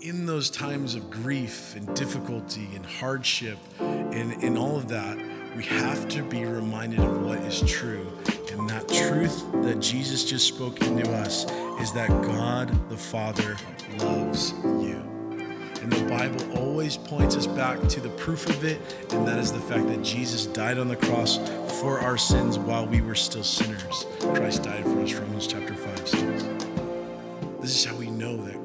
in 0.00 0.24
those 0.24 0.48
times 0.48 0.94
of 0.94 1.10
grief 1.10 1.76
and 1.76 1.94
difficulty 1.94 2.68
and 2.74 2.86
hardship 2.86 3.58
and, 3.78 4.32
and 4.42 4.56
all 4.56 4.76
of 4.76 4.88
that, 4.88 5.18
we 5.54 5.64
have 5.64 6.08
to 6.08 6.22
be 6.22 6.44
reminded 6.44 7.00
of 7.00 7.22
what 7.22 7.38
is 7.40 7.60
true. 7.70 8.10
And 8.52 8.68
that 8.70 8.88
truth 8.88 9.44
that 9.62 9.80
Jesus 9.80 10.24
just 10.24 10.46
spoke 10.48 10.80
into 10.82 11.10
us 11.12 11.44
is 11.80 11.92
that 11.92 12.08
God 12.22 12.88
the 12.88 12.96
Father 12.96 13.56
loves 13.98 14.52
you. 14.62 15.02
And 15.82 15.92
the 15.92 16.04
Bible 16.08 16.58
always 16.58 16.96
points 16.96 17.36
us 17.36 17.46
back 17.46 17.80
to 17.88 18.00
the 18.00 18.10
proof 18.10 18.46
of 18.48 18.64
it, 18.64 18.80
and 19.12 19.26
that 19.26 19.38
is 19.38 19.52
the 19.52 19.60
fact 19.60 19.86
that 19.88 20.02
Jesus 20.02 20.46
died 20.46 20.78
on 20.78 20.88
the 20.88 20.96
cross 20.96 21.38
for 21.80 22.00
our 22.00 22.18
sins 22.18 22.58
while 22.58 22.86
we 22.86 23.00
were 23.00 23.14
still 23.14 23.44
sinners. 23.44 24.06
Christ 24.20 24.62
died 24.62 24.84
for 24.84 25.00
us, 25.00 25.14
Romans 25.14 25.46
chapter 25.46 25.74
5 25.74 26.08
says. 26.08 26.44
This 27.60 27.76
is 27.76 27.84
how 27.84 27.96
we 27.96 28.10
know 28.10 28.36
that 28.44 28.59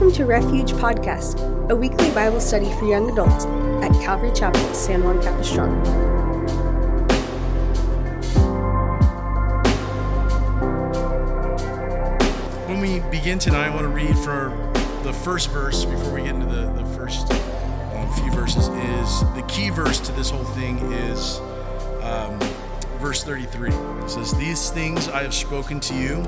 Welcome 0.00 0.16
to 0.16 0.24
Refuge 0.24 0.72
Podcast, 0.72 1.68
a 1.68 1.76
weekly 1.76 2.10
Bible 2.12 2.40
study 2.40 2.72
for 2.78 2.86
young 2.86 3.10
adults 3.10 3.44
at 3.84 3.92
Calvary 4.02 4.32
Chapel, 4.34 4.58
San 4.72 5.04
Juan 5.04 5.20
Capistrano. 5.22 5.76
When 12.66 12.80
we 12.80 13.00
begin 13.10 13.38
tonight, 13.38 13.66
I 13.66 13.74
want 13.74 13.82
to 13.82 13.88
read 13.88 14.16
for 14.16 14.56
the 15.02 15.12
first 15.12 15.50
verse 15.50 15.84
before 15.84 16.14
we 16.14 16.22
get 16.22 16.34
into 16.34 16.46
the, 16.46 16.72
the 16.82 16.86
first 16.96 17.30
um, 17.30 18.10
few 18.14 18.32
verses. 18.32 18.68
Is 18.68 19.20
the 19.34 19.44
key 19.48 19.68
verse 19.68 20.00
to 20.00 20.12
this 20.12 20.30
whole 20.30 20.44
thing 20.44 20.78
is 20.92 21.40
um, 22.00 22.40
verse 23.00 23.22
33. 23.22 23.68
It 23.68 24.08
says, 24.08 24.32
These 24.32 24.70
things 24.70 25.08
I 25.08 25.22
have 25.22 25.34
spoken 25.34 25.78
to 25.80 25.94
you, 25.94 26.26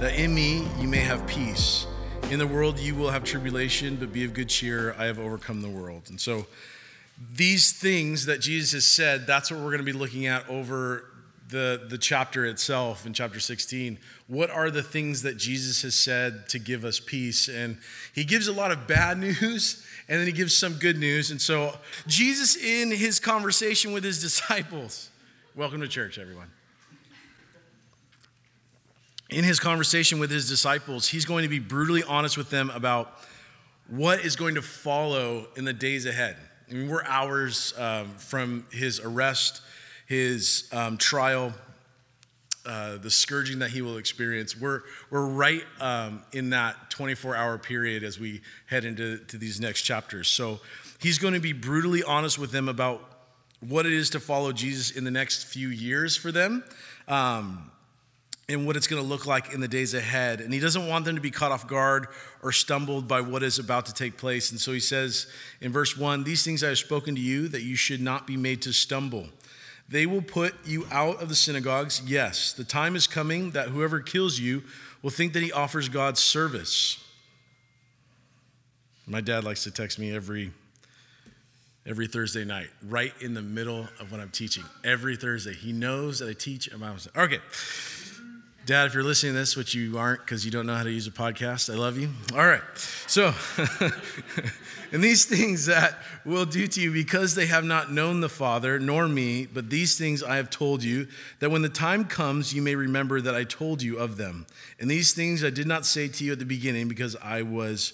that 0.00 0.14
in 0.14 0.34
me 0.34 0.66
you 0.80 0.88
may 0.88 1.00
have 1.00 1.26
peace. 1.26 1.86
In 2.24 2.38
the 2.38 2.46
world 2.46 2.78
you 2.78 2.94
will 2.94 3.10
have 3.10 3.24
tribulation, 3.24 3.96
but 3.96 4.12
be 4.12 4.24
of 4.24 4.34
good 4.34 4.48
cheer. 4.48 4.94
I 4.98 5.04
have 5.04 5.18
overcome 5.18 5.62
the 5.62 5.68
world. 5.68 6.04
And 6.08 6.20
so, 6.20 6.46
these 7.34 7.72
things 7.72 8.26
that 8.26 8.40
Jesus 8.40 8.72
has 8.72 8.84
said, 8.84 9.26
that's 9.26 9.50
what 9.50 9.60
we're 9.60 9.70
going 9.70 9.78
to 9.78 9.84
be 9.84 9.92
looking 9.92 10.26
at 10.26 10.48
over 10.48 11.04
the, 11.48 11.86
the 11.88 11.98
chapter 11.98 12.44
itself 12.44 13.06
in 13.06 13.14
chapter 13.14 13.40
16. 13.40 13.98
What 14.26 14.50
are 14.50 14.70
the 14.70 14.82
things 14.82 15.22
that 15.22 15.36
Jesus 15.36 15.82
has 15.82 15.94
said 15.94 16.48
to 16.50 16.58
give 16.58 16.84
us 16.84 17.00
peace? 17.00 17.48
And 17.48 17.78
he 18.14 18.24
gives 18.24 18.48
a 18.48 18.52
lot 18.52 18.72
of 18.72 18.86
bad 18.86 19.18
news 19.40 19.84
and 20.08 20.20
then 20.20 20.26
he 20.26 20.32
gives 20.32 20.56
some 20.56 20.74
good 20.74 20.98
news. 20.98 21.30
And 21.30 21.40
so, 21.40 21.76
Jesus, 22.06 22.56
in 22.56 22.90
his 22.90 23.18
conversation 23.18 23.92
with 23.92 24.04
his 24.04 24.20
disciples, 24.20 25.10
welcome 25.54 25.80
to 25.80 25.88
church, 25.88 26.18
everyone. 26.18 26.50
In 29.36 29.44
his 29.44 29.60
conversation 29.60 30.18
with 30.18 30.30
his 30.30 30.48
disciples, 30.48 31.06
he's 31.06 31.26
going 31.26 31.42
to 31.42 31.50
be 31.50 31.58
brutally 31.58 32.02
honest 32.02 32.38
with 32.38 32.48
them 32.48 32.70
about 32.70 33.20
what 33.86 34.24
is 34.24 34.34
going 34.34 34.54
to 34.54 34.62
follow 34.62 35.46
in 35.56 35.66
the 35.66 35.74
days 35.74 36.06
ahead. 36.06 36.38
I 36.70 36.72
mean, 36.72 36.88
we're 36.88 37.04
hours 37.04 37.74
um, 37.76 38.08
from 38.16 38.64
his 38.72 38.98
arrest 38.98 39.60
his 40.06 40.70
um, 40.72 40.96
trial, 40.96 41.52
uh, 42.64 42.96
the 42.96 43.10
scourging 43.10 43.58
that 43.58 43.70
he 43.72 43.82
will 43.82 43.98
experience. 43.98 44.58
We're, 44.58 44.80
we're 45.10 45.26
right 45.26 45.64
um, 45.80 46.22
in 46.32 46.48
that 46.50 46.88
24 46.88 47.36
hour 47.36 47.58
period 47.58 48.04
as 48.04 48.18
we 48.18 48.40
head 48.64 48.86
into 48.86 49.18
to 49.26 49.36
these 49.36 49.60
next 49.60 49.82
chapters. 49.82 50.28
So 50.28 50.60
he's 50.98 51.18
going 51.18 51.34
to 51.34 51.40
be 51.40 51.52
brutally 51.52 52.02
honest 52.02 52.38
with 52.38 52.52
them 52.52 52.70
about 52.70 53.02
what 53.60 53.84
it 53.84 53.92
is 53.92 54.08
to 54.10 54.20
follow 54.20 54.52
Jesus 54.52 54.92
in 54.92 55.04
the 55.04 55.10
next 55.10 55.44
few 55.44 55.68
years 55.68 56.16
for 56.16 56.32
them. 56.32 56.64
Um, 57.06 57.70
and 58.48 58.64
what 58.64 58.76
it's 58.76 58.86
going 58.86 59.02
to 59.02 59.08
look 59.08 59.26
like 59.26 59.52
in 59.52 59.60
the 59.60 59.68
days 59.68 59.92
ahead. 59.92 60.40
And 60.40 60.54
he 60.54 60.60
doesn't 60.60 60.86
want 60.86 61.04
them 61.04 61.16
to 61.16 61.20
be 61.20 61.32
caught 61.32 61.50
off 61.50 61.66
guard 61.66 62.06
or 62.42 62.52
stumbled 62.52 63.08
by 63.08 63.20
what 63.20 63.42
is 63.42 63.58
about 63.58 63.86
to 63.86 63.92
take 63.92 64.16
place. 64.16 64.52
And 64.52 64.60
so 64.60 64.72
he 64.72 64.78
says 64.78 65.26
in 65.60 65.72
verse 65.72 65.96
1 65.96 66.22
These 66.22 66.44
things 66.44 66.62
I 66.62 66.68
have 66.68 66.78
spoken 66.78 67.16
to 67.16 67.20
you 67.20 67.48
that 67.48 67.62
you 67.62 67.74
should 67.74 68.00
not 68.00 68.26
be 68.26 68.36
made 68.36 68.62
to 68.62 68.72
stumble. 68.72 69.26
They 69.88 70.06
will 70.06 70.22
put 70.22 70.54
you 70.64 70.86
out 70.90 71.22
of 71.22 71.28
the 71.28 71.34
synagogues. 71.34 72.02
Yes, 72.06 72.52
the 72.52 72.64
time 72.64 72.96
is 72.96 73.06
coming 73.06 73.52
that 73.52 73.68
whoever 73.68 74.00
kills 74.00 74.38
you 74.38 74.62
will 75.02 75.10
think 75.10 75.32
that 75.32 75.42
he 75.42 75.52
offers 75.52 75.88
God 75.88 76.18
service. 76.18 77.02
My 79.06 79.20
dad 79.20 79.44
likes 79.44 79.62
to 79.64 79.70
text 79.70 79.98
me 79.98 80.14
every 80.14 80.52
every 81.86 82.08
Thursday 82.08 82.44
night, 82.44 82.68
right 82.88 83.12
in 83.20 83.34
the 83.34 83.42
middle 83.42 83.86
of 84.00 84.10
when 84.10 84.20
I'm 84.20 84.30
teaching. 84.30 84.64
Every 84.82 85.16
Thursday. 85.16 85.54
He 85.54 85.72
knows 85.72 86.18
that 86.18 86.28
I 86.28 86.32
teach. 86.32 86.68
Okay. 87.16 87.38
Dad, 88.66 88.86
if 88.86 88.94
you're 88.94 89.04
listening 89.04 89.34
to 89.34 89.38
this, 89.38 89.56
which 89.56 89.74
you 89.74 89.96
aren't 89.96 90.22
because 90.22 90.44
you 90.44 90.50
don't 90.50 90.66
know 90.66 90.74
how 90.74 90.82
to 90.82 90.90
use 90.90 91.06
a 91.06 91.12
podcast, 91.12 91.72
I 91.72 91.76
love 91.76 91.96
you. 91.96 92.10
All 92.34 92.44
right. 92.44 92.62
So, 93.06 93.32
and 94.92 95.04
these 95.04 95.24
things 95.24 95.66
that 95.66 95.96
will 96.24 96.46
do 96.46 96.66
to 96.66 96.80
you 96.80 96.92
because 96.92 97.36
they 97.36 97.46
have 97.46 97.62
not 97.62 97.92
known 97.92 98.18
the 98.18 98.28
Father 98.28 98.80
nor 98.80 99.06
me, 99.06 99.46
but 99.46 99.70
these 99.70 99.96
things 99.96 100.20
I 100.20 100.34
have 100.34 100.50
told 100.50 100.82
you, 100.82 101.06
that 101.38 101.52
when 101.52 101.62
the 101.62 101.68
time 101.68 102.06
comes, 102.06 102.52
you 102.52 102.60
may 102.60 102.74
remember 102.74 103.20
that 103.20 103.36
I 103.36 103.44
told 103.44 103.82
you 103.82 103.98
of 103.98 104.16
them. 104.16 104.48
And 104.80 104.90
these 104.90 105.12
things 105.12 105.44
I 105.44 105.50
did 105.50 105.68
not 105.68 105.86
say 105.86 106.08
to 106.08 106.24
you 106.24 106.32
at 106.32 106.40
the 106.40 106.44
beginning 106.44 106.88
because 106.88 107.14
I 107.22 107.42
was 107.42 107.92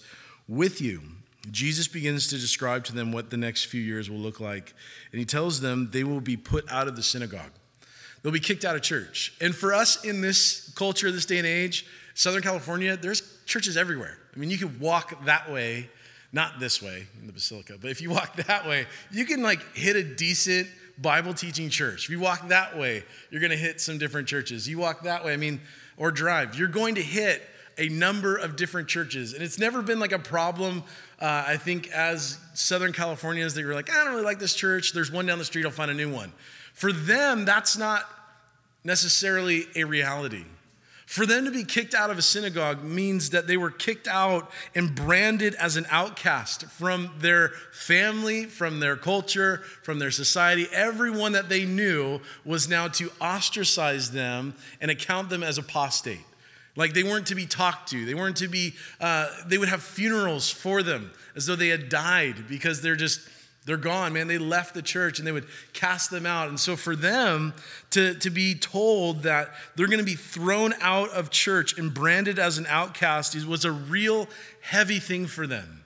with 0.48 0.80
you. 0.80 1.02
Jesus 1.50 1.86
begins 1.86 2.28
to 2.28 2.38
describe 2.38 2.84
to 2.84 2.94
them 2.94 3.12
what 3.12 3.28
the 3.28 3.36
next 3.36 3.66
few 3.66 3.82
years 3.82 4.08
will 4.08 4.16
look 4.16 4.40
like. 4.40 4.72
And 5.10 5.18
he 5.18 5.26
tells 5.26 5.60
them 5.60 5.90
they 5.92 6.04
will 6.04 6.22
be 6.22 6.38
put 6.38 6.64
out 6.72 6.88
of 6.88 6.96
the 6.96 7.02
synagogue. 7.02 7.52
They'll 8.22 8.32
be 8.32 8.40
kicked 8.40 8.64
out 8.64 8.76
of 8.76 8.82
church. 8.82 9.34
And 9.40 9.54
for 9.54 9.74
us 9.74 10.04
in 10.04 10.20
this 10.20 10.72
culture, 10.76 11.10
this 11.10 11.26
day 11.26 11.38
and 11.38 11.46
age, 11.46 11.86
Southern 12.14 12.42
California, 12.42 12.96
there's 12.96 13.22
churches 13.46 13.76
everywhere. 13.76 14.18
I 14.34 14.38
mean, 14.38 14.50
you 14.50 14.58
could 14.58 14.80
walk 14.80 15.24
that 15.24 15.50
way, 15.50 15.90
not 16.32 16.60
this 16.60 16.80
way 16.80 17.06
in 17.20 17.26
the 17.26 17.32
Basilica, 17.32 17.74
but 17.80 17.90
if 17.90 18.00
you 18.00 18.10
walk 18.10 18.36
that 18.46 18.66
way, 18.66 18.86
you 19.10 19.24
can 19.24 19.42
like 19.42 19.74
hit 19.74 19.96
a 19.96 20.04
decent 20.04 20.68
Bible 20.98 21.34
teaching 21.34 21.68
church. 21.68 22.04
If 22.04 22.10
you 22.10 22.20
walk 22.20 22.48
that 22.48 22.78
way, 22.78 23.04
you're 23.30 23.40
going 23.40 23.50
to 23.50 23.56
hit 23.56 23.80
some 23.80 23.98
different 23.98 24.28
churches. 24.28 24.68
You 24.68 24.78
walk 24.78 25.02
that 25.02 25.24
way, 25.24 25.32
I 25.32 25.36
mean, 25.36 25.60
or 25.96 26.10
drive, 26.10 26.54
you're 26.54 26.68
going 26.68 26.94
to 26.96 27.02
hit 27.02 27.42
a 27.78 27.88
number 27.88 28.36
of 28.36 28.56
different 28.56 28.88
churches. 28.88 29.32
And 29.32 29.42
it's 29.42 29.58
never 29.58 29.82
been 29.82 29.98
like 29.98 30.12
a 30.12 30.18
problem, 30.18 30.84
uh, 31.18 31.44
I 31.46 31.56
think, 31.56 31.90
as 31.90 32.38
Southern 32.54 32.92
Californians 32.92 33.54
that 33.54 33.62
you're 33.62 33.74
like, 33.74 33.90
I 33.90 34.04
don't 34.04 34.12
really 34.12 34.24
like 34.24 34.38
this 34.38 34.54
church. 34.54 34.92
There's 34.92 35.10
one 35.10 35.26
down 35.26 35.38
the 35.38 35.44
street, 35.44 35.64
I'll 35.64 35.72
find 35.72 35.90
a 35.90 35.94
new 35.94 36.12
one. 36.12 36.32
For 36.72 36.92
them, 36.92 37.44
that's 37.44 37.76
not 37.76 38.08
necessarily 38.84 39.66
a 39.76 39.84
reality. 39.84 40.44
For 41.12 41.26
them 41.26 41.44
to 41.44 41.50
be 41.50 41.64
kicked 41.64 41.94
out 41.94 42.08
of 42.08 42.16
a 42.16 42.22
synagogue 42.22 42.82
means 42.82 43.30
that 43.30 43.46
they 43.46 43.58
were 43.58 43.70
kicked 43.70 44.08
out 44.08 44.50
and 44.74 44.94
branded 44.94 45.54
as 45.56 45.76
an 45.76 45.84
outcast 45.90 46.64
from 46.66 47.10
their 47.18 47.50
family, 47.70 48.46
from 48.46 48.80
their 48.80 48.96
culture, 48.96 49.58
from 49.82 49.98
their 49.98 50.10
society. 50.10 50.66
Everyone 50.72 51.32
that 51.32 51.50
they 51.50 51.66
knew 51.66 52.20
was 52.46 52.66
now 52.66 52.88
to 52.88 53.10
ostracize 53.20 54.12
them 54.12 54.54
and 54.80 54.90
account 54.90 55.28
them 55.28 55.42
as 55.42 55.58
apostate. 55.58 56.24
Like 56.76 56.94
they 56.94 57.02
weren't 57.02 57.26
to 57.26 57.34
be 57.34 57.44
talked 57.44 57.90
to. 57.90 58.06
They 58.06 58.14
weren't 58.14 58.38
to 58.38 58.48
be, 58.48 58.72
uh, 58.98 59.28
they 59.44 59.58
would 59.58 59.68
have 59.68 59.82
funerals 59.82 60.48
for 60.48 60.82
them 60.82 61.12
as 61.36 61.44
though 61.44 61.56
they 61.56 61.68
had 61.68 61.90
died 61.90 62.48
because 62.48 62.80
they're 62.80 62.96
just 62.96 63.20
they're 63.64 63.76
gone, 63.76 64.12
man. 64.12 64.26
They 64.26 64.38
left 64.38 64.74
the 64.74 64.82
church 64.82 65.18
and 65.18 65.26
they 65.26 65.32
would 65.32 65.46
cast 65.72 66.10
them 66.10 66.26
out. 66.26 66.48
And 66.48 66.58
so 66.58 66.74
for 66.74 66.96
them 66.96 67.54
to, 67.90 68.14
to 68.14 68.28
be 68.28 68.56
told 68.56 69.22
that 69.22 69.50
they're 69.76 69.86
going 69.86 70.00
to 70.00 70.04
be 70.04 70.16
thrown 70.16 70.74
out 70.80 71.10
of 71.10 71.30
church 71.30 71.78
and 71.78 71.94
branded 71.94 72.40
as 72.40 72.58
an 72.58 72.66
outcast 72.68 73.36
was 73.46 73.64
a 73.64 73.70
real 73.70 74.28
heavy 74.62 74.98
thing 74.98 75.26
for 75.26 75.46
them. 75.46 75.84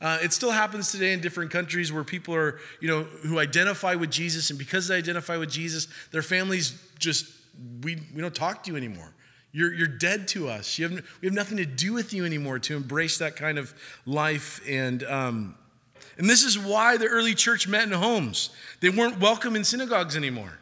Uh, 0.00 0.18
it 0.22 0.32
still 0.32 0.52
happens 0.52 0.92
today 0.92 1.12
in 1.12 1.20
different 1.20 1.50
countries 1.50 1.92
where 1.92 2.04
people 2.04 2.34
are, 2.34 2.58
you 2.80 2.88
know, 2.88 3.02
who 3.02 3.38
identify 3.38 3.94
with 3.94 4.10
Jesus, 4.10 4.48
and 4.48 4.58
because 4.58 4.88
they 4.88 4.96
identify 4.96 5.36
with 5.36 5.50
Jesus, 5.50 5.88
their 6.10 6.22
families 6.22 6.80
just, 6.98 7.26
we, 7.82 7.98
we 8.14 8.22
don't 8.22 8.34
talk 8.34 8.62
to 8.64 8.70
you 8.70 8.78
anymore. 8.78 9.12
You're, 9.52 9.74
you're 9.74 9.88
dead 9.88 10.28
to 10.28 10.48
us. 10.48 10.78
You 10.78 10.88
have, 10.88 11.04
we 11.20 11.26
have 11.26 11.34
nothing 11.34 11.58
to 11.58 11.66
do 11.66 11.92
with 11.92 12.14
you 12.14 12.24
anymore 12.24 12.60
to 12.60 12.76
embrace 12.76 13.18
that 13.18 13.36
kind 13.36 13.58
of 13.58 13.74
life. 14.06 14.62
And, 14.66 15.02
um, 15.02 15.56
and 16.20 16.28
this 16.28 16.44
is 16.44 16.58
why 16.58 16.98
the 16.98 17.06
early 17.06 17.34
church 17.34 17.66
met 17.66 17.84
in 17.84 17.92
homes. 17.92 18.50
They 18.80 18.90
weren't 18.90 19.20
welcome 19.20 19.56
in 19.56 19.64
synagogues 19.64 20.18
anymore. 20.18 20.58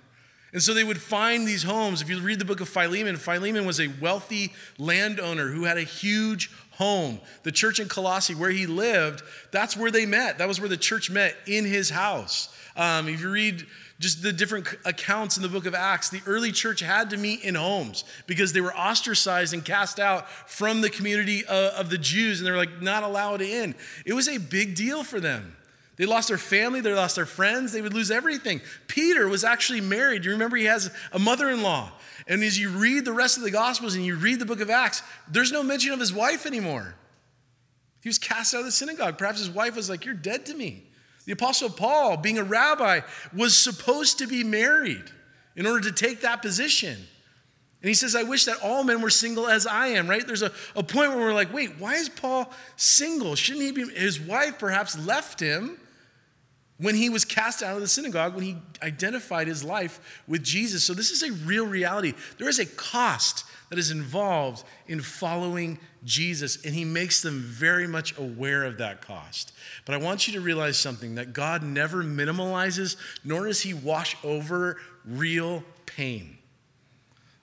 And 0.52 0.62
so 0.62 0.72
they 0.72 0.84
would 0.84 1.02
find 1.02 1.48
these 1.48 1.64
homes. 1.64 2.00
If 2.00 2.08
you 2.08 2.20
read 2.20 2.38
the 2.38 2.44
book 2.44 2.60
of 2.60 2.68
Philemon, 2.68 3.16
Philemon 3.16 3.66
was 3.66 3.80
a 3.80 3.90
wealthy 4.00 4.52
landowner 4.78 5.48
who 5.48 5.64
had 5.64 5.76
a 5.76 5.82
huge 5.82 6.52
home. 6.70 7.18
The 7.42 7.50
church 7.50 7.80
in 7.80 7.88
Colossae, 7.88 8.36
where 8.36 8.52
he 8.52 8.68
lived, 8.68 9.24
that's 9.50 9.76
where 9.76 9.90
they 9.90 10.06
met. 10.06 10.38
That 10.38 10.46
was 10.46 10.60
where 10.60 10.68
the 10.68 10.76
church 10.76 11.10
met, 11.10 11.34
in 11.44 11.64
his 11.64 11.90
house. 11.90 12.54
Um, 12.78 13.08
if 13.08 13.20
you 13.20 13.28
read 13.28 13.66
just 13.98 14.22
the 14.22 14.32
different 14.32 14.68
accounts 14.84 15.36
in 15.36 15.42
the 15.42 15.48
book 15.48 15.66
of 15.66 15.74
Acts, 15.74 16.08
the 16.08 16.22
early 16.26 16.52
church 16.52 16.78
had 16.78 17.10
to 17.10 17.16
meet 17.16 17.42
in 17.42 17.56
homes 17.56 18.04
because 18.28 18.52
they 18.52 18.60
were 18.60 18.74
ostracized 18.74 19.52
and 19.52 19.64
cast 19.64 19.98
out 19.98 20.30
from 20.48 20.80
the 20.80 20.88
community 20.88 21.44
of, 21.44 21.74
uh, 21.74 21.76
of 21.76 21.90
the 21.90 21.98
Jews 21.98 22.38
and 22.38 22.46
they 22.46 22.52
were 22.52 22.56
like 22.56 22.80
not 22.80 23.02
allowed 23.02 23.42
in. 23.42 23.74
It 24.06 24.12
was 24.12 24.28
a 24.28 24.38
big 24.38 24.76
deal 24.76 25.02
for 25.02 25.18
them. 25.18 25.56
They 25.96 26.06
lost 26.06 26.28
their 26.28 26.38
family, 26.38 26.80
they 26.80 26.94
lost 26.94 27.16
their 27.16 27.26
friends, 27.26 27.72
they 27.72 27.82
would 27.82 27.92
lose 27.92 28.12
everything. 28.12 28.60
Peter 28.86 29.26
was 29.26 29.42
actually 29.42 29.80
married. 29.80 30.24
You 30.24 30.30
remember 30.30 30.56
he 30.56 30.66
has 30.66 30.92
a 31.12 31.18
mother 31.18 31.50
in 31.50 31.62
law. 31.62 31.90
And 32.28 32.44
as 32.44 32.56
you 32.56 32.70
read 32.70 33.04
the 33.04 33.12
rest 33.12 33.36
of 33.36 33.42
the 33.42 33.50
Gospels 33.50 33.96
and 33.96 34.06
you 34.06 34.14
read 34.14 34.38
the 34.38 34.46
book 34.46 34.60
of 34.60 34.70
Acts, 34.70 35.02
there's 35.26 35.50
no 35.50 35.64
mention 35.64 35.90
of 35.90 35.98
his 35.98 36.12
wife 36.12 36.46
anymore. 36.46 36.94
He 38.00 38.08
was 38.08 38.18
cast 38.18 38.54
out 38.54 38.60
of 38.60 38.66
the 38.66 38.70
synagogue. 38.70 39.18
Perhaps 39.18 39.40
his 39.40 39.50
wife 39.50 39.74
was 39.74 39.90
like, 39.90 40.04
You're 40.04 40.14
dead 40.14 40.46
to 40.46 40.54
me. 40.54 40.87
The 41.28 41.34
Apostle 41.34 41.68
Paul, 41.68 42.16
being 42.16 42.38
a 42.38 42.42
rabbi, 42.42 43.00
was 43.34 43.56
supposed 43.56 44.16
to 44.20 44.26
be 44.26 44.42
married 44.42 45.04
in 45.56 45.66
order 45.66 45.82
to 45.82 45.92
take 45.92 46.22
that 46.22 46.40
position. 46.40 46.94
And 46.94 47.88
he 47.88 47.92
says, 47.92 48.16
I 48.16 48.22
wish 48.22 48.46
that 48.46 48.56
all 48.62 48.82
men 48.82 49.02
were 49.02 49.10
single 49.10 49.46
as 49.46 49.66
I 49.66 49.88
am, 49.88 50.08
right? 50.08 50.26
There's 50.26 50.40
a, 50.40 50.50
a 50.74 50.82
point 50.82 51.10
where 51.10 51.18
we're 51.18 51.34
like, 51.34 51.52
wait, 51.52 51.78
why 51.78 51.96
is 51.96 52.08
Paul 52.08 52.50
single? 52.76 53.34
Shouldn't 53.34 53.62
he 53.62 53.72
be? 53.72 53.92
His 53.94 54.18
wife 54.18 54.58
perhaps 54.58 54.98
left 55.06 55.38
him 55.38 55.78
when 56.78 56.94
he 56.94 57.10
was 57.10 57.26
cast 57.26 57.62
out 57.62 57.74
of 57.74 57.82
the 57.82 57.88
synagogue, 57.88 58.34
when 58.34 58.44
he 58.44 58.56
identified 58.82 59.48
his 59.48 59.62
life 59.62 60.22
with 60.26 60.42
Jesus. 60.42 60.82
So 60.82 60.94
this 60.94 61.10
is 61.10 61.22
a 61.22 61.32
real 61.44 61.66
reality. 61.66 62.14
There 62.38 62.48
is 62.48 62.58
a 62.58 62.64
cost 62.64 63.44
that 63.68 63.78
is 63.78 63.90
involved 63.90 64.64
in 64.86 65.02
following 65.02 65.78
Jesus, 66.04 66.64
and 66.64 66.74
he 66.74 66.84
makes 66.84 67.22
them 67.22 67.40
very 67.40 67.86
much 67.86 68.16
aware 68.18 68.64
of 68.64 68.78
that 68.78 69.02
cost. 69.02 69.52
But 69.84 69.94
I 69.94 69.98
want 69.98 70.26
you 70.26 70.34
to 70.34 70.40
realize 70.40 70.78
something 70.78 71.16
that 71.16 71.32
God 71.32 71.62
never 71.62 72.04
minimalizes, 72.04 72.96
nor 73.24 73.46
does 73.46 73.62
he 73.62 73.74
wash 73.74 74.16
over 74.22 74.76
real 75.04 75.64
pain. 75.86 76.38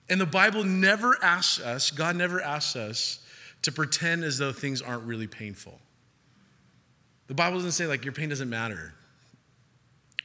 And 0.08 0.20
the 0.20 0.26
Bible 0.26 0.64
never 0.64 1.18
asks 1.22 1.60
us, 1.60 1.90
God 1.90 2.16
never 2.16 2.40
asks 2.40 2.76
us 2.76 3.18
to 3.62 3.72
pretend 3.72 4.24
as 4.24 4.38
though 4.38 4.52
things 4.52 4.80
aren't 4.80 5.02
really 5.02 5.26
painful. 5.26 5.80
The 7.26 7.34
Bible 7.34 7.58
doesn't 7.58 7.72
say, 7.72 7.86
like, 7.86 8.04
your 8.04 8.12
pain 8.12 8.28
doesn't 8.28 8.48
matter. 8.48 8.94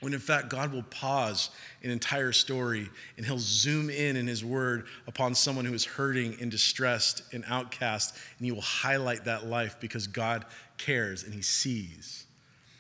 When 0.01 0.13
in 0.13 0.19
fact, 0.19 0.50
God 0.50 0.74
will 0.74 0.83
pause 0.83 1.51
an 1.83 1.92
entire 1.92 2.31
story 2.31 2.89
and 3.18 3.25
he'll 3.25 3.38
zoom 3.38 3.92
in 3.92 4.15
in 4.15 4.25
his 4.25 4.44
word 4.44 4.88
upon 5.07 5.36
someone 5.36 5.63
who 5.63 5.75
is 5.75 5.86
hurting 5.86 6.38
and 6.42 6.50
distressed 6.50 7.21
and 7.31 7.45
outcast, 7.48 8.18
and 8.38 8.45
he 8.45 8.51
will 8.51 8.62
highlight 8.62 9.25
that 9.25 9.45
life 9.45 9.77
because 9.80 10.07
God 10.07 10.45
cares 10.77 11.24
and 11.24 11.33
he 11.33 11.44
sees. 11.44 12.25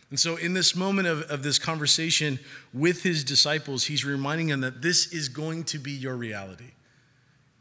And 0.09 0.19
so, 0.19 0.35
in 0.35 0.53
this 0.53 0.75
moment 0.75 1.07
of, 1.07 1.21
of 1.31 1.41
this 1.41 1.57
conversation 1.57 2.39
with 2.73 3.03
his 3.03 3.23
disciples, 3.23 3.85
he's 3.85 4.03
reminding 4.03 4.47
them 4.47 4.61
that 4.61 4.81
this 4.81 5.13
is 5.13 5.29
going 5.29 5.63
to 5.65 5.77
be 5.77 5.91
your 5.91 6.17
reality. 6.17 6.71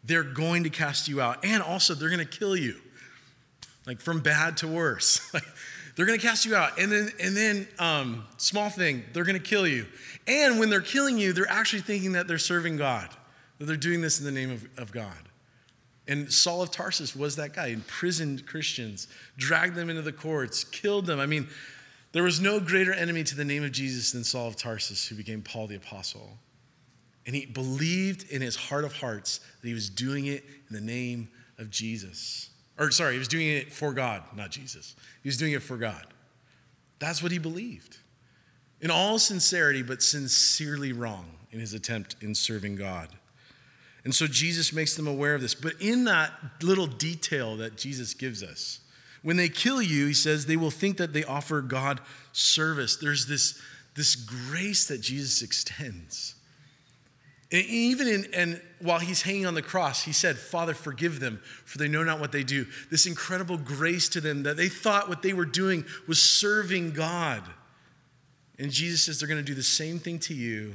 They're 0.02 0.24
going 0.24 0.64
to 0.64 0.70
cast 0.70 1.06
you 1.06 1.20
out, 1.20 1.44
and 1.44 1.62
also 1.62 1.94
they're 1.94 2.08
going 2.08 2.26
to 2.26 2.38
kill 2.38 2.56
you, 2.56 2.80
like 3.86 4.00
from 4.00 4.20
bad 4.20 4.56
to 4.58 4.68
worse. 4.68 5.32
they're 5.96 6.06
going 6.06 6.18
to 6.18 6.26
cast 6.26 6.46
you 6.46 6.54
out, 6.54 6.78
and 6.78 6.90
then 6.90 7.10
and 7.20 7.36
then 7.36 7.68
um, 7.78 8.24
small 8.36 8.70
thing, 8.70 9.04
they're 9.12 9.24
going 9.24 9.40
to 9.40 9.48
kill 9.48 9.66
you. 9.66 9.86
And 10.26 10.58
when 10.58 10.70
they're 10.70 10.80
killing 10.80 11.18
you, 11.18 11.32
they're 11.32 11.50
actually 11.50 11.82
thinking 11.82 12.12
that 12.12 12.28
they're 12.28 12.38
serving 12.38 12.76
God, 12.76 13.08
that 13.58 13.64
they're 13.66 13.76
doing 13.76 14.00
this 14.00 14.18
in 14.18 14.24
the 14.24 14.32
name 14.32 14.50
of, 14.50 14.66
of 14.78 14.92
God. 14.92 15.16
And 16.06 16.32
Saul 16.32 16.62
of 16.62 16.70
Tarsus 16.70 17.14
was 17.14 17.36
that 17.36 17.54
guy, 17.54 17.68
imprisoned 17.68 18.46
Christians, 18.46 19.06
dragged 19.36 19.76
them 19.76 19.88
into 19.88 20.02
the 20.02 20.12
courts, 20.12 20.64
killed 20.64 21.06
them. 21.06 21.20
I 21.20 21.26
mean, 21.26 21.48
there 22.12 22.24
was 22.24 22.40
no 22.40 22.58
greater 22.58 22.92
enemy 22.92 23.22
to 23.24 23.36
the 23.36 23.44
name 23.44 23.62
of 23.62 23.70
Jesus 23.70 24.12
than 24.12 24.24
Saul 24.24 24.48
of 24.48 24.56
Tarsus, 24.56 25.06
who 25.06 25.14
became 25.14 25.42
Paul 25.42 25.68
the 25.68 25.76
Apostle. 25.76 26.38
And 27.26 27.36
he 27.36 27.46
believed 27.46 28.28
in 28.30 28.42
his 28.42 28.56
heart 28.56 28.84
of 28.84 28.92
hearts 28.94 29.38
that 29.60 29.68
he 29.68 29.74
was 29.74 29.88
doing 29.88 30.26
it 30.26 30.44
in 30.68 30.74
the 30.74 30.80
name 30.80 31.28
of 31.58 31.70
Jesus. 31.70 32.49
Or, 32.80 32.90
sorry, 32.90 33.12
he 33.12 33.18
was 33.18 33.28
doing 33.28 33.46
it 33.46 33.72
for 33.72 33.92
God, 33.92 34.22
not 34.34 34.50
Jesus. 34.50 34.96
He 35.22 35.28
was 35.28 35.36
doing 35.36 35.52
it 35.52 35.62
for 35.62 35.76
God. 35.76 36.06
That's 36.98 37.22
what 37.22 37.30
he 37.30 37.38
believed. 37.38 37.98
In 38.80 38.90
all 38.90 39.18
sincerity, 39.18 39.82
but 39.82 40.02
sincerely 40.02 40.92
wrong 40.92 41.26
in 41.50 41.60
his 41.60 41.74
attempt 41.74 42.16
in 42.22 42.34
serving 42.34 42.76
God. 42.76 43.10
And 44.02 44.14
so 44.14 44.26
Jesus 44.26 44.72
makes 44.72 44.96
them 44.96 45.06
aware 45.06 45.34
of 45.34 45.42
this. 45.42 45.54
But 45.54 45.74
in 45.78 46.04
that 46.04 46.32
little 46.62 46.86
detail 46.86 47.56
that 47.58 47.76
Jesus 47.76 48.14
gives 48.14 48.42
us, 48.42 48.80
when 49.22 49.36
they 49.36 49.50
kill 49.50 49.82
you, 49.82 50.06
he 50.06 50.14
says, 50.14 50.46
they 50.46 50.56
will 50.56 50.70
think 50.70 50.96
that 50.96 51.12
they 51.12 51.24
offer 51.24 51.60
God 51.60 52.00
service. 52.32 52.96
There's 52.96 53.26
this, 53.26 53.60
this 53.94 54.16
grace 54.16 54.88
that 54.88 55.02
Jesus 55.02 55.42
extends. 55.42 56.34
And 57.52 57.64
even 57.66 58.06
in, 58.06 58.26
and 58.32 58.62
while 58.78 59.00
he's 59.00 59.22
hanging 59.22 59.44
on 59.44 59.54
the 59.54 59.62
cross, 59.62 60.04
he 60.04 60.12
said, 60.12 60.38
Father, 60.38 60.72
forgive 60.72 61.18
them, 61.18 61.40
for 61.64 61.78
they 61.78 61.88
know 61.88 62.04
not 62.04 62.20
what 62.20 62.30
they 62.30 62.44
do. 62.44 62.66
This 62.90 63.06
incredible 63.06 63.58
grace 63.58 64.08
to 64.10 64.20
them 64.20 64.44
that 64.44 64.56
they 64.56 64.68
thought 64.68 65.08
what 65.08 65.22
they 65.22 65.32
were 65.32 65.44
doing 65.44 65.84
was 66.06 66.22
serving 66.22 66.92
God. 66.92 67.42
And 68.58 68.70
Jesus 68.70 69.02
says 69.02 69.18
they're 69.18 69.28
going 69.28 69.40
to 69.40 69.44
do 69.44 69.54
the 69.54 69.62
same 69.62 69.98
thing 69.98 70.18
to 70.20 70.34
you. 70.34 70.74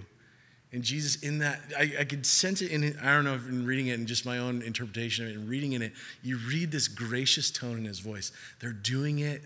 And 0.73 0.83
Jesus, 0.83 1.23
in 1.23 1.39
that, 1.39 1.61
I, 1.77 1.93
I 1.99 2.03
could 2.03 2.25
sense 2.25 2.61
it 2.61 2.71
in, 2.71 2.97
I 3.01 3.13
don't 3.13 3.23
know 3.23 3.35
if 3.35 3.47
in 3.47 3.65
reading 3.65 3.87
it 3.87 3.97
and 3.97 4.05
just 4.05 4.25
my 4.25 4.39
own 4.39 4.61
interpretation 4.61 5.23
of 5.23 5.31
it 5.31 5.37
and 5.37 5.47
reading 5.47 5.71
in 5.71 5.81
it, 5.81 5.93
you 6.21 6.37
read 6.37 6.71
this 6.71 6.89
gracious 6.89 7.49
tone 7.49 7.77
in 7.77 7.85
his 7.85 7.99
voice. 7.99 8.33
They're 8.59 8.73
doing 8.73 9.19
it 9.19 9.43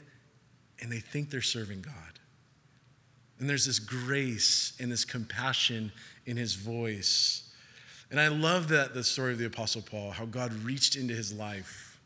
and 0.82 0.92
they 0.92 1.00
think 1.00 1.30
they're 1.30 1.42
serving 1.42 1.82
God. 1.82 1.94
And 3.40 3.50
there's 3.50 3.66
this 3.66 3.80
grace 3.80 4.74
and 4.80 4.92
this 4.92 5.06
compassion 5.06 5.92
in 6.26 6.38
his 6.38 6.56
voice. 6.56 7.50
And 8.12 8.20
I 8.20 8.28
love 8.28 8.68
that 8.70 8.94
the 8.94 9.04
story 9.04 9.34
of 9.34 9.40
the 9.40 9.46
Apostle 9.46 9.82
Paul, 9.82 10.12
how 10.12 10.26
God 10.26 10.54
reached 10.54 10.96
into 10.96 11.14
his 11.14 11.32
life. 11.34 12.00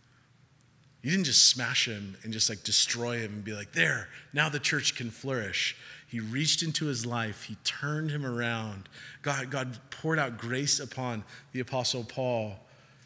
He 1.01 1.09
didn't 1.09 1.25
just 1.25 1.49
smash 1.49 1.87
him 1.87 2.15
and 2.23 2.31
just 2.31 2.49
like 2.49 2.63
destroy 2.63 3.17
him 3.17 3.33
and 3.33 3.43
be 3.43 3.53
like, 3.53 3.73
there, 3.73 4.07
now 4.31 4.47
the 4.47 4.59
church 4.59 4.95
can 4.95 5.11
flourish. 5.11 5.75
He 6.07 6.19
reached 6.19 6.61
into 6.61 6.85
his 6.85 7.05
life, 7.05 7.43
he 7.43 7.57
turned 7.63 8.11
him 8.11 8.25
around. 8.25 8.87
God, 9.21 9.49
God 9.49 9.77
poured 9.89 10.19
out 10.19 10.37
grace 10.37 10.79
upon 10.79 11.23
the 11.51 11.59
Apostle 11.59 12.03
Paul. 12.03 12.59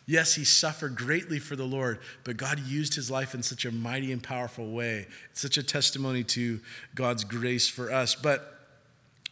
Yes, 0.10 0.36
he 0.36 0.46
suffered 0.46 0.96
greatly 0.96 1.38
for 1.38 1.58
the 1.58 1.66
Lord, 1.66 2.00
but 2.24 2.38
God 2.38 2.62
used 2.62 2.96
his 2.96 3.12
life 3.12 3.36
in 3.36 3.44
such 3.44 3.66
a 3.66 3.72
mighty 3.72 4.14
and 4.14 4.24
powerful 4.24 4.72
way. 4.72 5.06
It's 5.32 5.42
such 5.42 5.58
a 5.58 5.64
testimony 5.64 6.24
to 6.24 6.62
God's 6.96 7.26
grace 7.26 7.68
for 7.68 7.92
us. 7.92 8.16
But 8.16 8.58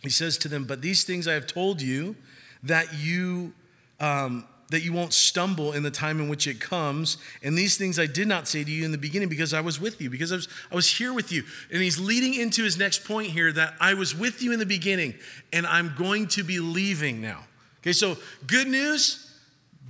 he 0.01 0.09
says 0.09 0.37
to 0.39 0.49
them, 0.49 0.65
But 0.65 0.81
these 0.81 1.05
things 1.05 1.29
I 1.29 1.33
have 1.33 1.47
told 1.47 1.81
you 1.81 2.17
that 2.63 2.93
you. 2.93 3.53
Um, 3.99 4.45
that 4.71 4.81
you 4.81 4.91
won't 4.91 5.13
stumble 5.13 5.73
in 5.73 5.83
the 5.83 5.91
time 5.91 6.19
in 6.19 6.27
which 6.27 6.47
it 6.47 6.59
comes. 6.59 7.17
And 7.43 7.55
these 7.55 7.77
things 7.77 7.99
I 7.99 8.07
did 8.07 8.27
not 8.27 8.47
say 8.47 8.63
to 8.63 8.71
you 8.71 8.83
in 8.83 8.91
the 8.91 8.97
beginning 8.97 9.29
because 9.29 9.53
I 9.53 9.61
was 9.61 9.79
with 9.79 10.01
you, 10.01 10.09
because 10.09 10.31
I 10.31 10.37
was, 10.37 10.47
I 10.71 10.75
was 10.75 10.89
here 10.89 11.13
with 11.13 11.31
you. 11.31 11.43
And 11.71 11.83
he's 11.83 11.99
leading 11.99 12.33
into 12.33 12.63
his 12.63 12.75
next 12.75 13.05
point 13.05 13.27
here 13.27 13.51
that 13.51 13.75
I 13.79 13.93
was 13.93 14.15
with 14.15 14.41
you 14.41 14.51
in 14.51 14.59
the 14.59 14.65
beginning 14.65 15.13
and 15.53 15.67
I'm 15.67 15.93
going 15.95 16.27
to 16.29 16.43
be 16.43 16.59
leaving 16.59 17.21
now. 17.21 17.43
Okay, 17.81 17.93
so 17.93 18.17
good 18.47 18.67
news 18.67 19.24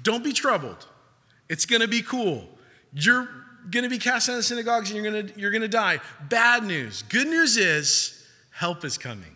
don't 0.06 0.24
be 0.24 0.32
troubled. 0.32 0.88
It's 1.50 1.66
gonna 1.66 1.88
be 1.88 2.02
cool. 2.02 2.48
You're 2.94 3.28
gonna 3.70 3.90
be 3.90 3.98
cast 3.98 4.30
out 4.30 4.34
of 4.34 4.38
the 4.38 4.44
synagogues 4.44 4.92
and 4.92 5.04
you're 5.04 5.12
gonna, 5.12 5.34
you're 5.36 5.52
gonna 5.52 5.68
die. 5.68 6.00
Bad 6.30 6.64
news. 6.64 7.04
Good 7.10 7.28
news 7.28 7.58
is 7.58 8.26
help 8.52 8.86
is 8.86 8.98
coming. 8.98 9.35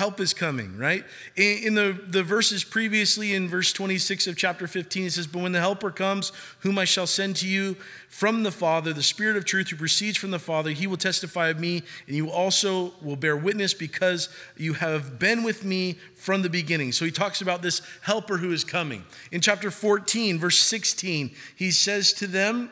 Help 0.00 0.18
is 0.18 0.32
coming, 0.32 0.78
right? 0.78 1.04
In, 1.36 1.74
the, 1.74 1.94
the 2.08 2.22
verses 2.22 2.64
previously, 2.64 3.34
in 3.34 3.50
verse 3.50 3.70
26 3.70 4.28
of 4.28 4.34
chapter 4.34 4.66
15, 4.66 5.04
it 5.04 5.10
says, 5.10 5.26
But 5.26 5.42
when 5.42 5.52
the 5.52 5.60
Helper 5.60 5.90
comes, 5.90 6.32
whom 6.60 6.78
I 6.78 6.86
shall 6.86 7.06
send 7.06 7.36
to 7.36 7.46
you 7.46 7.76
from 8.08 8.42
the 8.42 8.50
Father, 8.50 8.94
the 8.94 9.02
Spirit 9.02 9.36
of 9.36 9.44
truth 9.44 9.68
who 9.68 9.76
proceeds 9.76 10.16
from 10.16 10.30
the 10.30 10.38
Father, 10.38 10.70
he 10.70 10.86
will 10.86 10.96
testify 10.96 11.48
of 11.48 11.60
me, 11.60 11.82
and 12.06 12.16
you 12.16 12.30
also 12.30 12.94
will 13.02 13.14
bear 13.14 13.36
witness 13.36 13.74
because 13.74 14.30
you 14.56 14.72
have 14.72 15.18
been 15.18 15.42
with 15.42 15.64
me 15.64 15.98
from 16.14 16.40
the 16.40 16.48
beginning. 16.48 16.92
So 16.92 17.04
he 17.04 17.10
talks 17.10 17.42
about 17.42 17.60
this 17.60 17.82
Helper 18.00 18.38
who 18.38 18.52
is 18.52 18.64
coming. 18.64 19.04
In 19.30 19.42
chapter 19.42 19.70
14, 19.70 20.38
verse 20.38 20.60
16, 20.60 21.30
he 21.56 21.70
says 21.70 22.14
to 22.14 22.26
them, 22.26 22.70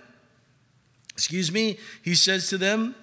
Excuse 1.12 1.52
me, 1.52 1.78
he 2.02 2.14
says 2.14 2.48
to 2.48 2.56
them, 2.56 2.94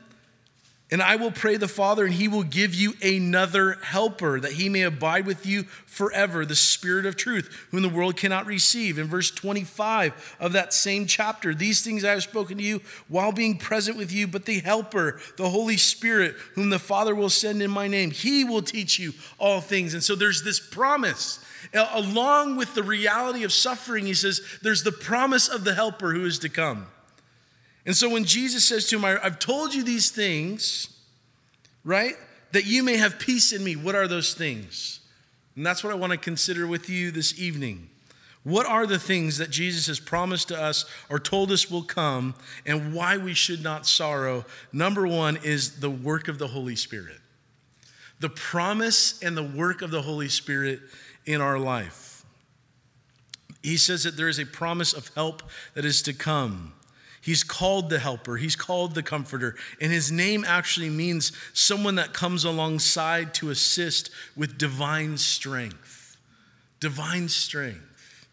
and 0.92 1.01
I 1.01 1.15
will 1.15 1.32
pray 1.32 1.58
the 1.58 1.68
Father, 1.68 2.06
and 2.06 2.13
he 2.13 2.27
will 2.27 2.44
give 2.44 2.75
you 2.75 2.94
another 3.01 3.80
helper, 3.82 4.39
that 4.39 4.51
he 4.51 4.70
may 4.70 4.84
abide 4.84 5.25
with 5.25 5.44
you 5.44 5.63
forever, 5.63 6.46
the 6.46 6.56
Spirit 6.56 7.08
of 7.08 7.15
truth, 7.15 7.68
whom 7.72 7.82
the 7.82 7.89
world 7.89 8.18
cannot 8.18 8.46
receive. 8.46 9.00
In 9.00 9.08
verse 9.08 9.32
25 9.32 10.36
of 10.39 10.54
that 10.54 10.74
same 10.74 11.08
chapter, 11.08 11.56
these 11.56 11.82
things 11.82 12.06
I 12.06 12.12
have 12.12 12.22
spoken 12.22 12.58
to 12.58 12.63
you 12.63 12.82
while 13.08 13.32
being 13.32 13.58
present 13.58 13.98
with 13.98 14.12
you, 14.12 14.27
but 14.27 14.46
the 14.46 14.60
helper, 14.60 15.20
the 15.38 15.50
Holy 15.50 15.77
Spirit, 15.77 16.36
whom 16.54 16.70
the 16.70 16.77
Father 16.77 17.15
will 17.15 17.30
send 17.30 17.63
in 17.63 17.72
my 17.72 17.88
name, 17.88 18.12
he 18.12 18.44
will 18.44 18.62
teach 18.62 19.00
you 19.00 19.13
all 19.39 19.62
things. 19.62 19.96
And 19.96 20.04
so 20.04 20.13
there's 20.13 20.44
this 20.44 20.60
promise. 20.60 21.39
Along 21.74 22.58
with 22.58 22.75
the 22.75 22.84
reality 22.84 23.44
of 23.44 23.51
suffering, 23.51 24.06
he 24.06 24.13
says, 24.13 24.39
there's 24.62 24.84
the 24.84 24.92
promise 24.92 25.48
of 25.48 25.63
the 25.63 25.74
helper 25.74 26.13
who 26.13 26.25
is 26.25 26.38
to 26.39 26.50
come. 26.50 26.86
And 27.86 27.96
so 27.96 28.10
when 28.10 28.25
Jesus 28.25 28.65
says 28.65 28.88
to 28.89 28.98
him, 28.98 29.06
I've 29.06 29.39
told 29.39 29.74
you 29.74 29.84
these 29.84 30.10
things, 30.10 30.89
right, 31.84 32.15
that 32.51 32.65
you 32.65 32.84
may 32.84 32.98
have 32.98 33.20
peace 33.20 33.51
in 33.51 33.63
me, 33.63 33.75
what 33.75 33.96
are 33.96 34.08
those 34.08 34.34
things? 34.34 35.01
And 35.56 35.65
that's 35.65 35.84
what 35.84 35.94
I 35.94 35.96
want 35.96 36.12
to 36.12 36.18
consider 36.18 36.68
with 36.68 36.89
you 36.89 37.12
this 37.12 37.39
evening. 37.39 37.89
What 38.44 38.68
are 38.68 38.86
the 38.86 39.00
things 39.00 39.39
that 39.39 39.50
Jesus 39.50 39.88
has 39.88 40.00
promised 40.00 40.50
to 40.50 40.62
us 40.62 40.86
or 41.10 41.18
told 41.18 41.51
us 41.51 41.72
will 41.72 41.82
come 41.82 42.36
and 42.63 42.94
why 42.94 43.18
we 43.18 43.34
should 43.34 43.63
not 43.63 43.88
sorrow? 43.88 44.46
Number 44.72 45.08
one 45.08 45.38
is 45.44 45.80
the 45.80 45.89
work 45.89 46.27
of 46.27 46.38
the 46.38 46.48
Holy 46.48 46.75
Spirit. 46.75 47.18
The 48.20 48.30
promise 48.30 49.22
and 49.24 49.36
the 49.36 49.44
work 49.44 49.82
of 49.82 49.89
the 49.89 50.04
Holy 50.04 50.30
Spirit 50.30 50.80
in 51.25 51.42
our 51.42 51.58
life. 51.58 52.24
He 53.63 53.77
says 53.77 54.04
that 54.04 54.15
there 54.15 54.30
is 54.30 54.38
a 54.38 54.46
promise 54.46 54.94
of 54.94 55.10
help 55.15 55.42
that 55.74 55.84
is 55.84 56.04
to 56.04 56.13
come. 56.13 56.74
He's 57.25 57.44
called 57.44 57.89
the 57.89 57.98
helper, 57.98 58.38
he's 58.38 58.55
called 58.55 58.94
the 58.94 59.01
comforter, 59.01 59.55
and 59.82 59.91
his 59.91 60.12
name 60.12 60.46
actually 60.46 60.91
means 60.91 61.32
someone 61.53 61.96
that 61.96 62.13
comes 62.13 62.44
alongside 62.44 63.34
to 63.36 63.50
assist 63.50 64.12
with 64.36 64.60
divine 64.60 65.17
strength. 65.17 66.17
Divine 66.79 67.27
strength. 67.27 68.27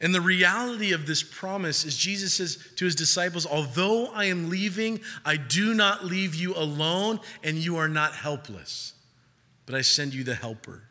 And 0.00 0.14
the 0.14 0.22
reality 0.22 0.92
of 0.92 1.04
this 1.04 1.22
promise 1.22 1.84
is 1.84 1.94
Jesus 1.98 2.32
says 2.32 2.66
to 2.76 2.86
his 2.86 2.94
disciples, 2.94 3.44
Although 3.44 4.06
I 4.06 4.24
am 4.24 4.48
leaving, 4.48 5.00
I 5.22 5.36
do 5.36 5.74
not 5.74 6.02
leave 6.02 6.34
you 6.34 6.54
alone, 6.54 7.20
and 7.44 7.58
you 7.58 7.76
are 7.76 7.88
not 7.88 8.14
helpless. 8.14 8.94
But 9.66 9.74
I 9.74 9.82
send 9.82 10.14
you 10.14 10.24
the 10.24 10.34
helper. 10.34 10.84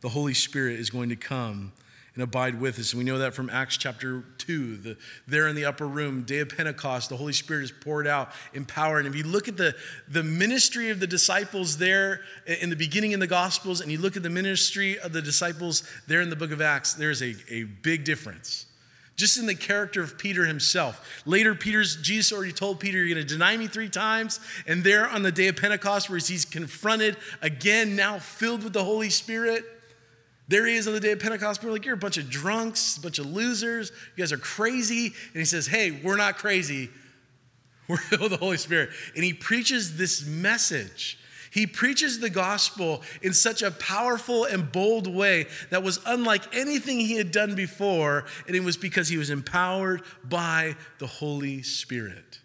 The 0.00 0.08
Holy 0.08 0.32
Spirit 0.32 0.80
is 0.80 0.88
going 0.88 1.10
to 1.10 1.16
come 1.16 1.74
and 2.18 2.24
abide 2.24 2.60
with 2.60 2.80
us. 2.80 2.92
And 2.92 2.98
we 2.98 3.04
know 3.04 3.18
that 3.18 3.32
from 3.32 3.48
Acts 3.48 3.76
chapter 3.76 4.24
2. 4.38 4.76
The, 4.78 4.96
there 5.28 5.46
in 5.46 5.54
the 5.54 5.64
upper 5.64 5.86
room, 5.86 6.24
day 6.24 6.40
of 6.40 6.48
Pentecost, 6.48 7.10
the 7.10 7.16
Holy 7.16 7.32
Spirit 7.32 7.62
is 7.62 7.70
poured 7.70 8.08
out 8.08 8.32
in 8.52 8.64
power. 8.64 8.98
And 8.98 9.06
if 9.06 9.14
you 9.14 9.22
look 9.22 9.46
at 9.46 9.56
the, 9.56 9.76
the 10.08 10.24
ministry 10.24 10.90
of 10.90 10.98
the 10.98 11.06
disciples 11.06 11.78
there 11.78 12.22
in 12.44 12.70
the 12.70 12.76
beginning 12.76 13.12
in 13.12 13.20
the 13.20 13.28
Gospels, 13.28 13.80
and 13.80 13.92
you 13.92 13.98
look 13.98 14.16
at 14.16 14.24
the 14.24 14.30
ministry 14.30 14.98
of 14.98 15.12
the 15.12 15.22
disciples 15.22 15.88
there 16.08 16.20
in 16.20 16.28
the 16.28 16.34
book 16.34 16.50
of 16.50 16.60
Acts, 16.60 16.94
there's 16.94 17.22
a, 17.22 17.36
a 17.50 17.62
big 17.62 18.02
difference. 18.02 18.66
Just 19.14 19.38
in 19.38 19.46
the 19.46 19.54
character 19.54 20.02
of 20.02 20.18
Peter 20.18 20.44
himself. 20.44 21.22
Later, 21.24 21.54
Peter's 21.54 21.94
Jesus 22.02 22.32
already 22.32 22.52
told 22.52 22.80
Peter, 22.80 22.98
You're 22.98 23.14
going 23.14 23.24
to 23.24 23.32
deny 23.32 23.56
me 23.56 23.68
three 23.68 23.88
times. 23.88 24.40
And 24.66 24.82
there 24.82 25.08
on 25.08 25.22
the 25.22 25.30
day 25.30 25.46
of 25.46 25.54
Pentecost, 25.54 26.10
where 26.10 26.18
he's 26.18 26.44
confronted 26.44 27.16
again, 27.42 27.94
now 27.94 28.18
filled 28.18 28.64
with 28.64 28.72
the 28.72 28.82
Holy 28.82 29.10
Spirit, 29.10 29.64
there 30.48 30.66
he 30.66 30.76
is 30.76 30.88
on 30.88 30.94
the 30.94 31.00
day 31.00 31.12
of 31.12 31.20
Pentecost. 31.20 31.62
Are 31.62 31.70
like, 31.70 31.84
You're 31.84 31.94
a 31.94 31.98
bunch 31.98 32.16
of 32.16 32.30
drunks, 32.30 32.96
a 32.96 33.00
bunch 33.00 33.18
of 33.18 33.26
losers. 33.26 33.92
You 34.16 34.22
guys 34.22 34.32
are 34.32 34.38
crazy. 34.38 35.06
And 35.06 35.36
he 35.36 35.44
says, 35.44 35.66
Hey, 35.66 36.00
we're 36.02 36.16
not 36.16 36.38
crazy. 36.38 36.90
We're 37.88 37.96
filled 37.96 38.20
with 38.20 38.32
the 38.32 38.36
Holy 38.36 38.58
Spirit. 38.58 38.90
And 39.14 39.24
he 39.24 39.32
preaches 39.32 39.96
this 39.96 40.26
message. 40.26 41.18
He 41.50 41.66
preaches 41.66 42.20
the 42.20 42.28
gospel 42.28 43.02
in 43.22 43.32
such 43.32 43.62
a 43.62 43.70
powerful 43.70 44.44
and 44.44 44.70
bold 44.70 45.06
way 45.06 45.46
that 45.70 45.82
was 45.82 45.98
unlike 46.04 46.54
anything 46.54 47.00
he 47.00 47.16
had 47.16 47.32
done 47.32 47.54
before. 47.54 48.26
And 48.46 48.54
it 48.54 48.62
was 48.62 48.76
because 48.76 49.08
he 49.08 49.16
was 49.16 49.30
empowered 49.30 50.02
by 50.22 50.76
the 50.98 51.06
Holy 51.06 51.62
Spirit, 51.62 52.40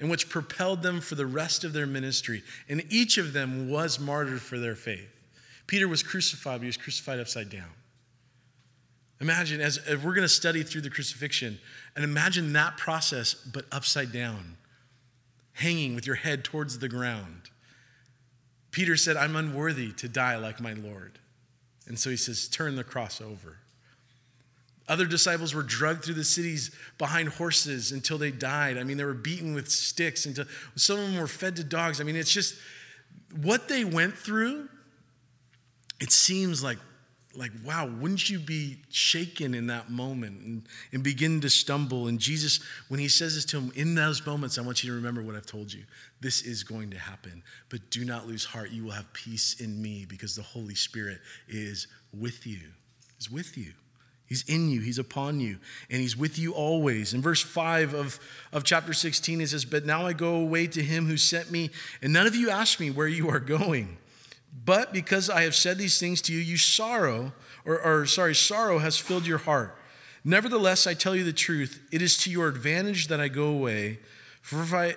and 0.00 0.10
which 0.10 0.28
propelled 0.28 0.82
them 0.82 1.00
for 1.00 1.14
the 1.14 1.26
rest 1.26 1.62
of 1.62 1.72
their 1.72 1.86
ministry. 1.86 2.42
And 2.68 2.84
each 2.90 3.18
of 3.18 3.32
them 3.32 3.70
was 3.70 4.00
martyred 4.00 4.42
for 4.42 4.58
their 4.58 4.74
faith. 4.74 5.15
Peter 5.66 5.88
was 5.88 6.02
crucified, 6.02 6.58
but 6.58 6.62
he 6.62 6.66
was 6.66 6.76
crucified 6.76 7.18
upside 7.18 7.50
down. 7.50 7.70
Imagine, 9.20 9.60
as, 9.60 9.78
as 9.78 10.02
we're 10.02 10.14
going 10.14 10.22
to 10.22 10.28
study 10.28 10.62
through 10.62 10.82
the 10.82 10.90
crucifixion, 10.90 11.58
and 11.94 12.04
imagine 12.04 12.52
that 12.52 12.76
process, 12.76 13.34
but 13.34 13.64
upside 13.72 14.12
down, 14.12 14.56
hanging 15.54 15.94
with 15.94 16.06
your 16.06 16.16
head 16.16 16.44
towards 16.44 16.78
the 16.78 16.88
ground. 16.88 17.50
Peter 18.70 18.96
said, 18.96 19.16
I'm 19.16 19.36
unworthy 19.36 19.92
to 19.92 20.08
die 20.08 20.36
like 20.36 20.60
my 20.60 20.74
Lord. 20.74 21.18
And 21.86 21.98
so 21.98 22.10
he 22.10 22.16
says, 22.16 22.46
Turn 22.48 22.76
the 22.76 22.84
cross 22.84 23.22
over. 23.22 23.58
Other 24.88 25.06
disciples 25.06 25.54
were 25.54 25.62
drugged 25.62 26.04
through 26.04 26.14
the 26.14 26.24
cities 26.24 26.70
behind 26.98 27.30
horses 27.30 27.90
until 27.90 28.18
they 28.18 28.30
died. 28.30 28.76
I 28.76 28.84
mean, 28.84 28.98
they 28.98 29.04
were 29.04 29.14
beaten 29.14 29.54
with 29.54 29.68
sticks 29.68 30.26
until 30.26 30.44
some 30.76 30.98
of 30.98 31.06
them 31.06 31.18
were 31.18 31.26
fed 31.26 31.56
to 31.56 31.64
dogs. 31.64 32.00
I 32.00 32.04
mean, 32.04 32.16
it's 32.16 32.30
just 32.30 32.54
what 33.40 33.66
they 33.66 33.82
went 33.82 34.16
through 34.16 34.68
it 36.00 36.12
seems 36.12 36.62
like 36.62 36.78
like 37.34 37.52
wow 37.66 37.86
wouldn't 37.86 38.30
you 38.30 38.38
be 38.38 38.78
shaken 38.88 39.52
in 39.52 39.66
that 39.66 39.90
moment 39.90 40.40
and, 40.40 40.62
and 40.92 41.02
begin 41.02 41.40
to 41.42 41.50
stumble? 41.50 42.06
And 42.08 42.18
jesus 42.18 42.60
when 42.88 42.98
he 42.98 43.08
says 43.08 43.34
this 43.34 43.44
to 43.46 43.58
him 43.58 43.72
in 43.74 43.94
those 43.94 44.24
moments 44.24 44.58
i 44.58 44.62
want 44.62 44.82
you 44.82 44.90
to 44.90 44.96
remember 44.96 45.22
what 45.22 45.34
i've 45.34 45.46
told 45.46 45.72
you. 45.72 45.84
This 46.20 46.42
is 46.42 46.62
going 46.62 46.90
to 46.90 46.98
happen 46.98 47.42
but 47.68 47.90
do 47.90 48.04
not 48.04 48.26
lose 48.26 48.44
heart. 48.44 48.70
You 48.70 48.84
will 48.84 48.92
have 48.92 49.12
peace 49.12 49.60
in 49.60 49.80
me 49.80 50.06
because 50.08 50.34
the 50.34 50.42
holy 50.42 50.74
spirit 50.74 51.18
is 51.48 51.88
with 52.18 52.46
you. 52.46 52.60
Is 53.18 53.30
with 53.30 53.56
you. 53.56 53.72
He's 54.26 54.42
in 54.48 54.68
you, 54.68 54.80
He's 54.80 54.98
upon 54.98 55.40
you, 55.40 55.58
and 55.88 56.00
He's 56.00 56.16
with 56.16 56.38
you 56.38 56.52
always. 56.52 57.14
In 57.14 57.22
verse 57.22 57.40
5 57.42 57.94
of, 57.94 58.18
of 58.52 58.64
chapter 58.64 58.92
16, 58.92 59.40
it 59.40 59.48
says, 59.48 59.64
But 59.64 59.86
now 59.86 60.04
I 60.04 60.12
go 60.12 60.34
away 60.34 60.66
to 60.68 60.82
Him 60.82 61.06
who 61.06 61.16
sent 61.16 61.50
me, 61.50 61.70
and 62.02 62.12
none 62.12 62.26
of 62.26 62.34
you 62.34 62.50
ask 62.50 62.80
me 62.80 62.90
where 62.90 63.06
you 63.06 63.30
are 63.30 63.38
going. 63.38 63.98
But 64.64 64.92
because 64.92 65.28
I 65.28 65.42
have 65.42 65.54
said 65.54 65.78
these 65.78 65.98
things 65.98 66.22
to 66.22 66.32
you, 66.32 66.38
you 66.38 66.56
sorrow, 66.56 67.32
or, 67.64 67.80
or 67.80 68.06
sorry, 68.06 68.34
sorrow 68.34 68.78
has 68.78 68.96
filled 68.96 69.26
your 69.26 69.38
heart. 69.38 69.76
Nevertheless, 70.24 70.86
I 70.86 70.94
tell 70.94 71.14
you 71.14 71.24
the 71.24 71.32
truth, 71.32 71.80
it 71.92 72.02
is 72.02 72.16
to 72.18 72.30
your 72.30 72.48
advantage 72.48 73.08
that 73.08 73.20
I 73.20 73.28
go 73.28 73.46
away. 73.46 74.00
For 74.42 74.62
if 74.62 74.72
I, 74.74 74.92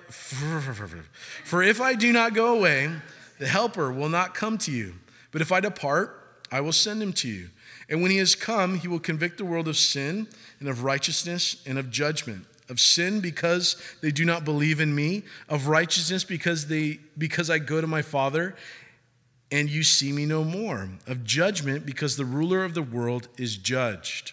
for 1.44 1.62
if 1.62 1.80
I 1.80 1.94
do 1.94 2.12
not 2.12 2.34
go 2.34 2.56
away, 2.56 2.90
the 3.38 3.48
Helper 3.48 3.92
will 3.92 4.08
not 4.08 4.34
come 4.34 4.58
to 4.58 4.72
you. 4.72 4.94
But 5.32 5.42
if 5.42 5.52
I 5.52 5.60
depart, 5.60 6.16
I 6.52 6.60
will 6.60 6.72
send 6.72 7.02
him 7.02 7.12
to 7.14 7.28
you. 7.28 7.50
And 7.88 8.02
when 8.02 8.10
he 8.10 8.18
has 8.18 8.34
come, 8.34 8.78
he 8.78 8.88
will 8.88 9.00
convict 9.00 9.38
the 9.38 9.44
world 9.44 9.68
of 9.68 9.76
sin 9.76 10.28
and 10.58 10.68
of 10.68 10.84
righteousness 10.84 11.62
and 11.66 11.78
of 11.78 11.90
judgment. 11.90 12.46
Of 12.68 12.78
sin 12.78 13.20
because 13.20 13.80
they 14.00 14.12
do 14.12 14.24
not 14.24 14.44
believe 14.44 14.80
in 14.80 14.94
me, 14.94 15.24
of 15.48 15.66
righteousness 15.66 16.22
because 16.22 16.68
they 16.68 17.00
because 17.18 17.50
I 17.50 17.58
go 17.58 17.80
to 17.80 17.88
my 17.88 18.02
Father 18.02 18.54
and 19.52 19.68
you 19.68 19.82
see 19.82 20.12
me 20.12 20.26
no 20.26 20.44
more, 20.44 20.88
of 21.06 21.24
judgment, 21.24 21.84
because 21.84 22.16
the 22.16 22.24
ruler 22.24 22.64
of 22.64 22.74
the 22.74 22.82
world 22.82 23.28
is 23.36 23.56
judged. 23.56 24.32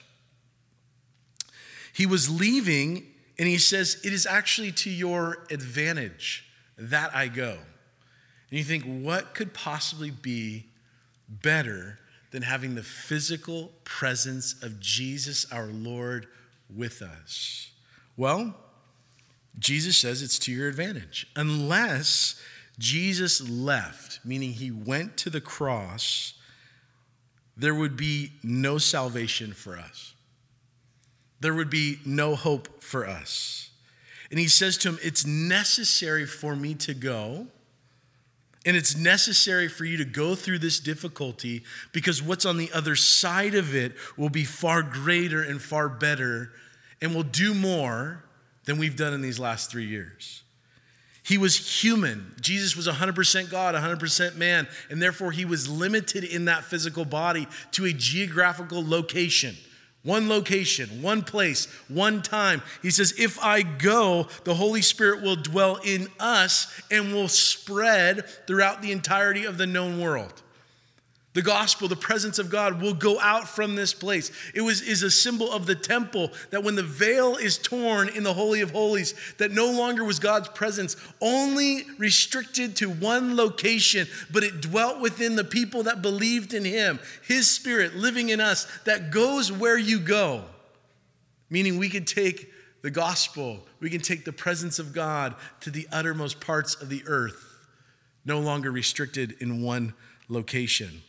He 1.92 2.06
was 2.06 2.30
leaving, 2.30 3.08
and 3.40 3.48
he 3.48 3.58
says, 3.58 4.00
It 4.04 4.14
is 4.14 4.26
actually 4.26 4.72
to 4.74 4.90
your 4.90 5.46
advantage 5.50 6.46
that 6.78 7.16
I 7.16 7.28
go. 7.28 7.58
And 8.50 8.58
you 8.58 8.64
think, 8.64 8.84
what 8.84 9.34
could 9.34 9.54
possibly 9.54 10.12
be 10.12 10.68
better 11.28 12.00
than 12.32 12.44
having 12.44 12.76
the 12.76 12.84
physical 12.84 13.72
presence 13.84 14.56
of 14.62 14.80
Jesus 14.80 15.52
our 15.52 15.68
Lord 15.68 16.28
with 16.74 17.02
us? 17.02 17.72
Well, 18.16 18.56
Jesus 19.60 19.98
says 19.98 20.22
it's 20.22 20.40
to 20.40 20.52
your 20.52 20.68
advantage, 20.68 21.28
unless 21.36 22.40
Jesus 22.80 23.48
left, 23.48 24.20
meaning 24.24 24.54
he 24.54 24.72
went 24.72 25.18
to 25.18 25.30
the 25.30 25.42
cross, 25.42 26.34
there 27.56 27.74
would 27.74 27.98
be 27.98 28.34
no 28.44 28.78
salvation 28.78 29.54
for 29.54 29.78
us. 29.78 30.14
There 31.40 31.54
would 31.54 31.70
be 31.70 32.00
no 32.06 32.36
hope 32.36 32.84
for 32.84 33.08
us. 33.08 33.70
And 34.30 34.40
he 34.40 34.48
says 34.48 34.78
to 34.80 34.90
him, 34.90 35.00
It's 35.02 35.26
necessary 35.26 36.26
for 36.26 36.56
me 36.56 36.76
to 36.76 36.94
go. 36.94 37.48
And 38.66 38.76
it's 38.76 38.98
necessary 38.98 39.70
for 39.70 39.86
you 39.86 39.98
to 39.98 40.06
go 40.06 40.36
through 40.36 40.60
this 40.60 40.82
difficulty 40.82 41.64
because 41.94 42.22
what's 42.22 42.46
on 42.46 42.58
the 42.58 42.70
other 42.74 42.98
side 42.98 43.56
of 43.56 43.74
it 43.74 43.94
will 44.18 44.30
be 44.30 44.44
far 44.44 44.82
greater 44.82 45.42
and 45.42 45.62
far 45.62 45.88
better 45.88 46.52
and 47.02 47.16
will 47.16 47.24
do 47.24 47.54
more 47.54 48.26
than 48.66 48.78
we've 48.78 48.98
done 48.98 49.14
in 49.14 49.22
these 49.22 49.40
last 49.40 49.72
three 49.72 49.86
years. 49.86 50.44
He 51.28 51.38
was 51.38 51.84
human. 51.84 52.34
Jesus 52.40 52.78
was 52.78 52.88
100% 52.88 53.52
God, 53.52 53.76
100% 53.76 54.36
man, 54.38 54.66
and 54.90 55.02
therefore 55.02 55.32
he 55.32 55.44
was 55.44 55.68
limited 55.68 56.24
in 56.24 56.46
that 56.46 56.64
physical 56.64 57.04
body 57.04 57.50
to 57.72 57.84
a 57.84 57.92
geographical 57.92 58.88
location. 58.88 59.58
One 60.04 60.30
location, 60.30 61.02
one 61.02 61.24
place, 61.24 61.66
one 61.90 62.22
time. 62.22 62.62
He 62.82 62.92
says, 62.92 63.14
If 63.18 63.38
I 63.44 63.62
go, 63.62 64.30
the 64.46 64.56
Holy 64.56 64.82
Spirit 64.82 65.22
will 65.22 65.36
dwell 65.36 65.82
in 65.84 66.08
us 66.18 66.74
and 66.90 67.12
will 67.12 67.28
spread 67.28 68.26
throughout 68.48 68.82
the 68.82 68.94
entirety 68.94 69.44
of 69.44 69.58
the 69.58 69.68
known 69.68 70.00
world. 70.00 70.42
The 71.38 71.44
gospel, 71.44 71.88
the 71.88 71.96
presence 71.96 72.40
of 72.40 72.50
God 72.50 72.82
will 72.82 72.96
go 72.96 73.20
out 73.20 73.48
from 73.48 73.76
this 73.76 73.94
place. 73.94 74.32
It 74.56 74.62
was 74.62 74.82
is 74.82 75.04
a 75.04 75.12
symbol 75.12 75.52
of 75.52 75.68
the 75.68 75.76
temple 75.76 76.32
that 76.50 76.64
when 76.64 76.74
the 76.74 76.82
veil 76.82 77.36
is 77.36 77.60
torn 77.60 78.10
in 78.10 78.24
the 78.24 78.34
holy 78.34 78.62
of 78.62 78.72
holies, 78.72 79.14
that 79.38 79.52
no 79.52 79.72
longer 79.72 80.04
was 80.04 80.18
God's 80.18 80.48
presence 80.48 80.96
only 81.22 81.84
restricted 82.00 82.76
to 82.78 82.90
one 82.90 83.36
location, 83.36 84.08
but 84.32 84.44
it 84.44 84.62
dwelt 84.62 85.00
within 85.00 85.36
the 85.36 85.44
people 85.44 85.84
that 85.84 86.02
believed 86.02 86.56
in 86.56 86.66
him. 86.66 87.00
His 87.28 87.48
spirit 87.48 87.96
living 87.96 88.30
in 88.30 88.42
us 88.42 88.66
that 88.86 89.12
goes 89.12 89.52
where 89.52 89.78
you 89.78 90.00
go. 90.00 90.44
Meaning 91.52 91.78
we 91.78 91.90
could 91.90 92.08
take 92.08 92.52
the 92.82 92.90
gospel, 92.90 93.60
we 93.80 93.92
can 93.92 94.02
take 94.02 94.26
the 94.26 94.34
presence 94.34 94.80
of 94.80 94.92
God 94.92 95.36
to 95.60 95.70
the 95.70 95.88
uttermost 95.92 96.40
parts 96.40 96.74
of 96.74 96.90
the 96.90 97.04
earth, 97.06 97.60
no 98.26 98.40
longer 98.40 98.72
restricted 98.72 99.36
in 99.40 99.62
one 99.62 99.94
location 100.30 101.04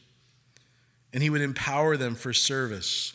and 1.12 1.22
he 1.22 1.30
would 1.30 1.40
empower 1.40 1.96
them 1.96 2.14
for 2.14 2.32
service. 2.32 3.14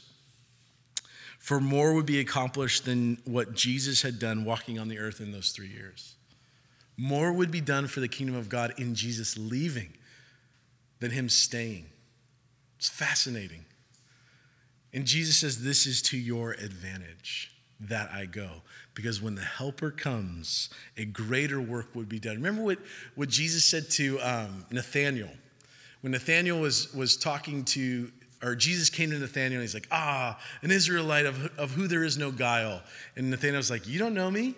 For 1.40 1.60
more 1.60 1.94
would 1.94 2.06
be 2.06 2.20
accomplished 2.20 2.86
than 2.86 3.18
what 3.26 3.54
Jesus 3.54 4.02
had 4.02 4.18
done 4.18 4.46
walking 4.46 4.80
on 4.80 4.88
the 4.88 5.00
earth 5.00 5.20
in 5.20 5.32
those 5.32 5.52
three 5.52 5.68
years. 5.68 6.16
More 6.96 7.34
would 7.34 7.52
be 7.52 7.62
done 7.62 7.88
for 7.88 8.00
the 8.00 8.08
kingdom 8.08 8.36
of 8.36 8.50
God 8.50 8.74
in 8.78 8.96
Jesus 8.96 9.38
leaving 9.38 9.94
than 11.00 11.12
him 11.12 11.28
staying. 11.28 11.88
It's 12.78 12.90
fascinating. 12.90 13.66
And 14.94 15.06
Jesus 15.06 15.38
says, 15.38 15.64
This 15.64 15.86
is 15.86 16.02
to 16.04 16.18
your 16.18 16.52
advantage 16.52 17.52
that 17.80 18.10
I 18.12 18.26
go. 18.26 18.62
Because 18.94 19.22
when 19.22 19.36
the 19.36 19.42
helper 19.42 19.90
comes, 19.90 20.70
a 20.96 21.06
greater 21.06 21.60
work 21.60 21.96
would 21.96 22.08
be 22.08 22.20
done. 22.20 22.36
Remember 22.36 22.64
what, 22.64 22.80
what 23.16 23.30
Jesus 23.30 23.66
said 23.66 23.90
to 23.92 24.20
um, 24.22 24.66
Nathaniel? 24.70 25.32
When 26.04 26.12
Nathaniel 26.12 26.60
was, 26.60 26.94
was 26.94 27.16
talking 27.16 27.64
to, 27.64 28.12
or 28.44 28.56
Jesus 28.56 28.90
came 28.90 29.10
to 29.12 29.18
Nathaniel 29.18 29.54
and 29.54 29.62
he's 29.62 29.74
like, 29.74 29.88
Ah, 29.90 30.38
an 30.62 30.70
Israelite 30.70 31.26
of, 31.26 31.50
of 31.58 31.72
who 31.72 31.88
there 31.88 32.04
is 32.04 32.18
no 32.18 32.30
guile. 32.30 32.82
And 33.16 33.30
Nathaniel 33.30 33.58
was 33.58 33.72
like, 33.72 33.88
You 33.88 34.00
don't 34.00 34.14
know 34.14 34.30
me? 34.30 34.54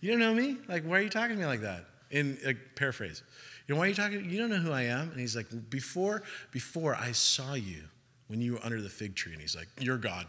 You 0.00 0.12
don't 0.12 0.20
know 0.20 0.32
me? 0.32 0.58
Like, 0.68 0.84
why 0.84 0.98
are 0.98 1.02
you 1.02 1.10
talking 1.10 1.34
to 1.34 1.40
me 1.40 1.44
like 1.44 1.62
that? 1.62 1.86
In 2.12 2.38
like, 2.46 2.58
paraphrase. 2.76 3.24
You 3.66 3.74
know, 3.74 3.80
why 3.80 3.86
are 3.86 3.88
you 3.88 3.96
talking? 3.96 4.30
You 4.30 4.38
don't 4.38 4.50
know 4.50 4.58
who 4.58 4.70
I 4.70 4.82
am? 4.82 5.10
And 5.10 5.18
he's 5.18 5.34
like, 5.34 5.48
before, 5.68 6.22
before 6.52 6.94
I 6.94 7.10
saw 7.10 7.54
you 7.54 7.82
when 8.28 8.40
you 8.40 8.52
were 8.52 8.60
under 8.62 8.80
the 8.80 8.88
fig 8.88 9.16
tree. 9.16 9.32
And 9.32 9.40
he's 9.40 9.56
like, 9.56 9.66
You're 9.80 9.98
God. 9.98 10.26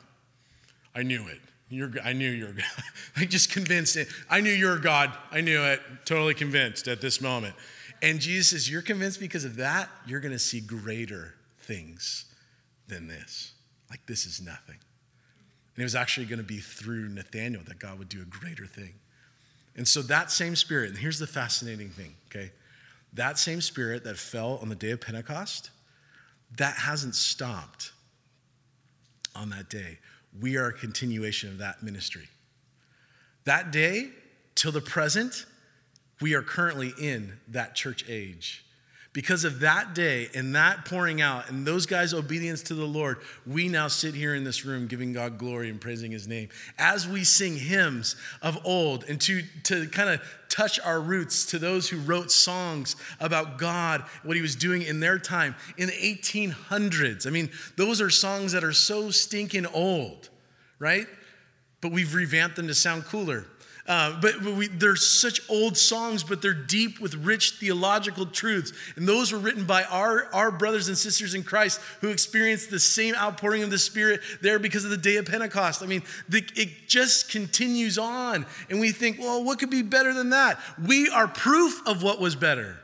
I 0.96 1.04
knew 1.04 1.28
it. 1.28 1.40
You're, 1.70 1.92
I 2.04 2.14
knew 2.14 2.32
you're 2.32 2.54
God. 2.54 2.84
I 3.16 3.26
just 3.26 3.52
convinced 3.52 3.96
it. 3.96 4.08
I 4.28 4.42
knew 4.42 4.52
you 4.52 4.68
were 4.68 4.80
God. 4.80 5.16
I 5.32 5.42
knew 5.42 5.62
it. 5.62 5.82
Totally 6.06 6.34
convinced 6.34 6.88
at 6.88 7.02
this 7.02 7.22
moment. 7.22 7.54
And 8.02 8.20
Jesus 8.20 8.50
says, 8.50 8.70
You're 8.70 8.82
convinced 8.82 9.20
because 9.20 9.46
of 9.46 9.56
that, 9.58 9.90
you're 10.06 10.20
going 10.20 10.34
to 10.34 10.40
see 10.40 10.60
greater 10.60 11.34
things 11.60 12.26
than 12.88 13.08
this. 13.08 13.54
Like, 13.90 14.06
this 14.06 14.26
is 14.26 14.42
nothing. 14.42 14.76
And 14.76 15.82
it 15.82 15.84
was 15.84 15.96
actually 15.96 16.26
going 16.26 16.40
to 16.40 16.46
be 16.46 16.58
through 16.58 17.10
Nathaniel 17.10 17.62
that 17.68 17.80
God 17.80 18.00
would 18.00 18.10
do 18.10 18.22
a 18.22 18.26
greater 18.26 18.66
thing. 18.66 18.94
And 19.76 19.88
so 19.88 20.02
that 20.04 20.32
same 20.32 20.56
spirit, 20.56 20.90
and 20.90 20.98
here's 20.98 21.20
the 21.20 21.28
fascinating 21.28 21.90
thing, 21.90 22.16
okay? 22.30 22.52
That 23.14 23.38
same 23.38 23.62
spirit 23.62 24.04
that 24.06 24.18
fell 24.18 24.58
on 24.62 24.70
the 24.70 24.76
day 24.76 24.90
of 24.90 25.02
Pentecost, 25.02 25.70
that 26.58 26.76
hasn't 26.76 27.16
stopped 27.16 27.92
on 29.36 29.50
that 29.52 29.70
day. 29.70 30.00
We 30.40 30.58
are 30.58 30.68
a 30.68 30.74
continuation 30.74 31.50
of 31.50 31.60
that 31.60 31.84
ministry. 31.84 32.28
That 33.44 33.72
day 33.72 34.10
till 34.56 34.72
the 34.72 34.82
present, 34.82 35.46
we 36.22 36.34
are 36.34 36.42
currently 36.42 36.94
in 37.00 37.40
that 37.48 37.76
church 37.76 38.04
age. 38.08 38.64
Because 39.18 39.46
of 39.46 39.62
that 39.62 39.96
day 39.96 40.30
and 40.36 40.54
that 40.54 40.86
pouring 40.86 41.22
out 41.22 41.50
and 41.50 41.66
those 41.66 41.88
guys' 41.88 42.14
obedience 42.14 42.62
to 42.64 42.76
the 42.76 42.86
Lord, 42.86 43.18
we 43.48 43.68
now 43.68 43.88
sit 43.88 44.14
here 44.14 44.36
in 44.36 44.44
this 44.44 44.64
room 44.64 44.86
giving 44.86 45.12
God 45.12 45.40
glory 45.40 45.72
and 45.72 45.82
praising 45.82 46.12
his 46.12 46.28
name. 46.28 46.50
As 46.78 47.08
we 47.08 47.24
sing 47.24 47.58
hymns 47.58 48.16
of 48.44 48.60
old 48.64 49.06
and 49.06 49.20
to, 49.22 49.42
to 49.64 49.88
kind 49.88 50.10
of 50.10 50.22
touch 50.50 50.80
our 50.82 51.02
roots 51.02 51.48
to 51.48 51.58
those 51.58 51.90
who 51.90 51.98
wrote 51.98 52.32
songs 52.32 52.96
about 53.20 53.58
God, 53.58 54.02
what 54.22 54.36
he 54.36 54.42
was 54.44 54.56
doing 54.56 54.84
in 54.84 55.00
their 55.00 55.18
time 55.18 55.56
in 55.78 55.88
the 55.88 55.94
1800s. 55.94 57.26
I 57.26 57.32
mean, 57.32 57.50
those 57.76 58.02
are 58.02 58.12
songs 58.12 58.52
that 58.52 58.64
are 58.64 58.72
so 58.72 59.10
stinking 59.10 59.66
old, 59.66 60.30
right? 60.78 61.08
But 61.82 61.92
we've 61.92 62.14
revamped 62.14 62.56
them 62.56 62.68
to 62.68 62.76
sound 62.76 63.06
cooler. 63.06 63.48
Uh, 63.88 64.20
but 64.20 64.42
we, 64.42 64.68
they're 64.68 64.98
such 64.98 65.42
old 65.50 65.78
songs, 65.78 66.24
but 66.24 66.42
they're 66.42 66.54
deep 66.54 67.00
with 67.00 67.16
rich 67.16 67.52
theological 67.52 68.26
truths. 68.26 68.74
And 68.98 69.08
those 69.08 69.32
were 69.32 69.40
written 69.40 69.64
by 69.64 69.84
our, 69.86 70.26
our 70.34 70.52
brothers 70.52 70.90
and 70.90 70.98
sisters 70.98 71.34
in 71.34 71.44
Christ 71.44 71.80
who 72.02 72.10
experienced 72.10 72.70
the 72.70 72.80
same 72.80 73.16
outpouring 73.16 73.64
of 73.64 73.72
the 73.72 73.78
Spirit 73.78 74.20
there 74.42 74.60
because 74.60 74.84
of 74.84 74.92
the 74.92 74.98
day 74.98 75.16
of 75.16 75.26
Pentecost. 75.26 75.82
I 75.82 75.86
mean, 75.86 76.04
the, 76.28 76.44
it 76.56 76.88
just 76.88 77.32
continues 77.32 77.98
on. 77.98 78.46
And 78.70 78.82
we 78.82 78.92
think, 78.92 79.20
well, 79.20 79.44
what 79.44 79.60
could 79.60 79.70
be 79.70 79.84
better 79.84 80.14
than 80.14 80.32
that? 80.32 80.60
We 80.86 81.10
are 81.10 81.28
proof 81.28 81.82
of 81.88 82.04
what 82.04 82.20
was 82.20 82.36
better. 82.36 82.78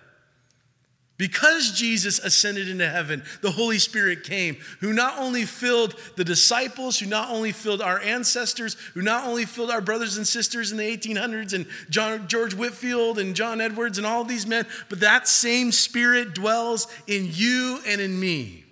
Because 1.17 1.71
Jesus 1.71 2.17
ascended 2.17 2.67
into 2.67 2.89
heaven, 2.89 3.23
the 3.41 3.51
Holy 3.51 3.77
Spirit 3.77 4.23
came, 4.23 4.57
who 4.79 4.93
not 4.93 5.19
only 5.19 5.45
filled 5.45 5.95
the 6.15 6.23
disciples, 6.23 6.97
who 6.97 7.05
not 7.05 7.29
only 7.29 7.51
filled 7.51 7.81
our 7.81 7.99
ancestors, 7.99 8.73
who 8.95 9.01
not 9.03 9.27
only 9.27 9.45
filled 9.45 9.69
our 9.69 9.79
brothers 9.79 10.17
and 10.17 10.27
sisters 10.27 10.71
in 10.71 10.77
the 10.77 10.97
1800s 10.97 11.53
and 11.53 11.67
John, 11.89 12.27
George 12.27 12.55
Whitefield 12.55 13.19
and 13.19 13.35
John 13.35 13.61
Edwards 13.61 13.99
and 13.99 14.07
all 14.07 14.23
these 14.23 14.47
men, 14.47 14.65
but 14.89 15.01
that 15.01 15.27
same 15.27 15.71
Spirit 15.71 16.33
dwells 16.33 16.87
in 17.05 17.29
you 17.31 17.79
and 17.85 18.01
in 18.01 18.19
me. 18.19 18.63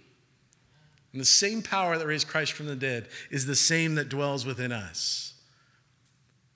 And 1.13 1.21
the 1.21 1.25
same 1.25 1.61
power 1.61 1.97
that 1.97 2.07
raised 2.07 2.27
Christ 2.27 2.53
from 2.53 2.65
the 2.65 2.75
dead 2.75 3.07
is 3.29 3.45
the 3.45 3.55
same 3.55 3.95
that 3.95 4.09
dwells 4.09 4.45
within 4.45 4.71
us. 4.71 5.30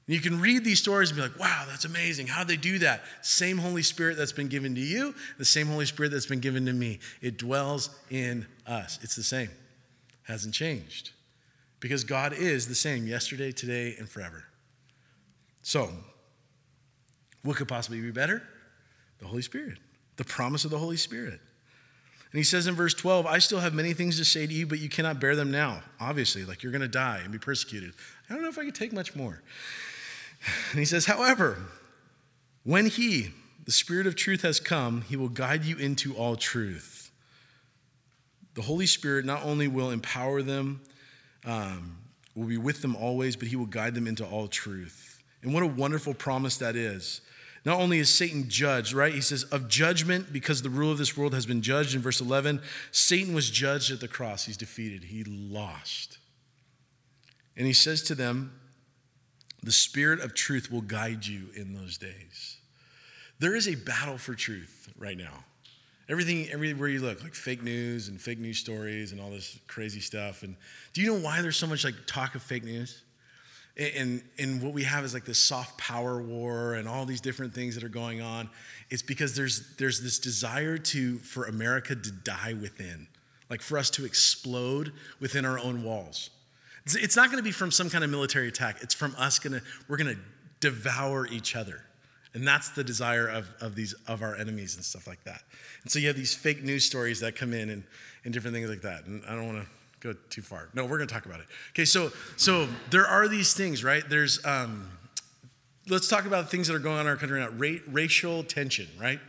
You 0.07 0.19
can 0.19 0.39
read 0.39 0.63
these 0.63 0.79
stories 0.79 1.09
and 1.09 1.17
be 1.17 1.23
like, 1.23 1.39
wow, 1.39 1.65
that's 1.67 1.85
amazing. 1.85 2.27
How'd 2.27 2.47
they 2.47 2.57
do 2.57 2.77
that? 2.79 3.03
Same 3.21 3.57
Holy 3.57 3.81
Spirit 3.81 4.17
that's 4.17 4.31
been 4.31 4.47
given 4.47 4.75
to 4.75 4.81
you, 4.81 5.15
the 5.39 5.45
same 5.45 5.67
Holy 5.67 5.87
Spirit 5.87 6.11
that's 6.11 6.27
been 6.27 6.39
given 6.39 6.65
to 6.67 6.73
me. 6.73 6.99
It 7.21 7.37
dwells 7.37 7.89
in 8.11 8.45
us. 8.67 8.99
It's 9.01 9.15
the 9.15 9.23
same, 9.23 9.49
hasn't 10.23 10.53
changed. 10.53 11.11
Because 11.79 12.03
God 12.03 12.33
is 12.33 12.67
the 12.67 12.75
same 12.75 13.07
yesterday, 13.07 13.51
today, 13.51 13.95
and 13.97 14.07
forever. 14.07 14.45
So, 15.63 15.89
what 17.41 17.57
could 17.57 17.67
possibly 17.67 17.99
be 17.99 18.11
better? 18.11 18.43
The 19.19 19.25
Holy 19.25 19.41
Spirit, 19.41 19.79
the 20.17 20.23
promise 20.23 20.65
of 20.65 20.71
the 20.71 20.77
Holy 20.77 20.97
Spirit. 20.97 21.39
And 22.31 22.37
he 22.37 22.43
says 22.43 22.67
in 22.67 22.75
verse 22.75 22.93
12, 22.93 23.25
I 23.25 23.39
still 23.39 23.59
have 23.59 23.73
many 23.73 23.93
things 23.93 24.17
to 24.17 24.25
say 24.25 24.45
to 24.45 24.53
you, 24.53 24.67
but 24.67 24.79
you 24.79 24.89
cannot 24.89 25.19
bear 25.19 25.35
them 25.35 25.51
now. 25.51 25.81
Obviously, 25.99 26.45
like 26.45 26.61
you're 26.61 26.71
going 26.71 26.81
to 26.81 26.87
die 26.87 27.21
and 27.23 27.31
be 27.31 27.39
persecuted. 27.39 27.93
I 28.29 28.33
don't 28.33 28.43
know 28.43 28.49
if 28.49 28.59
I 28.59 28.65
could 28.65 28.75
take 28.75 28.93
much 28.93 29.15
more. 29.15 29.41
And 30.71 30.79
he 30.79 30.85
says, 30.85 31.05
However, 31.05 31.57
when 32.63 32.87
he, 32.87 33.31
the 33.65 33.71
Spirit 33.71 34.07
of 34.07 34.15
truth, 34.15 34.41
has 34.41 34.59
come, 34.59 35.01
he 35.01 35.15
will 35.15 35.29
guide 35.29 35.65
you 35.65 35.77
into 35.77 36.15
all 36.15 36.35
truth. 36.35 37.11
The 38.55 38.61
Holy 38.61 38.85
Spirit 38.85 39.25
not 39.25 39.43
only 39.43 39.67
will 39.67 39.91
empower 39.91 40.41
them, 40.41 40.81
um, 41.45 41.97
will 42.35 42.45
be 42.45 42.57
with 42.57 42.81
them 42.81 42.95
always, 42.95 43.35
but 43.35 43.47
he 43.47 43.55
will 43.55 43.65
guide 43.65 43.95
them 43.95 44.07
into 44.07 44.25
all 44.25 44.47
truth. 44.47 45.21
And 45.41 45.53
what 45.53 45.63
a 45.63 45.67
wonderful 45.67 46.13
promise 46.13 46.57
that 46.57 46.75
is. 46.75 47.21
Not 47.65 47.79
only 47.79 47.97
is 47.97 48.13
Satan 48.13 48.47
judged, 48.47 48.93
right? 48.93 49.13
He 49.13 49.21
says, 49.21 49.43
of 49.45 49.67
judgment, 49.67 50.31
because 50.31 50.61
the 50.61 50.69
rule 50.69 50.91
of 50.91 50.99
this 50.99 51.17
world 51.17 51.33
has 51.33 51.47
been 51.47 51.61
judged 51.61 51.95
in 51.95 52.01
verse 52.01 52.21
11. 52.21 52.61
Satan 52.91 53.33
was 53.33 53.49
judged 53.49 53.91
at 53.91 53.99
the 53.99 54.07
cross. 54.07 54.45
He's 54.45 54.57
defeated, 54.57 55.05
he 55.05 55.23
lost. 55.23 56.19
And 57.57 57.65
he 57.65 57.73
says 57.73 58.01
to 58.03 58.15
them, 58.15 58.59
the 59.65 59.71
Spirit 59.71 60.19
of 60.19 60.35
truth 60.35 60.71
will 60.71 60.81
guide 60.81 61.25
you 61.25 61.47
in 61.55 61.73
those 61.73 61.97
days. 61.97 62.57
There 63.39 63.55
is 63.55 63.67
a 63.67 63.75
battle 63.75 64.17
for 64.17 64.35
truth 64.35 64.93
right 64.97 65.17
now. 65.17 65.43
Everything, 66.07 66.47
everywhere 66.51 66.87
you 66.87 66.99
look, 66.99 67.23
like 67.23 67.33
fake 67.33 67.63
news 67.63 68.07
and 68.07 68.21
fake 68.21 68.37
news 68.37 68.59
stories 68.59 69.11
and 69.11 69.19
all 69.19 69.31
this 69.31 69.57
crazy 69.67 69.99
stuff. 69.99 70.43
And 70.43 70.55
do 70.93 71.01
you 71.01 71.11
know 71.11 71.19
why 71.19 71.41
there's 71.41 71.57
so 71.57 71.65
much 71.65 71.83
like 71.83 71.95
talk 72.05 72.35
of 72.35 72.43
fake 72.43 72.63
news? 72.63 73.01
And, 73.75 74.21
and 74.37 74.61
what 74.61 74.71
we 74.71 74.83
have 74.83 75.03
is 75.03 75.15
like 75.15 75.25
this 75.25 75.39
soft 75.39 75.77
power 75.79 76.21
war 76.21 76.75
and 76.75 76.87
all 76.87 77.05
these 77.05 77.19
different 77.19 77.53
things 77.53 77.73
that 77.73 77.83
are 77.83 77.89
going 77.89 78.21
on. 78.21 78.49
It's 78.91 79.01
because 79.01 79.35
there's, 79.35 79.75
there's 79.77 79.99
this 79.99 80.19
desire 80.19 80.77
to, 80.77 81.17
for 81.17 81.45
America 81.45 81.95
to 81.95 82.11
die 82.11 82.53
within, 82.53 83.07
like 83.49 83.61
for 83.61 83.79
us 83.79 83.89
to 83.91 84.05
explode 84.05 84.93
within 85.19 85.43
our 85.43 85.57
own 85.57 85.83
walls. 85.83 86.29
It's 86.87 87.15
not 87.15 87.27
going 87.27 87.37
to 87.37 87.43
be 87.43 87.51
from 87.51 87.71
some 87.71 87.89
kind 87.89 88.03
of 88.03 88.09
military 88.09 88.47
attack. 88.47 88.77
It's 88.81 88.93
from 88.93 89.15
us 89.17 89.39
going 89.39 89.53
to, 89.53 89.61
we're 89.87 89.97
going 89.97 90.15
to 90.15 90.21
devour 90.59 91.25
each 91.27 91.55
other. 91.55 91.81
And 92.35 92.45
that's 92.45 92.69
the 92.69 92.83
desire 92.83 93.27
of, 93.27 93.49
of 93.61 93.75
these 93.75 93.93
of 94.07 94.21
our 94.21 94.35
enemies 94.35 94.75
and 94.75 94.83
stuff 94.83 95.07
like 95.07 95.23
that. 95.23 95.41
And 95.83 95.91
so 95.91 95.99
you 95.99 96.07
have 96.07 96.17
these 96.17 96.35
fake 96.35 96.63
news 96.63 96.83
stories 96.83 97.21
that 97.21 97.35
come 97.35 97.53
in 97.53 97.69
and, 97.69 97.83
and 98.25 98.33
different 98.33 98.53
things 98.53 98.69
like 98.69 98.81
that. 98.81 99.05
And 99.05 99.23
I 99.25 99.35
don't 99.35 99.47
want 99.47 99.63
to 99.63 99.69
go 100.01 100.19
too 100.29 100.41
far. 100.41 100.67
No, 100.73 100.83
we're 100.83 100.97
going 100.97 101.07
to 101.07 101.13
talk 101.13 101.25
about 101.25 101.39
it. 101.39 101.45
Okay, 101.71 101.85
so 101.85 102.11
so 102.35 102.67
there 102.89 103.07
are 103.07 103.29
these 103.29 103.53
things, 103.53 103.85
right? 103.85 104.03
There's 104.07 104.45
um, 104.45 104.89
let's 105.87 106.09
talk 106.09 106.25
about 106.25 106.51
things 106.51 106.67
that 106.67 106.75
are 106.75 106.79
going 106.79 106.95
on 106.95 107.01
in 107.01 107.07
our 107.07 107.15
country 107.15 107.39
now. 107.39 107.49
Ra- 107.49 107.79
racial 107.87 108.43
tension, 108.43 108.87
right? 108.99 109.19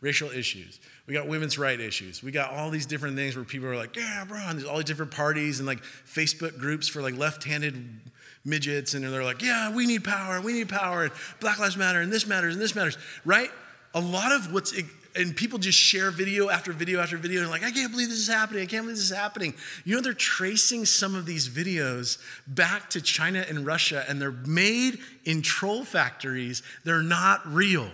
Racial 0.00 0.28
issues. 0.30 0.80
We 1.06 1.14
got 1.14 1.28
women's 1.28 1.56
right 1.56 1.78
issues. 1.78 2.22
We 2.22 2.32
got 2.32 2.52
all 2.52 2.70
these 2.70 2.86
different 2.86 3.16
things 3.16 3.36
where 3.36 3.44
people 3.44 3.68
are 3.68 3.76
like, 3.76 3.94
yeah, 3.96 4.24
bro, 4.26 4.38
and 4.38 4.58
there's 4.58 4.68
all 4.68 4.76
these 4.76 4.86
different 4.86 5.12
parties 5.12 5.60
and 5.60 5.66
like 5.66 5.82
Facebook 5.82 6.58
groups 6.58 6.88
for 6.88 7.00
like 7.00 7.16
left-handed 7.16 8.00
midgets, 8.44 8.94
and 8.94 9.04
they're 9.04 9.24
like, 9.24 9.42
yeah, 9.42 9.72
we 9.72 9.86
need 9.86 10.04
power, 10.04 10.40
we 10.40 10.52
need 10.52 10.68
power, 10.68 11.04
and 11.04 11.12
Black 11.40 11.58
Lives 11.58 11.76
Matter, 11.76 12.00
and 12.00 12.12
this 12.12 12.26
matters, 12.26 12.54
and 12.54 12.62
this 12.62 12.74
matters, 12.74 12.98
right? 13.24 13.50
A 13.94 14.00
lot 14.00 14.32
of 14.32 14.52
what's 14.52 14.72
and 15.16 15.34
people 15.34 15.58
just 15.58 15.78
share 15.78 16.10
video 16.10 16.50
after 16.50 16.72
video 16.72 17.00
after 17.00 17.16
video 17.16 17.40
and 17.40 17.50
like 17.50 17.64
i 17.64 17.70
can't 17.70 17.90
believe 17.90 18.08
this 18.08 18.18
is 18.18 18.28
happening 18.28 18.62
i 18.62 18.66
can't 18.66 18.82
believe 18.82 18.96
this 18.96 19.10
is 19.10 19.16
happening 19.16 19.54
you 19.84 19.94
know 19.94 20.02
they're 20.02 20.12
tracing 20.12 20.84
some 20.84 21.14
of 21.14 21.24
these 21.24 21.48
videos 21.48 22.18
back 22.46 22.90
to 22.90 23.00
china 23.00 23.44
and 23.48 23.64
russia 23.64 24.04
and 24.08 24.20
they're 24.20 24.30
made 24.30 24.98
in 25.24 25.40
troll 25.40 25.84
factories 25.84 26.62
they're 26.84 27.02
not 27.02 27.40
real 27.46 27.90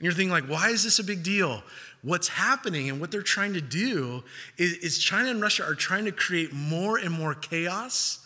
you're 0.00 0.12
thinking, 0.12 0.30
like, 0.30 0.44
why 0.44 0.70
is 0.70 0.84
this 0.84 0.98
a 0.98 1.04
big 1.04 1.22
deal? 1.22 1.62
What's 2.02 2.28
happening 2.28 2.88
and 2.88 3.00
what 3.00 3.10
they're 3.10 3.22
trying 3.22 3.54
to 3.54 3.60
do 3.60 4.22
is, 4.56 4.74
is 4.74 4.98
China 4.98 5.30
and 5.30 5.42
Russia 5.42 5.64
are 5.64 5.74
trying 5.74 6.04
to 6.04 6.12
create 6.12 6.52
more 6.52 6.98
and 6.98 7.10
more 7.12 7.34
chaos 7.34 8.24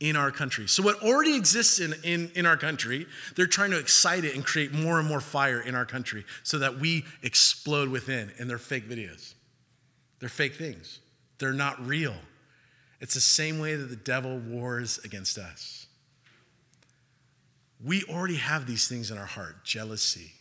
in 0.00 0.16
our 0.16 0.30
country. 0.30 0.66
So, 0.66 0.82
what 0.82 1.02
already 1.02 1.36
exists 1.36 1.78
in, 1.78 1.94
in, 2.02 2.30
in 2.34 2.46
our 2.46 2.56
country, 2.56 3.06
they're 3.36 3.46
trying 3.46 3.70
to 3.70 3.78
excite 3.78 4.24
it 4.24 4.34
and 4.34 4.44
create 4.44 4.72
more 4.72 4.98
and 4.98 5.08
more 5.08 5.20
fire 5.20 5.60
in 5.60 5.74
our 5.74 5.84
country 5.84 6.24
so 6.42 6.58
that 6.58 6.78
we 6.78 7.04
explode 7.22 7.88
within. 7.88 8.32
And 8.38 8.50
they're 8.50 8.58
fake 8.58 8.88
videos, 8.88 9.34
they're 10.18 10.28
fake 10.28 10.54
things, 10.54 11.00
they're 11.38 11.52
not 11.52 11.84
real. 11.86 12.14
It's 13.00 13.14
the 13.14 13.20
same 13.20 13.58
way 13.58 13.76
that 13.76 13.86
the 13.86 13.96
devil 13.96 14.38
wars 14.38 14.98
against 15.04 15.36
us. 15.36 15.86
We 17.84 18.02
already 18.04 18.36
have 18.36 18.66
these 18.66 18.88
things 18.88 19.10
in 19.10 19.18
our 19.18 19.26
heart 19.26 19.62
jealousy, 19.62 20.32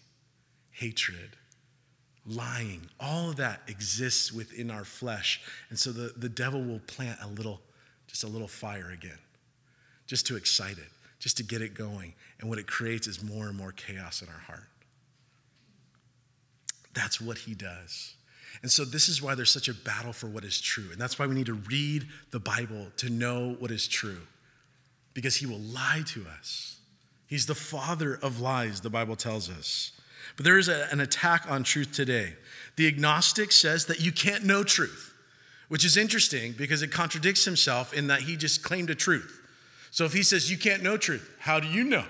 hatred, 0.73 1.38
lying. 2.25 2.81
All 2.99 3.29
of 3.29 3.38
that 3.38 3.62
exists 3.67 4.31
within 4.31 4.69
our 4.69 4.86
flesh. 4.86 5.41
And 5.69 5.79
so 5.79 5.91
the, 5.91 6.13
the 6.17 6.29
devil 6.29 6.62
will 6.62 6.79
plant 6.79 7.19
a 7.21 7.27
little, 7.27 7.62
just 8.07 8.23
a 8.23 8.27
little 8.27 8.47
fire 8.47 8.91
again, 8.91 9.19
just 10.07 10.27
to 10.27 10.36
excite 10.36 10.77
it, 10.77 10.89
just 11.19 11.38
to 11.38 11.43
get 11.43 11.62
it 11.62 11.73
going. 11.73 12.13
And 12.39 12.49
what 12.49 12.59
it 12.59 12.67
creates 12.67 13.07
is 13.07 13.23
more 13.23 13.47
and 13.47 13.57
more 13.57 13.71
chaos 13.71 14.21
in 14.21 14.27
our 14.27 14.39
heart. 14.39 14.67
That's 16.93 17.19
what 17.19 17.38
he 17.39 17.53
does. 17.53 18.15
And 18.62 18.71
so, 18.71 18.86
this 18.86 19.09
is 19.09 19.21
why 19.21 19.33
there's 19.33 19.49
such 19.51 19.67
a 19.67 19.73
battle 19.73 20.13
for 20.13 20.27
what 20.27 20.43
is 20.43 20.62
true. 20.62 20.89
And 20.91 21.01
that's 21.01 21.17
why 21.17 21.25
we 21.25 21.33
need 21.33 21.47
to 21.47 21.53
read 21.53 22.05
the 22.31 22.39
Bible 22.39 22.88
to 22.97 23.09
know 23.09 23.55
what 23.59 23.71
is 23.71 23.88
true, 23.88 24.21
because 25.13 25.36
he 25.36 25.47
will 25.47 25.59
lie 25.59 26.03
to 26.07 26.25
us. 26.39 26.77
He's 27.25 27.47
the 27.47 27.55
father 27.55 28.19
of 28.21 28.39
lies, 28.39 28.81
the 28.81 28.91
Bible 28.91 29.15
tells 29.15 29.49
us. 29.49 29.91
But 30.36 30.45
there 30.45 30.57
is 30.57 30.67
a, 30.67 30.88
an 30.91 30.99
attack 30.99 31.45
on 31.49 31.63
truth 31.63 31.91
today. 31.93 32.36
The 32.75 32.88
agnostic 32.88 33.51
says 33.51 33.86
that 33.86 33.99
you 33.99 34.12
can't 34.12 34.43
know 34.43 34.63
truth, 34.63 35.13
which 35.67 35.86
is 35.86 35.97
interesting 35.97 36.53
because 36.53 36.81
it 36.81 36.91
contradicts 36.91 37.45
himself 37.45 37.93
in 37.93 38.07
that 38.07 38.21
he 38.21 38.36
just 38.36 38.63
claimed 38.63 38.89
a 38.89 38.95
truth. 38.95 39.41
So 39.91 40.05
if 40.05 40.13
he 40.13 40.23
says 40.23 40.49
you 40.49 40.57
can't 40.57 40.81
know 40.81 40.97
truth, 40.97 41.36
how 41.39 41.59
do 41.59 41.67
you 41.67 41.83
know? 41.83 42.05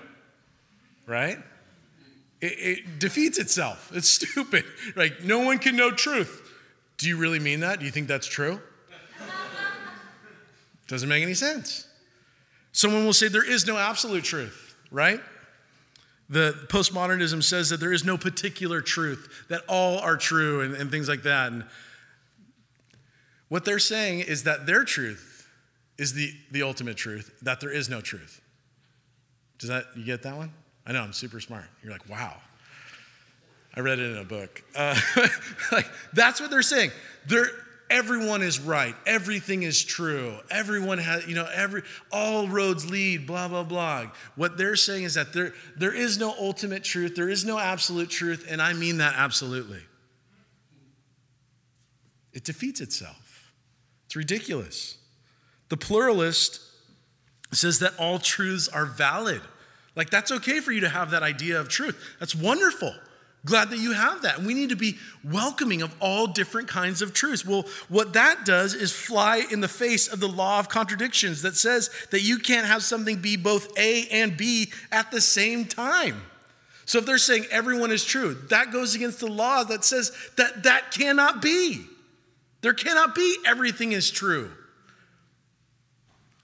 Right? 1.06 1.38
It, 2.40 2.46
it 2.58 2.98
defeats 2.98 3.38
itself. 3.38 3.90
It's 3.94 4.08
stupid. 4.20 4.64
Like, 4.96 5.22
no 5.22 5.40
one 5.40 5.58
can 5.58 5.76
know 5.76 5.90
truth. 5.90 6.40
Do 6.96 7.08
you 7.08 7.16
really 7.16 7.40
mean 7.40 7.60
that? 7.60 7.80
Do 7.80 7.84
you 7.84 7.90
think 7.90 8.08
that's 8.08 8.26
true? 8.26 8.60
Doesn't 10.86 11.08
make 11.08 11.22
any 11.22 11.34
sense. 11.34 11.86
Someone 12.72 13.04
will 13.04 13.12
say 13.12 13.28
there 13.28 13.48
is 13.48 13.66
no 13.66 13.78
absolute 13.78 14.24
truth, 14.24 14.76
right? 14.90 15.20
The 16.28 16.66
postmodernism 16.68 17.42
says 17.42 17.68
that 17.68 17.80
there 17.80 17.92
is 17.92 18.04
no 18.04 18.16
particular 18.16 18.80
truth, 18.80 19.44
that 19.48 19.62
all 19.68 19.98
are 19.98 20.16
true 20.16 20.62
and, 20.62 20.74
and 20.74 20.90
things 20.90 21.08
like 21.08 21.22
that. 21.24 21.52
And 21.52 21.64
what 23.48 23.64
they're 23.64 23.78
saying 23.78 24.20
is 24.20 24.44
that 24.44 24.66
their 24.66 24.84
truth 24.84 25.48
is 25.98 26.14
the, 26.14 26.32
the 26.50 26.62
ultimate 26.62 26.96
truth, 26.96 27.34
that 27.42 27.60
there 27.60 27.70
is 27.70 27.88
no 27.88 28.00
truth. 28.00 28.40
Does 29.58 29.68
that, 29.68 29.84
you 29.96 30.04
get 30.04 30.22
that 30.22 30.36
one? 30.36 30.52
I 30.86 30.92
know, 30.92 31.02
I'm 31.02 31.12
super 31.12 31.40
smart. 31.40 31.64
You're 31.82 31.92
like, 31.92 32.08
wow. 32.08 32.34
I 33.76 33.80
read 33.80 33.98
it 33.98 34.10
in 34.10 34.18
a 34.18 34.24
book. 34.24 34.62
Uh, 34.74 34.98
like, 35.72 35.86
that's 36.12 36.40
what 36.40 36.50
they're 36.50 36.62
saying. 36.62 36.90
They're, 37.26 37.48
everyone 37.90 38.42
is 38.42 38.60
right. 38.60 38.94
Everything 39.06 39.62
is 39.62 39.82
true. 39.82 40.36
Everyone 40.50 40.98
has, 40.98 41.26
you 41.26 41.34
know, 41.34 41.48
every 41.52 41.82
all 42.10 42.48
roads 42.48 42.90
lead, 42.90 43.26
blah, 43.26 43.48
blah, 43.48 43.62
blah. 43.64 44.10
What 44.36 44.56
they're 44.56 44.76
saying 44.76 45.04
is 45.04 45.14
that 45.14 45.32
there, 45.32 45.52
there 45.76 45.94
is 45.94 46.18
no 46.18 46.34
ultimate 46.38 46.84
truth, 46.84 47.14
there 47.14 47.28
is 47.28 47.44
no 47.44 47.58
absolute 47.58 48.10
truth, 48.10 48.46
and 48.48 48.60
I 48.60 48.72
mean 48.72 48.98
that 48.98 49.14
absolutely. 49.16 49.82
It 52.32 52.44
defeats 52.44 52.80
itself. 52.80 53.52
It's 54.06 54.16
ridiculous. 54.16 54.98
The 55.68 55.76
pluralist 55.76 56.60
says 57.52 57.78
that 57.78 57.92
all 57.98 58.18
truths 58.18 58.68
are 58.68 58.86
valid. 58.86 59.40
Like, 59.96 60.10
that's 60.10 60.32
okay 60.32 60.60
for 60.60 60.72
you 60.72 60.80
to 60.80 60.88
have 60.88 61.12
that 61.12 61.22
idea 61.22 61.60
of 61.60 61.68
truth. 61.68 61.96
That's 62.18 62.34
wonderful. 62.34 62.92
Glad 63.44 63.70
that 63.70 63.78
you 63.78 63.92
have 63.92 64.22
that. 64.22 64.42
We 64.42 64.54
need 64.54 64.70
to 64.70 64.76
be 64.76 64.96
welcoming 65.22 65.82
of 65.82 65.94
all 66.00 66.26
different 66.26 66.66
kinds 66.66 67.02
of 67.02 67.12
truths. 67.12 67.44
Well, 67.44 67.66
what 67.88 68.14
that 68.14 68.46
does 68.46 68.72
is 68.72 68.90
fly 68.90 69.44
in 69.50 69.60
the 69.60 69.68
face 69.68 70.08
of 70.08 70.18
the 70.18 70.28
law 70.28 70.60
of 70.60 70.70
contradictions 70.70 71.42
that 71.42 71.54
says 71.54 71.90
that 72.10 72.20
you 72.20 72.38
can't 72.38 72.66
have 72.66 72.82
something 72.82 73.16
be 73.16 73.36
both 73.36 73.78
A 73.78 74.08
and 74.08 74.36
B 74.36 74.72
at 74.90 75.10
the 75.10 75.20
same 75.20 75.66
time. 75.66 76.22
So 76.86 76.98
if 76.98 77.06
they're 77.06 77.18
saying 77.18 77.44
everyone 77.50 77.92
is 77.92 78.04
true, 78.04 78.34
that 78.48 78.72
goes 78.72 78.94
against 78.94 79.20
the 79.20 79.26
law 79.26 79.64
that 79.64 79.84
says 79.84 80.12
that 80.36 80.62
that 80.64 80.90
cannot 80.90 81.42
be. 81.42 81.84
There 82.62 82.74
cannot 82.74 83.14
be 83.14 83.36
everything 83.46 83.92
is 83.92 84.10
true. 84.10 84.50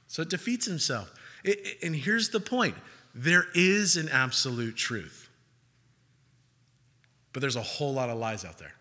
So 0.07 0.23
it 0.23 0.29
defeats 0.29 0.67
himself. 0.67 1.13
It, 1.45 1.79
and 1.83 1.97
here's 1.97 2.29
the 2.29 2.41
point 2.41 2.75
there 3.15 3.47
is 3.55 3.97
an 3.97 4.11
absolute 4.11 4.77
truth. 4.77 5.20
But 7.33 7.41
there's 7.41 7.57
a 7.57 7.63
whole 7.63 7.93
lot 7.93 8.11
of 8.11 8.19
lies 8.19 8.45
out 8.45 8.59
there. 8.59 8.75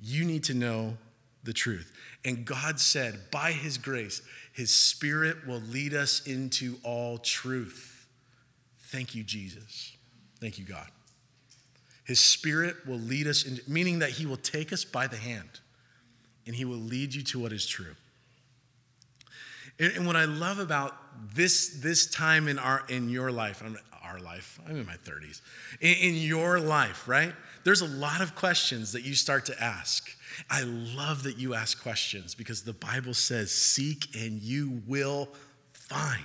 You 0.00 0.24
need 0.24 0.44
to 0.44 0.54
know 0.54 0.96
the 1.44 1.52
truth. 1.52 1.92
And 2.24 2.44
God 2.44 2.80
said, 2.80 3.30
by 3.30 3.52
His 3.52 3.78
grace, 3.78 4.22
His 4.52 4.74
Spirit 4.74 5.46
will 5.46 5.60
lead 5.60 5.94
us 5.94 6.26
into 6.26 6.76
all 6.82 7.18
truth. 7.18 8.06
Thank 8.78 9.14
you, 9.14 9.22
Jesus. 9.22 9.96
Thank 10.40 10.58
you, 10.58 10.64
God. 10.64 10.88
His 12.04 12.20
Spirit 12.20 12.76
will 12.86 12.98
lead 12.98 13.26
us, 13.26 13.44
in, 13.44 13.60
meaning 13.66 14.00
that 14.00 14.10
He 14.10 14.26
will 14.26 14.36
take 14.36 14.72
us 14.72 14.84
by 14.84 15.06
the 15.06 15.16
hand 15.16 15.60
and 16.46 16.54
He 16.54 16.64
will 16.64 16.76
lead 16.76 17.14
you 17.14 17.22
to 17.22 17.38
what 17.38 17.52
is 17.52 17.66
true. 17.66 17.94
And, 19.78 19.92
and 19.96 20.06
what 20.06 20.16
I 20.16 20.24
love 20.24 20.58
about 20.58 20.94
this, 21.34 21.80
this 21.82 22.06
time 22.06 22.48
in, 22.48 22.58
our, 22.58 22.84
in 22.88 23.08
your 23.08 23.32
life, 23.32 23.62
I'm, 23.64 23.78
our 24.14 24.20
life, 24.20 24.60
I'm 24.66 24.76
in 24.76 24.86
my 24.86 24.96
30s, 24.96 25.40
in, 25.80 25.94
in 25.94 26.14
your 26.14 26.60
life, 26.60 27.08
right? 27.08 27.32
There's 27.64 27.80
a 27.80 27.88
lot 27.88 28.20
of 28.20 28.34
questions 28.34 28.92
that 28.92 29.02
you 29.02 29.14
start 29.14 29.46
to 29.46 29.62
ask. 29.62 30.16
I 30.48 30.62
love 30.62 31.24
that 31.24 31.38
you 31.38 31.54
ask 31.54 31.82
questions 31.82 32.34
because 32.34 32.62
the 32.62 32.72
Bible 32.72 33.14
says, 33.14 33.50
Seek 33.50 34.14
and 34.14 34.40
you 34.40 34.82
will 34.86 35.28
find. 35.72 36.20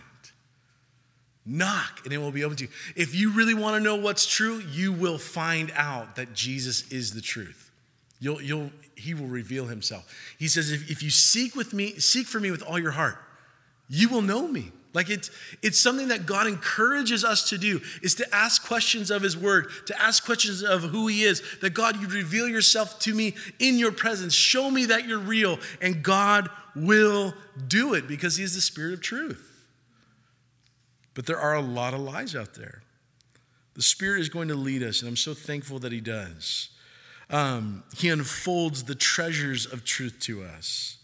Knock 1.46 2.02
and 2.04 2.14
it 2.14 2.20
will 2.20 2.32
be 2.32 2.44
open 2.44 2.58
to 2.58 2.66
you. 2.66 2.70
If 2.96 3.16
you 3.16 3.32
really 3.32 3.54
want 3.54 3.76
to 3.76 3.80
know 3.80 3.96
what's 3.96 4.28
true, 4.28 4.62
you 4.72 4.94
will 4.94 5.18
find 5.18 5.72
out 5.76 6.16
that 6.16 6.34
Jesus 6.34 6.92
is 6.92 7.14
the 7.14 7.22
truth. 7.22 7.72
You'll, 8.20 8.42
you'll, 8.42 8.72
he 8.96 9.14
will 9.14 9.28
reveal 9.28 9.66
himself. 9.66 10.14
He 10.38 10.48
says, 10.48 10.72
if, 10.72 10.92
if 10.92 11.02
you 11.02 11.10
seek 11.10 11.56
with 11.56 11.74
me, 11.74 11.98
seek 12.00 12.28
for 12.28 12.40
me 12.40 12.52
with 12.52 12.62
all 12.62 12.78
your 12.78 12.92
heart, 12.92 13.18
you 13.88 14.10
will 14.10 14.22
know 14.22 14.48
me. 14.48 14.72
Like 14.94 15.10
it's, 15.10 15.30
it's 15.62 15.80
something 15.80 16.08
that 16.08 16.26
God 16.26 16.48
encourages 16.48 17.24
us 17.24 17.50
to 17.50 17.58
do 17.58 17.80
is 18.02 18.16
to 18.16 18.36
ask 18.36 18.66
questions 18.66 19.12
of 19.12 19.22
his 19.22 19.38
word, 19.38 19.70
to 19.86 20.02
ask 20.02 20.26
questions 20.26 20.64
of 20.64 20.82
who 20.82 21.08
he 21.08 21.24
is, 21.24 21.44
that 21.62 21.76
God, 21.76 22.02
you 22.02 22.08
reveal 22.08 22.48
yourself 22.48 22.98
to 23.02 23.14
me 23.14 23.36
in 23.60 23.78
your 23.78 23.92
presence. 23.92 24.34
Show 24.34 24.72
me 24.72 24.86
that 24.86 25.08
you're 25.08 25.20
real. 25.20 25.60
And 25.80 26.02
God 26.02 26.50
will 26.76 27.36
do 27.68 27.94
it 27.94 28.08
because 28.08 28.38
he 28.38 28.44
is 28.44 28.56
the 28.56 28.62
spirit 28.62 28.94
of 28.94 29.02
truth. 29.02 29.68
But 31.14 31.28
there 31.28 31.40
are 31.40 31.56
a 31.56 31.62
lot 31.62 31.94
of 31.94 32.00
lies 32.00 32.36
out 32.36 32.56
there. 32.56 32.82
The 33.76 33.82
spirit 33.84 34.22
is 34.22 34.30
going 34.30 34.48
to 34.48 34.56
lead 34.56 34.84
us, 34.84 35.02
and 35.02 35.10
I'm 35.10 35.16
so 35.16 35.34
thankful 35.34 35.80
that 35.80 35.92
he 35.92 36.02
does. 36.02 36.70
Um, 37.30 37.84
he 37.96 38.10
unfolds 38.10 38.84
the 38.84 38.96
treasures 38.96 39.66
of 39.66 39.86
truth 39.86 40.18
to 40.22 40.44
us. 40.44 40.98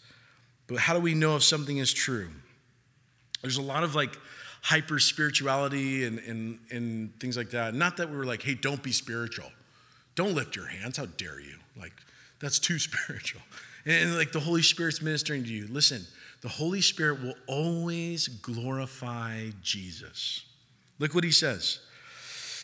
But 0.68 0.80
how 0.80 0.96
do 0.96 1.00
we 1.00 1.14
know 1.14 1.36
if 1.36 1.44
something 1.44 1.78
is 1.78 1.94
true? 1.94 2.30
There's 3.46 3.58
a 3.58 3.62
lot 3.62 3.84
of 3.84 3.94
like 3.94 4.18
hyper 4.64 4.98
spirituality 4.98 6.06
and, 6.06 6.18
and, 6.18 6.58
and 6.72 7.20
things 7.20 7.38
like 7.38 7.52
that. 7.52 7.76
Not 7.76 7.98
that 7.98 8.10
we 8.10 8.18
were 8.18 8.26
like, 8.26 8.42
hey, 8.42 8.56
don't 8.56 8.82
be 8.82 8.92
spiritual. 8.92 9.52
Don't 10.16 10.34
lift 10.34 10.56
your 10.56 10.66
hands. 10.66 10.98
How 10.98 11.06
dare 11.06 11.40
you? 11.40 11.58
Like, 11.80 11.94
that's 12.40 12.58
too 12.58 12.80
spiritual. 12.80 13.42
And, 13.86 14.10
and 14.10 14.18
like 14.18 14.32
the 14.32 14.40
Holy 14.40 14.64
Spirit's 14.64 15.04
ministering 15.04 15.44
to 15.44 15.50
you. 15.50 15.68
Listen, 15.68 16.02
the 16.42 16.50
Holy 16.50 16.82
Spirit 16.82 17.22
will 17.22 17.36
always 17.46 18.28
glorify 18.28 19.50
Jesus. 19.62 20.44
Look 20.98 21.14
what 21.14 21.24
he 21.24 21.32
says 21.32 21.82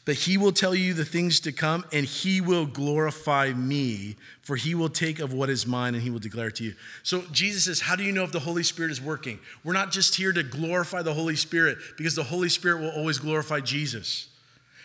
that 0.05 0.15
he 0.15 0.37
will 0.37 0.51
tell 0.51 0.73
you 0.73 0.93
the 0.93 1.05
things 1.05 1.39
to 1.41 1.51
come 1.51 1.85
and 1.93 2.05
he 2.05 2.41
will 2.41 2.65
glorify 2.65 3.53
me, 3.53 4.15
for 4.41 4.55
he 4.55 4.73
will 4.73 4.89
take 4.89 5.19
of 5.19 5.31
what 5.31 5.49
is 5.49 5.67
mine 5.67 5.93
and 5.93 6.03
he 6.03 6.09
will 6.09 6.19
declare 6.19 6.47
it 6.47 6.55
to 6.55 6.63
you. 6.63 6.73
So 7.03 7.23
Jesus 7.31 7.65
says, 7.65 7.81
How 7.81 7.95
do 7.95 8.03
you 8.03 8.11
know 8.11 8.23
if 8.23 8.31
the 8.31 8.39
Holy 8.39 8.63
Spirit 8.63 8.91
is 8.91 9.01
working? 9.01 9.39
We're 9.63 9.73
not 9.73 9.91
just 9.91 10.15
here 10.15 10.33
to 10.33 10.43
glorify 10.43 11.03
the 11.03 11.13
Holy 11.13 11.35
Spirit 11.35 11.77
because 11.97 12.15
the 12.15 12.23
Holy 12.23 12.49
Spirit 12.49 12.81
will 12.81 12.91
always 12.91 13.19
glorify 13.19 13.59
Jesus. 13.59 14.27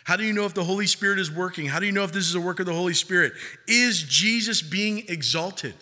How 0.05 0.17
do 0.17 0.25
you 0.25 0.33
know 0.33 0.45
if 0.45 0.55
the 0.55 0.65
Holy 0.65 0.87
Spirit 0.87 1.19
is 1.19 1.33
working? 1.33 1.67
How 1.67 1.81
do 1.81 1.87
you 1.87 1.93
know 1.93 2.05
if 2.05 2.13
this 2.13 2.29
is 2.29 2.35
a 2.35 2.41
work 2.41 2.61
of 2.61 2.67
the 2.67 2.75
Holy 2.75 2.95
Spirit? 2.95 3.33
Is 3.67 4.03
Jesus 4.03 4.63
being 4.63 5.05
exalted? 5.09 5.75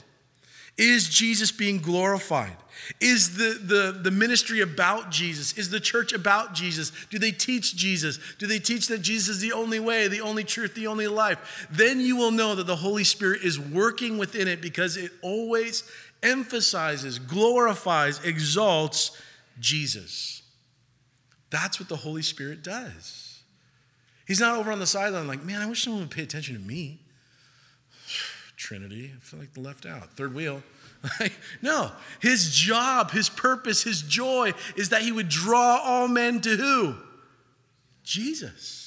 Is 0.77 1.09
Jesus 1.09 1.53
being 1.53 1.79
glorified? 1.79 2.57
Is 3.01 3.37
the, 3.37 3.59
the, 3.63 3.99
the 4.03 4.11
ministry 4.11 4.61
about 4.61 5.11
Jesus? 5.11 5.57
Is 5.57 5.71
the 5.71 5.79
church 5.79 6.13
about 6.13 6.53
Jesus? 6.53 6.91
Do 7.11 7.19
they 7.19 7.31
teach 7.31 7.77
Jesus? 7.77 8.19
Do 8.39 8.47
they 8.47 8.59
teach 8.59 8.89
that 8.89 8.99
Jesus 8.99 9.37
is 9.37 9.41
the 9.41 9.53
only 9.53 9.79
way, 9.79 10.09
the 10.09 10.21
only 10.21 10.43
truth, 10.43 10.75
the 10.75 10.89
only 10.89 11.07
life? 11.07 11.69
Then 11.71 12.01
you 12.01 12.17
will 12.17 12.33
know 12.33 12.57
that 12.57 12.67
the 12.67 12.77
Holy 12.77 13.05
Spirit 13.05 13.43
is 13.43 13.59
working 13.59 14.19
within 14.19 14.49
it 14.49 14.61
because 14.61 14.97
it 14.97 15.13
always 15.23 15.85
emphasizes, 16.23 17.19
glorifies, 17.19 18.23
exalts 18.25 19.17
Jesus. 19.61 20.43
That's 21.51 21.79
what 21.79 21.89
the 21.89 21.97
Holy 21.97 22.23
Spirit 22.23 22.65
does. 22.65 23.43
He's 24.27 24.41
not 24.41 24.59
over 24.59 24.73
on 24.73 24.81
the 24.81 24.87
sideline 24.87 25.29
like, 25.29 25.45
man, 25.45 25.63
I 25.63 25.67
wish 25.67 25.85
someone 25.85 26.03
would 26.03 26.11
pay 26.11 26.23
attention 26.23 26.57
to 26.57 26.61
me. 26.61 27.04
Trinity, 28.65 29.13
I 29.15 29.21
feel 29.21 29.41
like 29.41 29.53
the 29.53 29.61
left 29.61 29.85
out. 29.85 30.09
Third 30.13 30.35
wheel. 30.35 30.63
no, 31.63 31.93
his 32.23 32.51
job, 32.51 33.11
his 33.11 33.29
purpose, 33.29 33.83
his 33.83 34.01
joy 34.01 34.53
is 34.75 34.89
that 34.89 35.03
he 35.03 35.13
would 35.13 35.29
draw 35.29 35.83
all 35.85 36.09
men 36.09 36.41
to 36.41 36.57
who? 36.57 36.95
Jesus. 38.05 38.84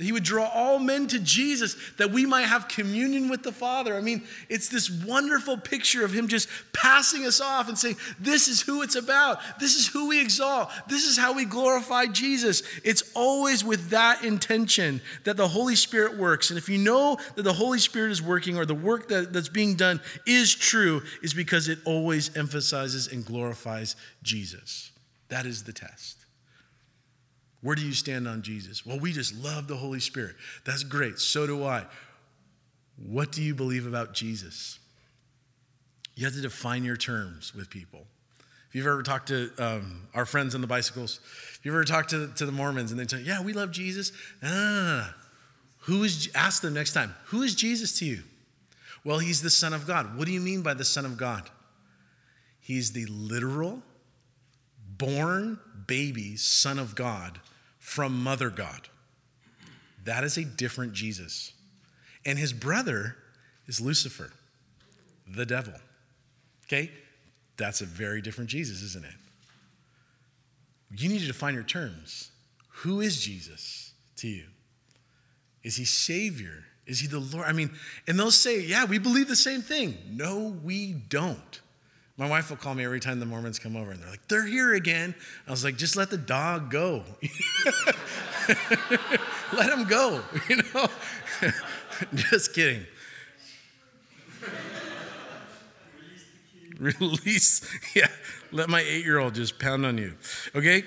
That 0.00 0.06
he 0.06 0.12
would 0.12 0.24
draw 0.24 0.46
all 0.46 0.78
men 0.78 1.08
to 1.08 1.18
Jesus, 1.18 1.76
that 1.98 2.10
we 2.10 2.24
might 2.24 2.46
have 2.46 2.68
communion 2.68 3.28
with 3.28 3.42
the 3.42 3.52
Father. 3.52 3.94
I 3.94 4.00
mean, 4.00 4.22
it's 4.48 4.70
this 4.70 4.88
wonderful 4.88 5.58
picture 5.58 6.06
of 6.06 6.10
him 6.10 6.26
just 6.26 6.48
passing 6.72 7.26
us 7.26 7.38
off 7.38 7.68
and 7.68 7.78
saying, 7.78 7.96
This 8.18 8.48
is 8.48 8.62
who 8.62 8.80
it's 8.80 8.94
about. 8.94 9.40
This 9.60 9.76
is 9.76 9.88
who 9.88 10.08
we 10.08 10.18
exalt. 10.18 10.70
This 10.88 11.04
is 11.04 11.18
how 11.18 11.34
we 11.34 11.44
glorify 11.44 12.06
Jesus. 12.06 12.62
It's 12.82 13.12
always 13.14 13.62
with 13.62 13.90
that 13.90 14.24
intention 14.24 15.02
that 15.24 15.36
the 15.36 15.48
Holy 15.48 15.76
Spirit 15.76 16.16
works. 16.16 16.48
And 16.48 16.56
if 16.56 16.70
you 16.70 16.78
know 16.78 17.18
that 17.34 17.42
the 17.42 17.52
Holy 17.52 17.78
Spirit 17.78 18.10
is 18.10 18.22
working 18.22 18.56
or 18.56 18.64
the 18.64 18.74
work 18.74 19.08
that, 19.08 19.34
that's 19.34 19.50
being 19.50 19.74
done 19.74 20.00
is 20.26 20.54
true, 20.54 21.02
is 21.22 21.34
because 21.34 21.68
it 21.68 21.78
always 21.84 22.34
emphasizes 22.34 23.06
and 23.06 23.22
glorifies 23.22 23.96
Jesus. 24.22 24.92
That 25.28 25.44
is 25.44 25.64
the 25.64 25.74
test. 25.74 26.19
Where 27.62 27.76
do 27.76 27.82
you 27.82 27.92
stand 27.92 28.26
on 28.26 28.42
Jesus? 28.42 28.86
Well, 28.86 28.98
we 28.98 29.12
just 29.12 29.34
love 29.34 29.68
the 29.68 29.76
Holy 29.76 30.00
Spirit. 30.00 30.36
That's 30.64 30.82
great. 30.82 31.18
So 31.18 31.46
do 31.46 31.64
I. 31.64 31.84
What 32.96 33.32
do 33.32 33.42
you 33.42 33.54
believe 33.54 33.86
about 33.86 34.14
Jesus? 34.14 34.78
You 36.14 36.24
have 36.26 36.34
to 36.34 36.40
define 36.40 36.84
your 36.84 36.96
terms 36.96 37.54
with 37.54 37.70
people. 37.70 38.06
If 38.68 38.76
you've 38.76 38.86
ever 38.86 39.02
talked 39.02 39.28
to 39.28 39.50
um, 39.58 40.06
our 40.14 40.24
friends 40.24 40.54
on 40.54 40.60
the 40.60 40.66
bicycles, 40.66 41.20
if 41.24 41.60
you've 41.64 41.74
ever 41.74 41.84
talked 41.84 42.10
to, 42.10 42.28
to 42.36 42.46
the 42.46 42.52
Mormons 42.52 42.92
and 42.92 43.00
they 43.00 43.04
tell 43.04 43.18
you, 43.18 43.26
yeah, 43.26 43.42
we 43.42 43.52
love 43.52 43.72
Jesus. 43.72 44.12
No. 44.42 45.06
Who 45.80 46.04
is, 46.04 46.30
ask 46.34 46.62
them 46.62 46.74
next 46.74 46.92
time, 46.92 47.14
who 47.26 47.42
is 47.42 47.54
Jesus 47.54 47.98
to 47.98 48.04
you? 48.04 48.22
Well, 49.02 49.18
he's 49.18 49.42
the 49.42 49.50
Son 49.50 49.72
of 49.72 49.86
God. 49.86 50.16
What 50.16 50.26
do 50.26 50.32
you 50.32 50.40
mean 50.40 50.62
by 50.62 50.74
the 50.74 50.84
Son 50.84 51.04
of 51.04 51.16
God? 51.16 51.50
He's 52.60 52.92
the 52.92 53.06
literal, 53.06 53.82
born 55.00 55.58
baby 55.86 56.36
Son 56.36 56.78
of 56.78 56.94
God 56.94 57.40
from 57.78 58.22
Mother 58.22 58.50
God. 58.50 58.88
That 60.04 60.22
is 60.22 60.36
a 60.36 60.44
different 60.44 60.92
Jesus. 60.92 61.52
And 62.24 62.38
his 62.38 62.52
brother 62.52 63.16
is 63.66 63.80
Lucifer, 63.80 64.30
the 65.26 65.46
devil. 65.46 65.74
Okay? 66.66 66.90
That's 67.56 67.80
a 67.80 67.86
very 67.86 68.20
different 68.22 68.50
Jesus, 68.50 68.82
isn't 68.82 69.04
it? 69.04 69.14
You 70.96 71.08
need 71.08 71.20
to 71.20 71.26
define 71.26 71.54
your 71.54 71.62
terms. 71.62 72.30
Who 72.68 73.00
is 73.00 73.20
Jesus 73.20 73.92
to 74.16 74.28
you? 74.28 74.44
Is 75.62 75.76
he 75.76 75.84
Savior? 75.84 76.64
Is 76.86 77.00
he 77.00 77.06
the 77.06 77.20
Lord? 77.20 77.46
I 77.46 77.52
mean, 77.52 77.70
and 78.06 78.18
they'll 78.18 78.30
say, 78.30 78.60
yeah, 78.60 78.84
we 78.84 78.98
believe 78.98 79.28
the 79.28 79.36
same 79.36 79.62
thing. 79.62 79.96
No, 80.10 80.56
we 80.62 80.92
don't. 80.92 81.60
My 82.20 82.28
wife 82.28 82.50
will 82.50 82.58
call 82.58 82.74
me 82.74 82.84
every 82.84 83.00
time 83.00 83.18
the 83.18 83.24
Mormons 83.24 83.58
come 83.58 83.74
over 83.76 83.92
and 83.92 84.02
they're 84.02 84.10
like, 84.10 84.28
they're 84.28 84.44
here 84.44 84.74
again. 84.74 85.14
I 85.48 85.50
was 85.50 85.64
like, 85.64 85.78
just 85.78 85.96
let 85.96 86.10
the 86.10 86.18
dog 86.18 86.70
go. 86.70 87.02
let 89.54 89.72
him 89.72 89.84
go, 89.84 90.20
you 90.50 90.56
know? 90.56 90.86
just 92.14 92.52
kidding. 92.52 92.84
Release, 96.78 97.66
yeah, 97.94 98.08
let 98.52 98.68
my 98.68 98.82
eight 98.82 99.02
year 99.02 99.18
old 99.18 99.34
just 99.34 99.58
pound 99.58 99.86
on 99.86 99.96
you, 99.96 100.14
okay? 100.54 100.84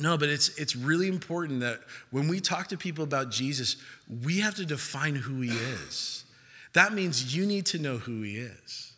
No, 0.00 0.16
but 0.16 0.30
it's, 0.30 0.56
it's 0.56 0.74
really 0.74 1.08
important 1.08 1.60
that 1.60 1.80
when 2.10 2.28
we 2.28 2.40
talk 2.40 2.68
to 2.68 2.78
people 2.78 3.04
about 3.04 3.30
Jesus, 3.30 3.76
we 4.24 4.40
have 4.40 4.54
to 4.54 4.64
define 4.64 5.16
who 5.16 5.42
he 5.42 5.50
is. 5.50 6.24
That 6.72 6.94
means 6.94 7.36
you 7.36 7.44
need 7.44 7.66
to 7.66 7.78
know 7.78 7.98
who 7.98 8.22
he 8.22 8.38
is. 8.38 8.94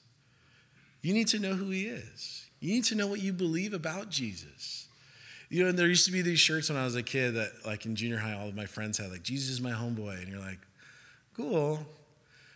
You 1.03 1.15
need 1.15 1.29
to 1.29 1.39
know 1.39 1.55
who 1.55 1.71
he 1.71 1.87
is. 1.87 2.47
You 2.61 2.75
need 2.75 2.85
to 2.85 2.95
know 2.95 3.07
what 3.07 3.23
you 3.23 3.33
believe 3.33 3.73
about 3.73 4.11
Jesus. 4.11 4.89
You 5.49 5.63
know, 5.63 5.71
and 5.71 5.79
there 5.79 5.87
used 5.87 6.05
to 6.07 6.13
be 6.13 6.23
these 6.23 6.41
shirts 6.41 6.69
when 6.69 6.79
I 6.79 6.85
was 6.85 6.97
a 6.97 7.03
kid 7.03 7.35
that, 7.35 7.65
like 7.65 7.87
in 7.87 7.97
junior 7.97 8.19
high, 8.19 8.35
all 8.35 8.49
of 8.49 8.57
my 8.57 8.67
friends 8.67 8.99
had, 8.99 9.11
like, 9.11 9.23
Jesus 9.23 9.49
is 9.51 9.61
my 9.61 9.71
homeboy. 9.71 10.19
And 10.19 10.29
you're 10.29 10.41
like, 10.41 10.59
cool. 11.35 11.87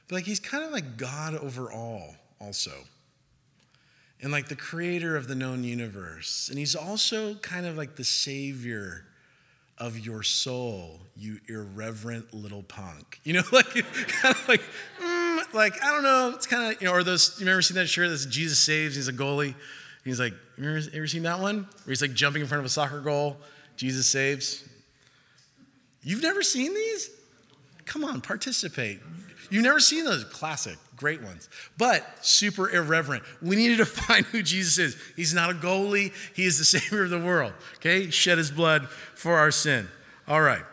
But, 0.09 0.16
like, 0.16 0.24
he's 0.24 0.40
kind 0.40 0.64
of 0.64 0.72
like 0.72 0.96
God 0.96 1.35
over 1.37 1.72
all, 1.72 2.16
also. 2.40 2.72
And, 4.20 4.31
like, 4.31 4.48
the 4.48 4.57
creator 4.57 5.16
of 5.16 5.26
the 5.26 5.35
known 5.35 5.64
universe. 5.64 6.48
And 6.48 6.59
he's 6.59 6.76
also 6.76 7.35
kind 7.37 7.64
of 7.64 7.76
like 7.76 7.96
the 7.96 8.05
savior 8.05 9.07
of 9.78 9.98
your 9.98 10.22
soul, 10.22 11.00
you 11.16 11.38
irreverent 11.48 12.35
little 12.35 12.62
punk. 12.62 13.20
You 13.24 13.35
know, 13.35 13.42
like, 13.52 13.72
kind 13.72 14.35
of 14.35 14.48
like, 14.48 14.62
mm. 15.00 15.12
Like, 15.55 15.83
I 15.83 15.93
don't 15.93 16.03
know. 16.03 16.33
It's 16.35 16.47
kind 16.47 16.73
of, 16.73 16.81
you 16.81 16.88
know, 16.88 16.95
or 16.95 17.03
those, 17.03 17.37
you 17.38 17.47
remember 17.47 17.62
seeing 17.62 17.77
that 17.77 17.87
shirt 17.87 18.09
that's 18.09 18.27
Jesus 18.27 18.59
saves, 18.59 18.97
he's 18.97 19.09
a 19.09 19.12
goalie. 19.12 19.55
He's 20.05 20.19
like, 20.19 20.35
you 20.59 20.69
ever, 20.69 20.81
ever 20.93 21.07
seen 21.07 21.23
that 21.23 21.41
one? 21.41 21.59
Where 21.85 21.91
he's 21.91 22.03
like 22.03 22.15
jumping 22.15 22.43
in 22.43 22.49
front 22.49 22.61
of 22.61 22.67
a 22.67 22.69
soccer 22.69 23.01
goal, 23.01 23.37
Jesus 23.77 24.07
saves. 24.07 24.69
You've 26.03 26.23
never 26.23 26.43
seen 26.43 26.75
these? 26.75 27.11
Come 27.85 28.05
on, 28.05 28.21
participate. 28.21 29.01
You've 29.51 29.65
never 29.65 29.81
seen 29.81 30.05
those 30.05 30.25
classic, 30.25 30.79
great 30.97 31.23
ones, 31.23 31.49
but 31.77 32.05
super 32.25 32.71
irreverent. 32.71 33.23
We 33.43 33.55
need 33.55 33.77
to 33.77 33.85
find 33.87 34.25
who 34.27 34.43
Jesus 34.43 34.79
is. 34.79 34.97
He's 35.15 35.35
not 35.35 35.51
a 35.51 35.55
goalie, 35.55 36.12
he 36.35 36.45
is 36.45 36.59
the 36.59 36.65
Savior 36.79 37.05
of 37.05 37.11
the 37.11 37.21
world. 37.21 37.53
Okay? 37.77 38.11
Shed 38.11 38.38
his 38.38 38.51
blood 38.51 38.88
for 39.15 39.37
our 39.37 39.51
sin. 39.51 39.88
All 40.27 40.41
right. 40.41 40.65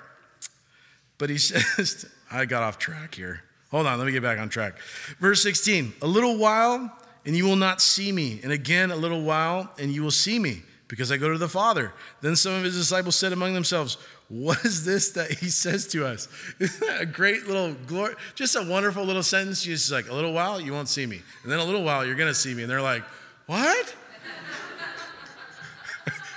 But 1.17 1.29
he 1.29 1.37
says, 1.37 2.05
I 2.31 2.45
got 2.45 2.63
off 2.63 2.79
track 2.79 3.15
here. 3.15 3.43
Hold 3.71 3.85
on, 3.85 3.99
let 3.99 4.05
me 4.05 4.11
get 4.11 4.23
back 4.23 4.39
on 4.39 4.49
track. 4.49 4.79
Verse 5.19 5.43
16 5.43 5.93
A 6.01 6.07
little 6.07 6.37
while, 6.37 6.91
and 7.25 7.35
you 7.35 7.45
will 7.45 7.55
not 7.55 7.81
see 7.81 8.11
me. 8.11 8.39
And 8.43 8.51
again, 8.51 8.91
a 8.91 8.95
little 8.95 9.21
while, 9.21 9.71
and 9.77 9.91
you 9.91 10.01
will 10.01 10.11
see 10.11 10.39
me, 10.39 10.63
because 10.87 11.11
I 11.11 11.17
go 11.17 11.31
to 11.31 11.37
the 11.37 11.49
Father. 11.49 11.93
Then 12.21 12.35
some 12.35 12.53
of 12.53 12.63
his 12.63 12.75
disciples 12.75 13.15
said 13.15 13.31
among 13.31 13.53
themselves, 13.53 13.97
What 14.27 14.65
is 14.65 14.85
this 14.85 15.11
that 15.11 15.31
he 15.31 15.49
says 15.49 15.87
to 15.89 16.05
us? 16.05 16.27
A 16.99 17.05
great 17.05 17.45
little, 17.45 17.73
glory, 17.85 18.15
just 18.33 18.55
a 18.55 18.63
wonderful 18.63 19.03
little 19.03 19.23
sentence? 19.23 19.63
He's 19.63 19.81
just 19.81 19.91
like, 19.91 20.09
A 20.09 20.15
little 20.15 20.33
while, 20.33 20.59
you 20.59 20.73
won't 20.73 20.89
see 20.89 21.05
me. 21.05 21.21
And 21.43 21.51
then 21.51 21.59
a 21.59 21.63
little 21.63 21.83
while, 21.83 22.05
you're 22.05 22.15
going 22.15 22.29
to 22.29 22.39
see 22.39 22.55
me. 22.55 22.63
And 22.63 22.71
they're 22.71 22.81
like, 22.81 23.03
What? 23.45 23.95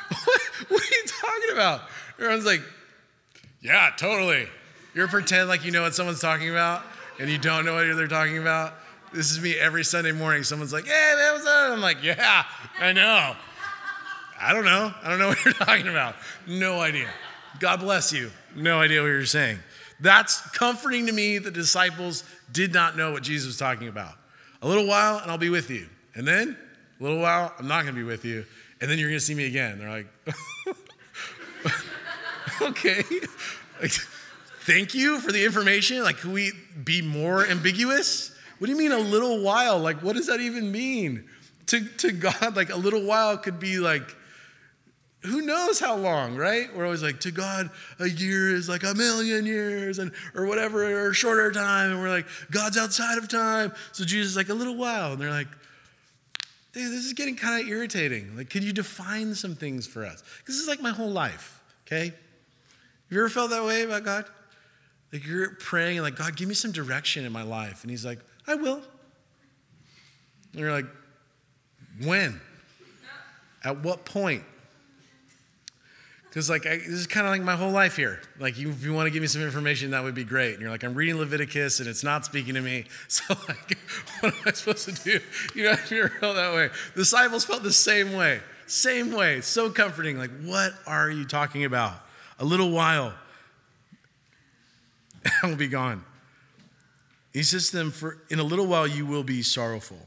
what? 0.09 0.41
What 0.69 0.83
are 0.83 0.95
you 0.95 1.05
talking 1.07 1.53
about? 1.53 1.81
Everyone's 2.19 2.45
like, 2.45 2.61
Yeah, 3.63 3.91
totally. 3.97 4.49
You're 4.95 5.09
pretend 5.09 5.49
like 5.49 5.65
you 5.65 5.71
know 5.71 5.81
what 5.81 5.95
someone's 5.95 6.21
talking 6.21 6.51
about 6.51 6.85
and 7.19 7.31
you 7.31 7.39
don't 7.39 7.65
know 7.65 7.75
what 7.75 7.97
they're 7.97 8.07
talking 8.09 8.39
about, 8.39 8.75
this 9.13 9.31
is 9.31 9.41
me 9.41 9.55
every 9.59 9.85
Sunday 9.85 10.13
morning. 10.13 10.43
Someone's 10.43 10.73
like, 10.73 10.87
hey, 10.87 11.15
man, 11.17 11.35
what's 11.35 11.47
up? 11.47 11.73
I'm 11.73 11.81
like, 11.81 12.03
yeah, 12.03 12.45
I 12.81 12.93
know. 12.93 13.35
I 14.41 14.53
don't 14.53 14.65
know. 14.65 14.93
I 15.03 15.09
don't 15.09 15.19
know 15.19 15.29
what 15.29 15.45
you're 15.45 15.55
talking 15.55 15.89
about. 15.89 16.17
No 16.47 16.81
idea. 16.81 17.11
God 17.61 17.81
bless 17.81 18.13
you. 18.13 18.31
No 18.57 18.81
idea 18.81 19.01
what 19.01 19.09
you're 19.09 19.27
saying. 19.27 19.59
That's 20.01 20.41
comforting 20.51 21.07
to 21.07 21.13
me. 21.13 21.39
The 21.39 21.51
disciples 21.51 22.25
did 22.51 22.73
not 22.73 22.97
know 22.97 23.13
what 23.13 23.23
Jesus 23.23 23.47
was 23.47 23.57
talking 23.57 23.89
about. 23.89 24.15
A 24.63 24.69
little 24.69 24.87
while, 24.87 25.19
and 25.19 25.31
I'll 25.31 25.39
be 25.39 25.51
with 25.51 25.71
you. 25.71 25.89
And 26.15 26.27
then, 26.27 26.57
a 26.99 27.03
little 27.03 27.21
while, 27.21 27.55
I'm 27.59 27.69
not 27.69 27.83
going 27.83 27.95
to 27.95 28.01
be 28.01 28.07
with 28.07 28.25
you. 28.25 28.45
And 28.81 28.91
then 28.91 28.99
you're 28.99 29.09
going 29.09 29.19
to 29.19 29.25
see 29.25 29.35
me 29.35 29.47
again. 29.47 29.79
They're 29.79 29.91
like, 29.91 30.07
okay. 32.63 33.03
thank 34.65 34.95
you 34.95 35.21
for 35.21 35.33
the 35.33 35.45
information? 35.45 36.03
Like, 36.03 36.19
can 36.19 36.33
we 36.33 36.53
be 36.85 37.03
more 37.03 37.47
ambiguous? 37.47 38.35
What 38.59 38.67
do 38.67 38.73
you 38.73 38.79
mean 38.79 38.93
a 38.93 38.99
little 38.99 39.43
while? 39.43 39.79
Like, 39.79 40.03
what 40.03 40.17
does 40.17 40.27
that 40.29 40.41
even 40.41 40.71
mean? 40.71 41.29
To, 41.67 41.85
to 41.99 42.13
God, 42.13 42.57
like 42.57 42.71
a 42.71 42.77
little 42.77 43.03
while 43.03 43.37
could 43.39 43.59
be 43.59 43.79
like, 43.79 44.17
who 45.23 45.41
knows 45.41 45.79
how 45.79 45.97
long, 45.97 46.37
right? 46.37 46.75
We're 46.75 46.85
always 46.85 47.03
like, 47.03 47.21
to 47.21 47.31
God, 47.31 47.71
a 48.01 48.09
year 48.09 48.55
is 48.55 48.69
like 48.69 48.83
a 48.83 48.95
million 48.95 49.47
years, 49.47 50.01
and 50.01 50.11
or 50.35 50.47
whatever, 50.47 51.07
or 51.07 51.15
shorter 51.15 51.53
time. 51.53 51.93
And 51.93 52.01
we're 52.01 52.11
like, 52.11 52.27
God's 52.51 52.77
outside 52.77 53.19
of 53.19 53.29
time. 53.29 53.73
So 53.93 54.05
Jesus 54.05 54.33
is 54.33 54.37
like, 54.37 54.49
a 54.49 54.55
little 54.55 54.77
while. 54.77 55.13
And 55.13 55.21
they're 55.21 55.31
like, 55.31 55.49
Dude, 56.73 56.91
this 56.91 57.05
is 57.05 57.13
getting 57.13 57.37
kind 57.37 57.63
of 57.63 57.69
irritating. 57.69 58.35
Like, 58.35 58.49
could 58.49 58.65
you 58.65 58.73
define 58.73 59.35
some 59.35 59.55
things 59.55 59.87
for 59.87 60.05
us? 60.05 60.23
Because 60.39 60.55
this 60.55 60.63
is 60.63 60.69
like 60.69 60.81
my 60.81 60.91
whole 60.91 61.11
life, 61.11 61.63
okay? 61.87 62.07
Have 62.07 62.15
you 63.11 63.19
ever 63.19 63.29
felt 63.29 63.51
that 63.51 63.65
way 63.65 63.83
about 63.83 64.05
God? 64.05 64.25
Like 65.13 65.27
you're 65.27 65.51
praying 65.51 65.99
and 65.99 66.05
like, 66.05 66.17
God, 66.17 66.37
give 66.37 66.49
me 66.49 66.55
some 66.55 66.73
direction 66.73 67.25
in 67.25 67.33
my 67.33 67.43
life. 67.43 67.83
And 67.83 67.91
he's 67.91 68.05
like, 68.05 68.19
I 68.47 68.55
will. 68.55 68.83
And 70.53 70.61
you're 70.61 70.73
like, 70.73 70.87
when? 72.03 72.41
At 73.65 73.83
what 73.83 74.05
point? 74.05 74.45
Because 76.33 76.49
like 76.49 76.65
I, 76.65 76.79
this 76.79 76.89
is 76.89 77.07
kind 77.07 77.27
of 77.27 77.31
like 77.31 77.43
my 77.43 77.57
whole 77.57 77.71
life 77.71 77.95
here. 77.95 78.23
Like 78.41 78.59
you, 78.59 78.71
if 78.71 78.83
you 78.83 78.95
want 78.95 79.07
to 79.07 79.11
give 79.11 79.21
me 79.21 79.27
some 79.27 79.43
information, 79.43 79.91
that 79.91 80.03
would 80.03 80.15
be 80.15 80.25
great. 80.25 80.55
And 80.55 80.63
you're 80.63 80.71
like, 80.71 80.83
I'm 80.83 80.95
reading 80.95 81.19
Leviticus 81.19 81.79
and 81.79 81.87
it's 81.87 82.03
not 82.03 82.25
speaking 82.25 82.55
to 82.55 82.63
me. 82.63 82.87
So 83.09 83.35
like, 83.49 83.77
what 84.21 84.33
am 84.33 84.41
I 84.47 84.53
supposed 84.53 84.89
to 84.89 85.05
do? 85.05 85.21
You 85.55 85.65
know, 85.65 85.77
you 85.91 86.09
felt 86.09 86.37
that 86.37 86.55
way. 86.55 86.71
The 86.95 87.01
disciples 87.01 87.45
felt 87.45 87.63
the 87.63 87.73
same 87.73 88.15
way. 88.15 88.41
Same 88.67 89.13
way. 89.13 89.43
So 89.43 89.69
comforting. 89.69 90.17
Like, 90.17 90.31
what 90.43 90.73
are 90.87 91.11
you 91.11 91.27
talking 91.27 91.67
about? 91.67 91.93
A 92.39 92.45
little 92.47 92.71
while, 92.71 93.13
I 95.43 95.47
will 95.47 95.57
be 95.57 95.69
gone. 95.69 96.05
He 97.33 97.43
says 97.43 97.71
to 97.71 97.77
them, 97.77 97.91
For 97.91 98.19
in 98.29 98.39
a 98.39 98.45
little 98.45 98.67
while 98.67 98.87
you 98.87 99.07
will 99.07 99.25
be 99.25 99.43
sorrowful. 99.43 99.99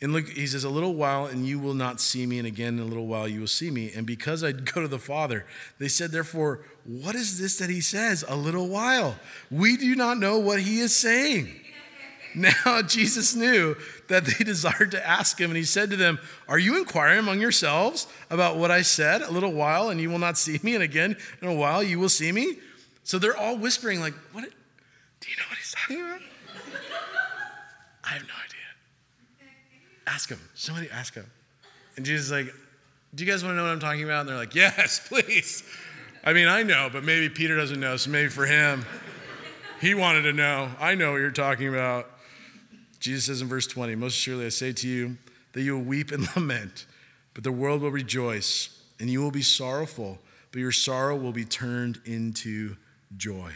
And 0.00 0.12
look, 0.12 0.28
he 0.28 0.46
says, 0.46 0.64
A 0.64 0.70
little 0.70 0.94
while 0.94 1.26
and 1.26 1.46
you 1.46 1.58
will 1.58 1.74
not 1.74 2.00
see 2.00 2.26
me, 2.26 2.38
and 2.38 2.46
again 2.46 2.74
in 2.74 2.80
a 2.80 2.84
little 2.84 3.06
while 3.06 3.26
you 3.26 3.40
will 3.40 3.46
see 3.46 3.70
me. 3.70 3.90
And 3.94 4.06
because 4.06 4.44
I 4.44 4.52
go 4.52 4.82
to 4.82 4.88
the 4.88 4.98
Father, 4.98 5.46
they 5.78 5.88
said, 5.88 6.10
Therefore, 6.10 6.60
what 6.84 7.14
is 7.14 7.38
this 7.40 7.58
that 7.58 7.70
he 7.70 7.80
says? 7.80 8.24
A 8.28 8.36
little 8.36 8.68
while. 8.68 9.16
We 9.50 9.76
do 9.76 9.94
not 9.96 10.18
know 10.18 10.38
what 10.38 10.60
he 10.60 10.80
is 10.80 10.94
saying. 10.94 11.54
Now 12.34 12.82
Jesus 12.82 13.34
knew 13.34 13.74
that 14.08 14.26
they 14.26 14.44
desired 14.44 14.90
to 14.90 15.04
ask 15.04 15.40
him, 15.40 15.50
and 15.50 15.56
he 15.56 15.64
said 15.64 15.88
to 15.90 15.96
them, 15.96 16.18
Are 16.46 16.58
you 16.58 16.76
inquiring 16.76 17.20
among 17.20 17.40
yourselves 17.40 18.06
about 18.28 18.58
what 18.58 18.70
I 18.70 18.82
said? 18.82 19.22
A 19.22 19.30
little 19.30 19.54
while, 19.54 19.88
and 19.88 19.98
you 19.98 20.10
will 20.10 20.18
not 20.18 20.36
see 20.36 20.60
me, 20.62 20.74
and 20.74 20.84
again 20.84 21.16
in 21.40 21.48
a 21.48 21.54
while 21.54 21.82
you 21.82 21.98
will 21.98 22.10
see 22.10 22.30
me. 22.30 22.58
So 23.08 23.18
they're 23.18 23.38
all 23.38 23.56
whispering, 23.56 24.00
like, 24.00 24.12
What? 24.32 24.42
Do 24.42 25.30
you 25.30 25.36
know 25.38 25.44
what 25.48 25.56
he's 25.56 25.74
talking 25.74 26.02
about? 26.02 26.20
I 28.04 28.08
have 28.08 28.22
no 28.22 28.34
idea. 28.44 29.48
Ask 30.06 30.28
him. 30.28 30.38
Somebody 30.54 30.90
ask 30.90 31.14
him. 31.14 31.24
And 31.96 32.04
Jesus 32.04 32.26
is 32.26 32.32
like, 32.32 32.52
Do 33.14 33.24
you 33.24 33.30
guys 33.30 33.42
want 33.42 33.52
to 33.52 33.56
know 33.56 33.62
what 33.62 33.72
I'm 33.72 33.80
talking 33.80 34.04
about? 34.04 34.20
And 34.20 34.28
they're 34.28 34.36
like, 34.36 34.54
Yes, 34.54 35.00
please. 35.08 35.62
I 36.22 36.34
mean, 36.34 36.48
I 36.48 36.62
know, 36.62 36.90
but 36.92 37.02
maybe 37.02 37.30
Peter 37.30 37.56
doesn't 37.56 37.80
know, 37.80 37.96
so 37.96 38.10
maybe 38.10 38.28
for 38.28 38.44
him, 38.44 38.84
he 39.80 39.94
wanted 39.94 40.22
to 40.22 40.34
know. 40.34 40.68
I 40.78 40.94
know 40.94 41.12
what 41.12 41.18
you're 41.18 41.30
talking 41.30 41.68
about. 41.68 42.10
Jesus 43.00 43.24
says 43.24 43.40
in 43.40 43.48
verse 43.48 43.66
20, 43.66 43.94
Most 43.94 44.16
surely 44.16 44.44
I 44.44 44.50
say 44.50 44.74
to 44.74 44.86
you 44.86 45.16
that 45.54 45.62
you 45.62 45.78
will 45.78 45.84
weep 45.84 46.12
and 46.12 46.28
lament, 46.36 46.84
but 47.32 47.42
the 47.42 47.52
world 47.52 47.80
will 47.80 47.90
rejoice, 47.90 48.82
and 49.00 49.08
you 49.08 49.22
will 49.22 49.30
be 49.30 49.40
sorrowful, 49.40 50.18
but 50.52 50.58
your 50.58 50.72
sorrow 50.72 51.16
will 51.16 51.32
be 51.32 51.46
turned 51.46 52.02
into 52.04 52.76
joy. 53.16 53.52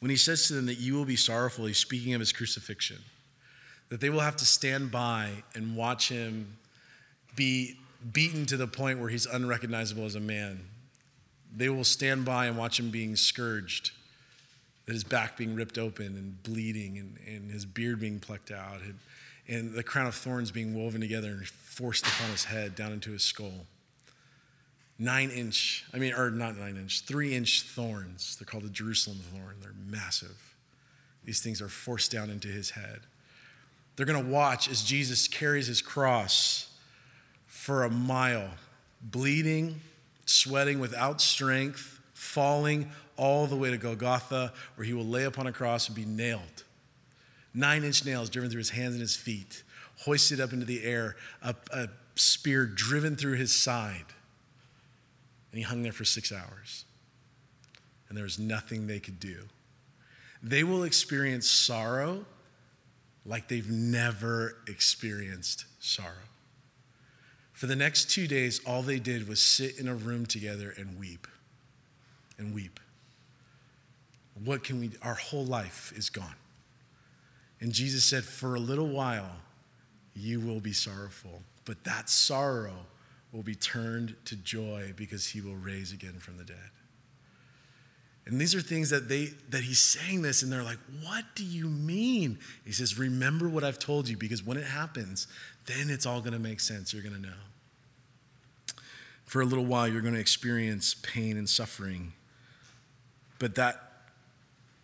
When 0.00 0.10
he 0.10 0.16
says 0.16 0.48
to 0.48 0.54
them 0.54 0.66
that 0.66 0.78
you 0.78 0.94
will 0.94 1.04
be 1.04 1.16
sorrowful, 1.16 1.66
he's 1.66 1.78
speaking 1.78 2.14
of 2.14 2.20
his 2.20 2.32
crucifixion 2.32 2.98
that 3.92 4.00
they 4.00 4.08
will 4.08 4.20
have 4.20 4.36
to 4.36 4.46
stand 4.46 4.90
by 4.90 5.28
and 5.54 5.76
watch 5.76 6.08
him 6.08 6.56
be 7.36 7.76
beaten 8.10 8.46
to 8.46 8.56
the 8.56 8.66
point 8.66 8.98
where 8.98 9.10
he's 9.10 9.26
unrecognizable 9.26 10.06
as 10.06 10.14
a 10.14 10.20
man. 10.20 10.60
They 11.54 11.68
will 11.68 11.84
stand 11.84 12.24
by 12.24 12.46
and 12.46 12.56
watch 12.56 12.80
him 12.80 12.88
being 12.88 13.16
scourged, 13.16 13.90
his 14.86 15.04
back 15.04 15.36
being 15.36 15.54
ripped 15.54 15.76
open 15.76 16.06
and 16.06 16.42
bleeding, 16.42 16.96
and, 16.96 17.18
and 17.26 17.50
his 17.50 17.66
beard 17.66 18.00
being 18.00 18.18
plucked 18.18 18.50
out, 18.50 18.80
and, 18.80 18.98
and 19.46 19.74
the 19.74 19.82
crown 19.82 20.06
of 20.06 20.14
thorns 20.14 20.50
being 20.50 20.74
woven 20.74 21.02
together 21.02 21.28
and 21.28 21.46
forced 21.46 22.06
upon 22.06 22.30
his 22.30 22.44
head 22.44 22.74
down 22.74 22.92
into 22.92 23.10
his 23.10 23.22
skull. 23.22 23.66
Nine 25.02 25.30
inch, 25.30 25.84
I 25.92 25.98
mean, 25.98 26.14
or 26.14 26.30
not 26.30 26.56
nine 26.56 26.76
inch, 26.76 27.00
three 27.00 27.34
inch 27.34 27.62
thorns. 27.62 28.36
They're 28.36 28.46
called 28.46 28.62
the 28.62 28.70
Jerusalem 28.70 29.18
thorn. 29.32 29.56
They're 29.60 29.74
massive. 29.90 30.54
These 31.24 31.42
things 31.42 31.60
are 31.60 31.68
forced 31.68 32.12
down 32.12 32.30
into 32.30 32.46
his 32.46 32.70
head. 32.70 33.00
They're 33.96 34.06
going 34.06 34.24
to 34.24 34.30
watch 34.30 34.70
as 34.70 34.84
Jesus 34.84 35.26
carries 35.26 35.66
his 35.66 35.82
cross 35.82 36.68
for 37.46 37.82
a 37.82 37.90
mile, 37.90 38.48
bleeding, 39.02 39.80
sweating 40.24 40.78
without 40.78 41.20
strength, 41.20 41.98
falling 42.14 42.92
all 43.16 43.48
the 43.48 43.56
way 43.56 43.72
to 43.72 43.78
Golgotha, 43.78 44.52
where 44.76 44.84
he 44.84 44.92
will 44.92 45.04
lay 45.04 45.24
upon 45.24 45.48
a 45.48 45.52
cross 45.52 45.88
and 45.88 45.96
be 45.96 46.04
nailed. 46.04 46.62
Nine 47.52 47.82
inch 47.82 48.04
nails 48.04 48.30
driven 48.30 48.52
through 48.52 48.58
his 48.58 48.70
hands 48.70 48.92
and 48.92 49.00
his 49.00 49.16
feet, 49.16 49.64
hoisted 50.04 50.40
up 50.40 50.52
into 50.52 50.64
the 50.64 50.84
air, 50.84 51.16
a, 51.42 51.56
a 51.72 51.88
spear 52.14 52.66
driven 52.66 53.16
through 53.16 53.34
his 53.34 53.52
side. 53.52 54.04
And 55.52 55.58
he 55.58 55.62
hung 55.62 55.82
there 55.82 55.92
for 55.92 56.04
six 56.04 56.32
hours. 56.32 56.84
And 58.08 58.16
there 58.16 58.24
was 58.24 58.38
nothing 58.38 58.86
they 58.86 58.98
could 58.98 59.20
do. 59.20 59.44
They 60.42 60.64
will 60.64 60.82
experience 60.82 61.48
sorrow 61.48 62.24
like 63.24 63.48
they've 63.48 63.70
never 63.70 64.56
experienced 64.66 65.66
sorrow. 65.78 66.28
For 67.52 67.66
the 67.66 67.76
next 67.76 68.10
two 68.10 68.26
days, 68.26 68.60
all 68.66 68.82
they 68.82 68.98
did 68.98 69.28
was 69.28 69.40
sit 69.40 69.78
in 69.78 69.86
a 69.86 69.94
room 69.94 70.26
together 70.26 70.74
and 70.76 70.98
weep 70.98 71.28
and 72.38 72.52
weep. 72.52 72.80
What 74.42 74.64
can 74.64 74.80
we, 74.80 74.88
do? 74.88 74.98
our 75.02 75.14
whole 75.14 75.44
life 75.44 75.92
is 75.94 76.10
gone. 76.10 76.34
And 77.60 77.72
Jesus 77.72 78.04
said, 78.04 78.24
For 78.24 78.56
a 78.56 78.58
little 78.58 78.88
while, 78.88 79.36
you 80.14 80.40
will 80.40 80.58
be 80.58 80.72
sorrowful, 80.72 81.42
but 81.64 81.84
that 81.84 82.10
sorrow 82.10 82.86
will 83.32 83.42
be 83.42 83.54
turned 83.54 84.14
to 84.26 84.36
joy 84.36 84.92
because 84.96 85.26
he 85.26 85.40
will 85.40 85.56
raise 85.56 85.92
again 85.92 86.18
from 86.18 86.36
the 86.36 86.44
dead. 86.44 86.70
And 88.24 88.40
these 88.40 88.54
are 88.54 88.60
things 88.60 88.90
that 88.90 89.08
they 89.08 89.30
that 89.48 89.62
he's 89.62 89.80
saying 89.80 90.22
this 90.22 90.42
and 90.42 90.52
they're 90.52 90.62
like, 90.62 90.78
"What 91.00 91.24
do 91.34 91.44
you 91.44 91.68
mean?" 91.68 92.38
He 92.64 92.72
says, 92.72 92.96
"Remember 92.96 93.48
what 93.48 93.64
I've 93.64 93.80
told 93.80 94.08
you 94.08 94.16
because 94.16 94.44
when 94.44 94.56
it 94.56 94.66
happens, 94.66 95.26
then 95.66 95.90
it's 95.90 96.06
all 96.06 96.20
going 96.20 96.34
to 96.34 96.38
make 96.38 96.60
sense. 96.60 96.92
You're 96.92 97.02
going 97.02 97.16
to 97.16 97.20
know." 97.20 97.34
For 99.26 99.40
a 99.40 99.44
little 99.44 99.64
while 99.64 99.88
you're 99.88 100.02
going 100.02 100.14
to 100.14 100.20
experience 100.20 100.94
pain 100.94 101.36
and 101.36 101.48
suffering. 101.48 102.12
But 103.38 103.56
that 103.56 103.92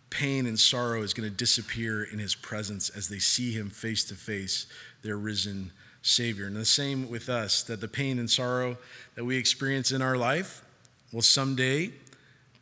pain 0.09 0.45
and 0.45 0.59
sorrow 0.59 1.03
is 1.03 1.13
going 1.13 1.29
to 1.29 1.35
disappear 1.35 2.03
in 2.03 2.19
his 2.19 2.35
presence 2.35 2.89
as 2.89 3.07
they 3.07 3.19
see 3.19 3.53
him 3.53 3.69
face 3.69 4.03
to 4.05 4.15
face, 4.15 4.65
their 5.01 5.17
risen 5.17 5.71
Savior. 6.01 6.47
And 6.47 6.55
the 6.55 6.65
same 6.65 7.09
with 7.09 7.29
us, 7.29 7.63
that 7.63 7.81
the 7.81 7.87
pain 7.87 8.19
and 8.19 8.29
sorrow 8.29 8.77
that 9.15 9.25
we 9.25 9.37
experience 9.37 9.91
in 9.91 10.01
our 10.01 10.17
life 10.17 10.63
will 11.11 11.21
someday 11.21 11.91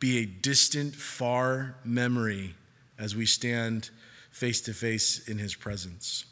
be 0.00 0.18
a 0.18 0.26
distant, 0.26 0.94
far 0.94 1.76
memory 1.84 2.54
as 2.98 3.14
we 3.16 3.26
stand 3.26 3.90
face 4.30 4.60
to 4.62 4.72
face 4.72 5.28
in 5.28 5.38
his 5.38 5.54
presence. 5.54 6.24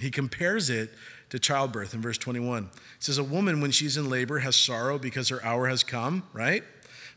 He 0.00 0.10
compares 0.10 0.70
it 0.70 0.90
to 1.30 1.38
childbirth 1.38 1.94
in 1.94 2.00
verse 2.00 2.18
21. 2.18 2.64
It 2.64 2.70
says, 2.98 3.18
A 3.18 3.24
woman, 3.24 3.60
when 3.60 3.70
she's 3.70 3.96
in 3.96 4.10
labor, 4.10 4.40
has 4.40 4.56
sorrow 4.56 4.98
because 4.98 5.28
her 5.28 5.44
hour 5.44 5.68
has 5.68 5.84
come, 5.84 6.24
right? 6.32 6.64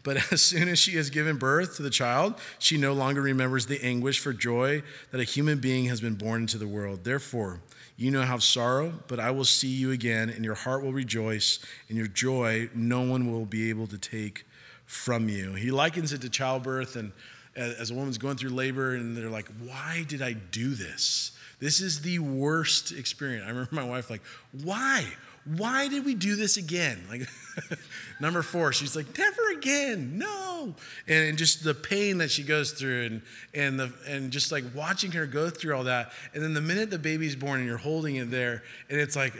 But 0.03 0.17
as 0.31 0.41
soon 0.41 0.67
as 0.67 0.79
she 0.79 0.97
has 0.97 1.09
given 1.09 1.37
birth 1.37 1.77
to 1.77 1.81
the 1.81 1.89
child, 1.89 2.35
she 2.59 2.77
no 2.77 2.93
longer 2.93 3.21
remembers 3.21 3.65
the 3.65 3.83
anguish 3.83 4.19
for 4.19 4.33
joy 4.33 4.83
that 5.11 5.21
a 5.21 5.23
human 5.23 5.59
being 5.59 5.85
has 5.85 6.01
been 6.01 6.15
born 6.15 6.41
into 6.41 6.57
the 6.57 6.67
world. 6.67 7.03
Therefore, 7.03 7.61
you 7.95 8.11
know 8.11 8.21
have 8.21 8.43
sorrow, 8.43 8.93
but 9.07 9.19
I 9.19 9.31
will 9.31 9.45
see 9.45 9.67
you 9.67 9.91
again, 9.91 10.29
and 10.29 10.43
your 10.43 10.55
heart 10.55 10.83
will 10.83 10.93
rejoice, 10.93 11.59
and 11.89 11.97
your 11.97 12.07
joy 12.07 12.69
no 12.73 13.01
one 13.01 13.31
will 13.31 13.45
be 13.45 13.69
able 13.69 13.87
to 13.87 13.97
take 13.97 14.45
from 14.85 15.29
you. 15.29 15.53
He 15.53 15.71
likens 15.71 16.13
it 16.13 16.21
to 16.21 16.29
childbirth 16.29 16.95
and 16.95 17.11
as 17.55 17.91
a 17.91 17.93
woman's 17.93 18.17
going 18.17 18.35
through 18.35 18.49
labor 18.49 18.95
and 18.95 19.15
they're 19.15 19.29
like, 19.29 19.47
why 19.63 20.05
did 20.07 20.21
I 20.21 20.33
do 20.33 20.73
this? 20.73 21.31
This 21.59 21.81
is 21.81 22.01
the 22.01 22.19
worst 22.19 22.91
experience. 22.91 23.45
I 23.45 23.49
remember 23.49 23.75
my 23.75 23.83
wife 23.83 24.09
like, 24.09 24.23
why? 24.63 25.05
Why 25.45 25.89
did 25.89 26.05
we 26.05 26.15
do 26.15 26.35
this 26.35 26.57
again? 26.57 27.03
Like 27.09 27.27
number 28.19 28.41
four, 28.41 28.71
she's 28.71 28.95
like, 28.95 29.17
never 29.17 29.51
again, 29.57 30.17
no. 30.17 30.75
And, 31.07 31.29
and, 31.29 31.37
just 31.37 31.63
the 31.63 31.73
pain 31.73 32.19
that 32.19 32.31
she 32.31 32.43
goes 32.43 32.71
through 32.71 33.03
and 33.03 33.21
and 33.53 33.79
the 33.79 33.93
and 34.07 34.31
just 34.31 34.51
like 34.51 34.63
watching 34.73 35.11
her 35.11 35.25
go 35.25 35.49
through 35.49 35.75
all 35.75 35.83
that. 35.83 36.13
And 36.33 36.41
then 36.41 36.53
the 36.53 36.61
minute 36.61 36.89
the 36.89 36.99
baby's 36.99 37.35
born 37.35 37.59
and 37.59 37.67
you're 37.67 37.77
holding 37.77 38.15
it 38.15 38.31
there, 38.31 38.63
and 38.89 38.99
it's 38.99 39.15
like, 39.17 39.33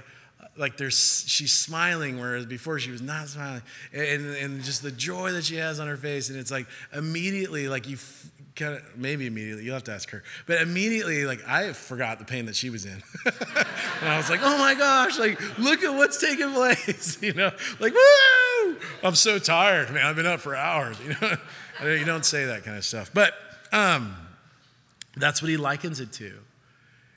like 0.57 0.77
there's 0.77 1.23
she's 1.27 1.53
smiling 1.53 2.19
whereas 2.19 2.45
before 2.45 2.79
she 2.79 2.91
was 2.91 3.01
not 3.01 3.27
smiling 3.27 3.61
and, 3.91 4.25
and 4.25 4.63
just 4.63 4.83
the 4.83 4.91
joy 4.91 5.31
that 5.31 5.43
she 5.43 5.55
has 5.55 5.79
on 5.79 5.87
her 5.87 5.97
face 5.97 6.29
and 6.29 6.37
it's 6.37 6.51
like 6.51 6.67
immediately 6.93 7.67
like 7.67 7.87
you 7.89 7.97
kind 8.55 8.75
of 8.75 8.97
maybe 8.97 9.25
immediately 9.25 9.63
you'll 9.63 9.73
have 9.73 9.83
to 9.85 9.93
ask 9.93 10.09
her. 10.11 10.23
But 10.45 10.61
immediately 10.61 11.25
like 11.25 11.47
i 11.47 11.73
forgot 11.73 12.19
the 12.19 12.25
pain 12.25 12.45
that 12.45 12.55
she 12.55 12.69
was 12.69 12.85
in. 12.85 13.01
And 14.01 14.11
i 14.11 14.17
was 14.17 14.29
like 14.29 14.41
oh 14.43 14.57
my 14.57 14.75
gosh 14.75 15.17
like 15.17 15.39
look 15.57 15.81
at 15.81 15.93
what's 15.93 16.19
taking 16.19 16.51
place 16.51 17.17
you 17.21 17.33
know? 17.33 17.51
Like 17.79 17.93
woo! 17.93 18.77
I'm 19.01 19.15
so 19.15 19.39
tired 19.39 19.91
man. 19.91 20.05
I've 20.05 20.15
been 20.15 20.25
up 20.25 20.41
for 20.41 20.55
hours 20.55 20.97
you 21.01 21.15
know? 21.21 21.93
You 21.93 22.05
don't 22.05 22.25
say 22.25 22.45
that 22.45 22.63
kind 22.63 22.77
of 22.77 22.85
stuff. 22.85 23.11
But 23.13 23.33
um 23.71 24.15
that's 25.15 25.41
what 25.41 25.49
he 25.49 25.57
likens 25.57 25.99
it 25.99 26.11
to 26.13 26.33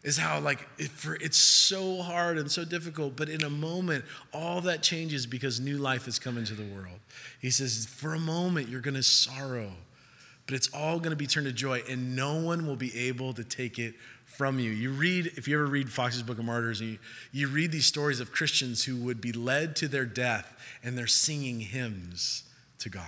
is 0.04 0.16
how 0.16 0.38
like 0.38 0.66
it, 0.78 0.88
for, 0.88 1.16
it's 1.16 1.36
so 1.36 2.00
hard 2.02 2.38
and 2.38 2.50
so 2.50 2.64
difficult 2.64 3.16
but 3.16 3.28
in 3.28 3.42
a 3.42 3.50
moment 3.50 4.04
all 4.32 4.60
that 4.60 4.82
changes 4.82 5.26
because 5.26 5.58
new 5.58 5.76
life 5.76 6.04
has 6.04 6.18
come 6.18 6.38
into 6.38 6.54
the 6.54 6.64
world. 6.64 7.00
He 7.40 7.50
says 7.50 7.86
for 7.86 8.14
a 8.14 8.20
moment 8.20 8.68
you're 8.68 8.80
going 8.80 8.94
to 8.94 9.02
sorrow 9.02 9.72
but 10.46 10.54
it's 10.54 10.68
all 10.72 10.98
going 10.98 11.10
to 11.10 11.16
be 11.16 11.26
turned 11.26 11.46
to 11.46 11.52
joy 11.52 11.82
and 11.88 12.14
no 12.14 12.40
one 12.40 12.66
will 12.66 12.76
be 12.76 12.96
able 13.08 13.32
to 13.34 13.44
take 13.44 13.78
it 13.78 13.94
from 14.24 14.58
you. 14.58 14.70
You 14.70 14.90
read, 14.90 15.32
if 15.36 15.48
you 15.48 15.56
ever 15.56 15.66
read 15.66 15.90
Foxe's 15.90 16.22
Book 16.22 16.38
of 16.38 16.44
Martyrs, 16.44 16.80
you, 16.80 16.98
you 17.32 17.48
read 17.48 17.72
these 17.72 17.86
stories 17.86 18.20
of 18.20 18.32
Christians 18.32 18.84
who 18.84 18.96
would 18.96 19.20
be 19.20 19.32
led 19.32 19.76
to 19.76 19.88
their 19.88 20.04
death 20.04 20.52
and 20.82 20.96
they're 20.96 21.06
singing 21.06 21.60
hymns 21.60 22.44
to 22.78 22.88
God. 22.88 23.04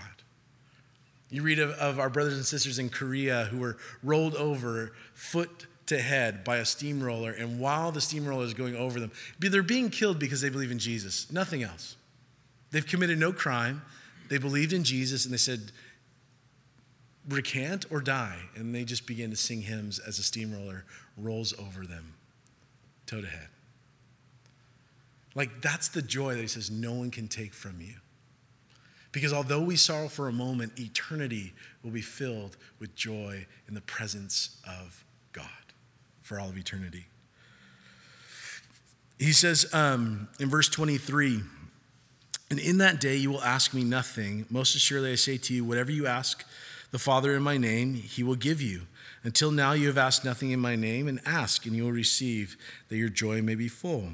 You 1.30 1.42
read 1.42 1.58
of, 1.58 1.70
of 1.72 1.98
our 1.98 2.08
brothers 2.08 2.34
and 2.34 2.44
sisters 2.44 2.78
in 2.78 2.88
Korea 2.88 3.44
who 3.50 3.58
were 3.58 3.76
rolled 4.02 4.34
over 4.34 4.92
foot 5.14 5.66
to 5.86 5.98
head 6.00 6.44
by 6.44 6.58
a 6.58 6.64
steamroller, 6.64 7.32
and 7.32 7.58
while 7.58 7.90
the 7.90 8.00
steamroller 8.00 8.44
is 8.44 8.54
going 8.54 8.76
over 8.76 9.00
them, 9.00 9.10
they're 9.38 9.62
being 9.62 9.88
killed 9.88 10.18
because 10.18 10.40
they 10.40 10.50
believe 10.50 10.70
in 10.70 10.78
Jesus, 10.78 11.30
nothing 11.32 11.62
else. 11.62 11.96
They've 12.70 12.86
committed 12.86 13.18
no 13.18 13.32
crime. 13.32 13.82
They 14.28 14.36
believed 14.36 14.74
in 14.74 14.84
Jesus, 14.84 15.24
and 15.24 15.32
they 15.32 15.38
said, 15.38 15.72
recant 17.28 17.86
or 17.90 18.00
die. 18.00 18.38
And 18.56 18.74
they 18.74 18.84
just 18.84 19.06
begin 19.06 19.30
to 19.30 19.36
sing 19.36 19.62
hymns 19.62 19.98
as 19.98 20.18
a 20.18 20.22
steamroller 20.22 20.84
rolls 21.16 21.52
over 21.58 21.86
them, 21.86 22.14
toe 23.06 23.20
to 23.20 23.26
head. 23.26 23.48
Like, 25.34 25.60
that's 25.60 25.88
the 25.88 26.02
joy 26.02 26.34
that 26.34 26.40
he 26.40 26.48
says 26.48 26.70
no 26.70 26.92
one 26.92 27.10
can 27.10 27.28
take 27.28 27.54
from 27.54 27.80
you. 27.80 27.94
Because 29.12 29.32
although 29.32 29.62
we 29.62 29.76
sorrow 29.76 30.08
for 30.08 30.28
a 30.28 30.32
moment, 30.32 30.78
eternity 30.78 31.52
will 31.82 31.90
be 31.90 32.00
filled 32.00 32.56
with 32.78 32.94
joy 32.94 33.46
in 33.66 33.74
the 33.74 33.80
presence 33.80 34.60
of 34.66 35.04
God 35.32 35.46
for 36.22 36.38
all 36.38 36.48
of 36.48 36.58
eternity. 36.58 37.06
He 39.18 39.32
says 39.32 39.66
um, 39.72 40.28
in 40.38 40.48
verse 40.48 40.68
23, 40.68 41.40
and 42.50 42.58
in 42.58 42.78
that 42.78 43.00
day 43.00 43.16
you 43.16 43.30
will 43.30 43.42
ask 43.42 43.74
me 43.74 43.82
nothing. 43.82 44.46
Most 44.50 44.74
assuredly, 44.74 45.12
I 45.12 45.16
say 45.16 45.38
to 45.38 45.54
you, 45.54 45.64
whatever 45.64 45.90
you 45.90 46.06
ask 46.06 46.44
the 46.90 46.98
Father 46.98 47.34
in 47.34 47.42
my 47.42 47.56
name, 47.56 47.94
he 47.94 48.22
will 48.22 48.36
give 48.36 48.62
you. 48.62 48.82
Until 49.24 49.50
now, 49.50 49.72
you 49.72 49.88
have 49.88 49.98
asked 49.98 50.24
nothing 50.24 50.50
in 50.50 50.60
my 50.60 50.76
name, 50.76 51.08
and 51.08 51.20
ask, 51.26 51.66
and 51.66 51.74
you 51.76 51.84
will 51.84 51.92
receive, 51.92 52.56
that 52.88 52.96
your 52.96 53.08
joy 53.08 53.42
may 53.42 53.54
be 53.54 53.68
full. 53.68 54.04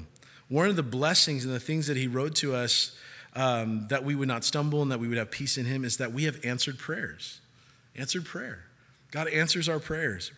One 0.49 0.67
of 0.67 0.75
the 0.75 0.83
blessings 0.83 1.45
and 1.45 1.53
the 1.53 1.59
things 1.59 1.87
that 1.87 1.97
he 1.97 2.07
wrote 2.07 2.35
to 2.35 2.55
us 2.55 2.97
um, 3.35 3.87
that 3.89 4.03
we 4.03 4.15
would 4.15 4.27
not 4.27 4.43
stumble 4.43 4.81
and 4.81 4.91
that 4.91 4.99
we 4.99 5.07
would 5.07 5.17
have 5.17 5.31
peace 5.31 5.57
in 5.57 5.65
him 5.65 5.83
is 5.83 5.97
that 5.97 6.11
we 6.11 6.23
have 6.23 6.43
answered 6.45 6.77
prayers. 6.77 7.41
Answered 7.95 8.25
prayer. 8.25 8.63
God 9.11 9.27
answers 9.27 9.69
our 9.69 9.79
prayers. 9.79 10.31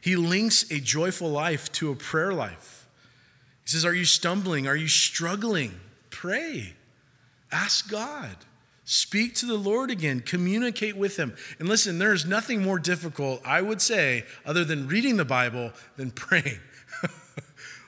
He 0.00 0.16
links 0.16 0.70
a 0.70 0.80
joyful 0.80 1.30
life 1.30 1.70
to 1.72 1.90
a 1.90 1.96
prayer 1.96 2.32
life. 2.32 2.88
He 3.64 3.70
says, 3.70 3.84
Are 3.84 3.94
you 3.94 4.04
stumbling? 4.04 4.66
Are 4.66 4.76
you 4.76 4.88
struggling? 4.88 5.78
Pray. 6.10 6.74
Ask 7.50 7.90
God. 7.90 8.36
Speak 8.84 9.34
to 9.36 9.46
the 9.46 9.56
Lord 9.56 9.90
again. 9.90 10.20
Communicate 10.20 10.96
with 10.96 11.16
Him. 11.16 11.36
And 11.58 11.68
listen, 11.68 11.98
there's 11.98 12.26
nothing 12.26 12.62
more 12.62 12.78
difficult, 12.78 13.40
I 13.44 13.62
would 13.62 13.80
say, 13.80 14.24
other 14.44 14.64
than 14.64 14.88
reading 14.88 15.16
the 15.16 15.24
Bible, 15.24 15.72
than 15.96 16.10
praying. 16.12 16.58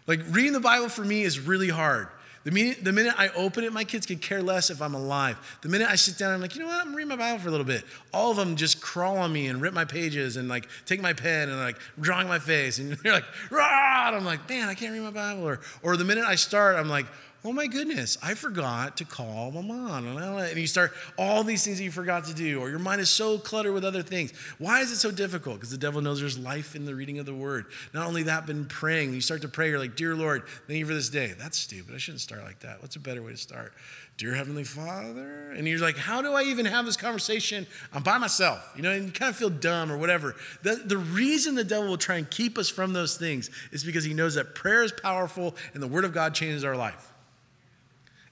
like, 0.07 0.21
reading 0.29 0.53
the 0.53 0.61
Bible 0.61 0.89
for 0.89 1.05
me 1.05 1.23
is 1.23 1.41
really 1.41 1.69
hard. 1.69 2.09
The 2.45 2.51
minute, 2.51 2.85
the 2.85 2.93
minute 2.93 3.15
I 3.17 3.29
open 3.29 3.65
it, 3.65 3.73
my 3.73 3.85
kids 3.85 4.05
could 4.05 4.21
care 4.21 4.43
less 4.43 4.69
if 4.69 4.83
I'm 4.83 4.95
alive. 4.95 5.39
The 5.63 5.71
minute 5.71 5.89
I 5.89 5.97
sit 5.97 6.19
down, 6.19 6.35
I'm 6.35 6.43
like, 6.43 6.55
you 6.55 6.61
know 6.61 6.67
what? 6.67 6.87
I'm 6.87 6.95
reading 6.95 7.09
my 7.09 7.17
Bible 7.17 7.39
for 7.39 7.49
a 7.49 7.51
little 7.51 7.67
bit. 7.67 7.85
All 8.13 8.31
of 8.31 8.37
them 8.37 8.55
just 8.55 8.83
crawl 8.83 9.17
on 9.17 9.33
me 9.33 9.47
and 9.47 9.63
rip 9.63 9.73
my 9.73 9.87
pages 9.87 10.37
and 10.37 10.47
like 10.47 10.69
take 10.85 11.01
my 11.01 11.15
pen 11.15 11.49
and 11.49 11.59
like 11.59 11.79
drawing 11.99 12.29
my 12.29 12.39
face. 12.39 12.79
And 12.79 12.93
they're 13.03 13.15
like, 13.15 13.25
rah! 13.51 14.09
And 14.09 14.17
I'm 14.17 14.27
like, 14.27 14.47
man, 14.47 14.69
I 14.69 14.75
can't 14.75 14.93
read 14.93 15.01
my 15.01 15.11
Bible. 15.11 15.43
Or, 15.43 15.61
or 15.83 15.97
the 15.97 16.05
minute 16.05 16.25
I 16.25 16.35
start, 16.35 16.77
I'm 16.77 16.91
like, 16.91 17.07
oh 17.45 17.53
my 17.53 17.67
goodness, 17.67 18.17
I 18.23 18.35
forgot 18.35 18.97
to 18.97 19.05
call 19.05 19.51
my 19.51 19.61
mom. 19.61 20.07
And 20.17 20.57
you 20.57 20.67
start 20.67 20.93
all 21.19 21.45
these 21.45 21.63
things 21.65 21.79
that 21.79 21.85
you 21.85 21.91
forgot 21.91 22.25
to 22.25 22.35
do, 22.35 22.61
or 22.61 22.71
your 22.71 22.79
mind 22.79 23.03
is 23.03 23.11
so 23.11 23.39
cluttered 23.39 23.75
with 23.75 23.85
other 23.85 24.03
things. 24.03 24.33
Why 24.59 24.81
is 24.81 24.91
it 24.91 24.97
so 24.97 25.11
difficult? 25.11 25.57
Because 25.57 25.71
the 25.71 25.79
devil 25.79 26.01
knows 26.01 26.21
there's 26.21 26.39
life 26.39 26.75
in 26.75 26.87
the 26.87 26.95
reading 26.95 27.19
of 27.19 27.27
the 27.27 27.35
word. 27.35 27.67
Not 27.93 28.07
only 28.07 28.23
that, 28.25 28.47
but 28.47 28.57
in 28.57 28.65
praying. 28.65 29.13
You 29.13 29.21
start 29.21 29.43
to 29.43 29.49
pray, 29.49 29.69
you're 29.69 29.79
like, 29.79 29.95
Dear 29.95 30.15
Lord, 30.15 30.45
thank 30.67 30.79
you 30.79 30.87
for 30.87 30.95
this 30.95 31.11
day. 31.11 31.35
That's 31.39 31.59
stupid. 31.59 31.95
I 31.95 31.99
shouldn't 31.99 32.23
start 32.23 32.45
like 32.45 32.61
that. 32.61 32.81
What's 32.81 32.97
a 32.97 33.01
better 33.01 33.23
way 33.23 33.33
to 33.33 33.37
start? 33.37 33.75
Dear 34.17 34.35
Heavenly 34.35 34.65
Father. 34.65 35.51
And 35.51 35.67
you're 35.67 35.81
like, 35.81 35.97
how 35.97 36.23
do 36.23 36.33
I 36.35 36.45
even 36.45 36.67
have 36.67 36.87
this 36.87 36.97
conversation? 36.97 37.67
I'm 37.93 38.05
by 38.05 38.17
myself, 38.17 38.73
you 38.77 38.83
know, 38.83 38.93
and 38.93 39.07
you 39.07 39.11
kind 39.11 39.29
of 39.29 39.37
feel 39.37 39.51
dumb 39.51 39.91
or 39.91 39.99
whatever. 39.99 40.37
The, 40.63 40.77
the 40.77 40.99
reason 40.99 41.57
the 41.57 41.65
devil 41.65 41.89
will 41.89 41.99
try 41.99 42.17
and 42.17 42.31
keep 42.31 42.57
us 42.57 42.69
from 42.69 42.93
those 42.93 43.17
things 43.17 43.51
is 43.73 43.83
because 43.83 44.05
he 44.05 44.15
knows 44.15 44.37
that 44.37 44.55
prayer 44.55 44.85
is 44.85 44.93
powerful 44.93 45.57
and 45.75 45.83
the 45.83 45.89
Word 45.89 46.05
of 46.05 46.15
God 46.15 46.33
changes 46.33 46.63
our 46.63 46.77
life. 46.77 47.14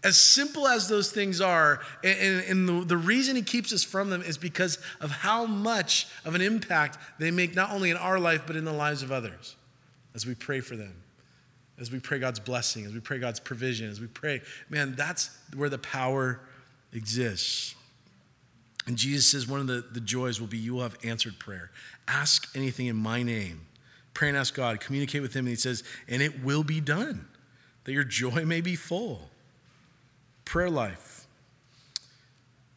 As 0.04 0.18
simple 0.18 0.66
as 0.66 0.88
those 0.88 1.12
things 1.12 1.40
are, 1.40 1.80
and, 2.02 2.44
and 2.44 2.68
the, 2.68 2.84
the, 2.86 2.96
reason 2.96 3.36
he 3.36 3.42
keeps 3.42 3.72
us 3.72 3.84
from 3.84 4.10
them 4.10 4.20
is 4.20 4.36
because 4.36 4.78
of 5.00 5.10
how 5.10 5.46
much 5.46 6.08
of 6.24 6.34
an 6.34 6.40
impact 6.40 6.98
they 7.20 7.30
make, 7.30 7.54
not 7.54 7.70
only 7.70 7.90
in 7.90 7.96
our 7.96 8.18
life, 8.18 8.42
but 8.44 8.56
in 8.56 8.64
the 8.64 8.72
lives 8.72 9.04
of 9.04 9.12
others 9.12 9.54
as 10.14 10.26
we 10.26 10.34
pray 10.34 10.60
for 10.60 10.74
them, 10.74 10.94
as 11.78 11.92
we 11.92 12.00
pray 12.00 12.18
God's 12.18 12.40
blessing, 12.40 12.84
as 12.84 12.92
we 12.92 12.98
pray 12.98 13.18
God's 13.18 13.38
provision, 13.38 13.88
as 13.88 14.00
we 14.00 14.08
pray. 14.08 14.42
Man, 14.68 14.94
that's 14.96 15.30
where 15.54 15.68
the 15.68 15.78
power 15.78 16.40
exists. 16.92 17.76
And 18.88 18.96
Jesus 18.96 19.30
says 19.30 19.46
one 19.46 19.60
of 19.60 19.68
the, 19.68 19.84
the 19.92 20.00
joys 20.00 20.40
will 20.40 20.48
be 20.48 20.58
you 20.58 20.74
will 20.74 20.82
have 20.82 20.98
answered 21.04 21.38
prayer. 21.38 21.70
Ask 22.08 22.48
anything 22.56 22.88
in 22.88 22.96
my 22.96 23.22
name. 23.22 23.66
Pray 24.14 24.28
and 24.28 24.36
ask 24.36 24.52
God. 24.52 24.80
Communicate 24.80 25.22
with 25.22 25.32
Him. 25.32 25.46
And 25.46 25.50
He 25.50 25.56
says, 25.56 25.84
and 26.08 26.20
it 26.20 26.42
will 26.42 26.64
be 26.64 26.80
done, 26.80 27.26
that 27.84 27.92
your 27.92 28.02
joy 28.02 28.44
may 28.44 28.60
be 28.60 28.74
full 28.74 29.30
prayer 30.52 30.68
life. 30.68 31.26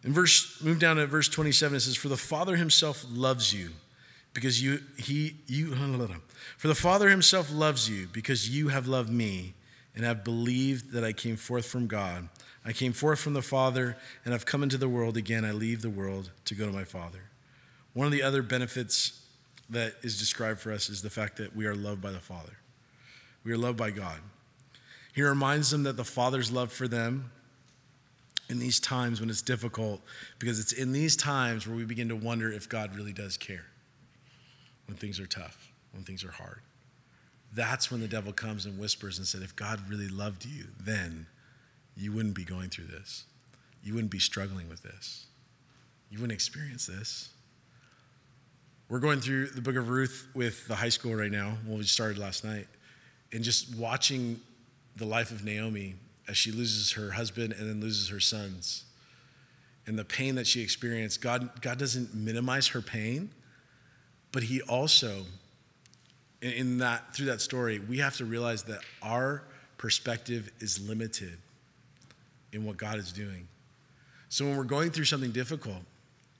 In 0.06 0.14
verse, 0.14 0.64
move 0.64 0.80
down 0.80 0.96
to 0.96 1.06
verse 1.08 1.28
27, 1.28 1.76
it 1.76 1.82
says, 1.82 1.98
For 1.98 2.08
the 2.08 2.16
Father 2.16 2.56
himself 2.56 3.06
loves 3.12 3.54
you 3.54 3.72
because 4.34 4.64
you, 4.64 4.80
he, 4.96 5.36
you, 5.46 5.76
for 6.58 6.70
the 6.70 6.74
Father 6.74 7.10
himself 7.10 7.52
loves 7.52 7.90
you 7.90 8.08
because 8.14 8.50
you 8.50 8.70
have 8.70 8.88
loved 8.88 9.10
me 9.10 9.56
and 9.94 10.06
have 10.06 10.24
believed 10.24 10.94
that 10.94 11.04
I 11.04 11.12
came 11.12 11.36
forth 11.36 11.66
from 11.66 11.88
God. 11.88 12.30
I 12.64 12.72
came 12.72 12.94
forth 12.94 13.20
from 13.20 13.34
the 13.34 13.42
Father 13.42 13.98
and 14.24 14.34
I've 14.34 14.46
come 14.46 14.64
into 14.64 14.78
the 14.78 14.88
world. 14.88 15.18
Again, 15.18 15.44
I 15.44 15.52
leave 15.52 15.82
the 15.82 15.90
world 15.90 16.32
to 16.46 16.56
go 16.56 16.66
to 16.66 16.72
my 16.72 16.86
Father. 16.86 17.24
One 17.92 18.06
of 18.06 18.14
the 18.14 18.24
other 18.24 18.42
benefits 18.42 19.22
that 19.70 19.96
is 20.02 20.18
described 20.18 20.62
for 20.62 20.72
us 20.72 20.88
is 20.88 21.02
the 21.02 21.10
fact 21.10 21.36
that 21.40 21.54
we 21.54 21.66
are 21.66 21.76
loved 21.76 22.02
by 22.02 22.12
the 22.12 22.20
Father. 22.20 22.56
We 23.44 23.52
are 23.52 23.58
loved 23.58 23.78
by 23.78 23.92
God. 23.92 24.20
He 25.14 25.22
reminds 25.24 25.72
them 25.72 25.84
that 25.84 25.98
the 25.98 26.06
Father's 26.06 26.54
love 26.54 26.72
for 26.72 26.88
them 26.88 27.32
in 28.50 28.60
these 28.60 28.80
times 28.80 29.20
when 29.20 29.30
it's 29.30 29.42
difficult, 29.42 30.02
because 30.40 30.60
it's 30.60 30.72
in 30.72 30.92
these 30.92 31.16
times 31.16 31.68
where 31.68 31.76
we 31.76 31.86
begin 31.86 32.10
to 32.10 32.16
wonder 32.16 32.52
if 32.52 32.70
God 32.70 32.96
really 32.96 33.14
does 33.14 33.38
care. 33.38 33.66
When 34.88 34.96
things 34.98 35.20
are 35.20 35.26
tough, 35.26 35.72
when 35.94 36.04
things 36.04 36.24
are 36.24 36.32
hard. 36.32 36.60
That's 37.54 37.90
when 37.90 38.02
the 38.02 38.08
devil 38.08 38.34
comes 38.34 38.66
and 38.66 38.78
whispers 38.78 39.18
and 39.18 39.26
said, 39.26 39.42
if 39.42 39.56
God 39.56 39.80
really 39.90 40.10
loved 40.10 40.46
you, 40.46 40.66
then 40.80 41.26
you 41.98 42.12
wouldn't 42.12 42.36
be 42.36 42.44
going 42.44 42.70
through 42.70 42.86
this. 42.86 43.24
You 43.84 43.94
wouldn't 43.94 44.12
be 44.12 44.20
struggling 44.20 44.70
with 44.70 44.84
this. 44.84 45.26
You 46.12 46.20
wouldn't 46.20 46.34
experience 46.34 46.86
this. 46.86 47.30
We're 48.90 49.00
going 49.00 49.22
through 49.22 49.48
the 49.48 49.62
book 49.62 49.76
of 49.76 49.90
Ruth 49.90 50.28
with 50.36 50.68
the 50.68 50.76
high 50.76 50.90
school 50.90 51.16
right 51.16 51.32
now. 51.32 51.58
Well, 51.66 51.78
we 51.78 51.84
started 51.84 52.20
last 52.20 52.44
night. 52.44 52.68
And 53.34 53.44
just 53.44 53.76
watching 53.76 54.40
the 54.98 55.06
life 55.06 55.32
of 55.32 55.44
Naomi 55.44 55.96
as 56.28 56.38
she 56.38 56.52
loses 56.52 56.94
her 56.94 57.12
husband 57.12 57.54
and 57.54 57.70
then 57.70 57.82
loses 57.82 58.10
her 58.10 58.20
sons. 58.20 58.86
And 59.88 60.00
the 60.00 60.06
pain 60.06 60.36
that 60.36 60.48
she 60.48 60.62
experienced, 60.62 61.22
God, 61.22 61.62
God 61.62 61.78
doesn't 61.78 62.14
minimize 62.16 62.68
her 62.70 62.82
pain, 62.82 63.30
but 64.32 64.44
He 64.44 64.62
also, 64.64 65.26
in, 66.42 66.80
that 66.80 67.16
through 67.16 67.28
that 67.28 67.42
story, 67.42 67.80
we 67.80 68.00
have 68.00 68.18
to 68.18 68.26
realize 68.26 68.64
that 68.64 68.80
our 69.04 69.44
perspective 69.78 70.52
is 70.60 70.88
limited 70.88 71.38
in 72.52 72.66
what 72.66 72.78
God 72.78 72.98
is 72.98 73.12
doing. 73.12 73.48
So 74.30 74.46
when 74.46 74.58
we're 74.58 74.64
going 74.64 74.90
through 74.90 75.06
something 75.06 75.32
difficult, 75.32 75.84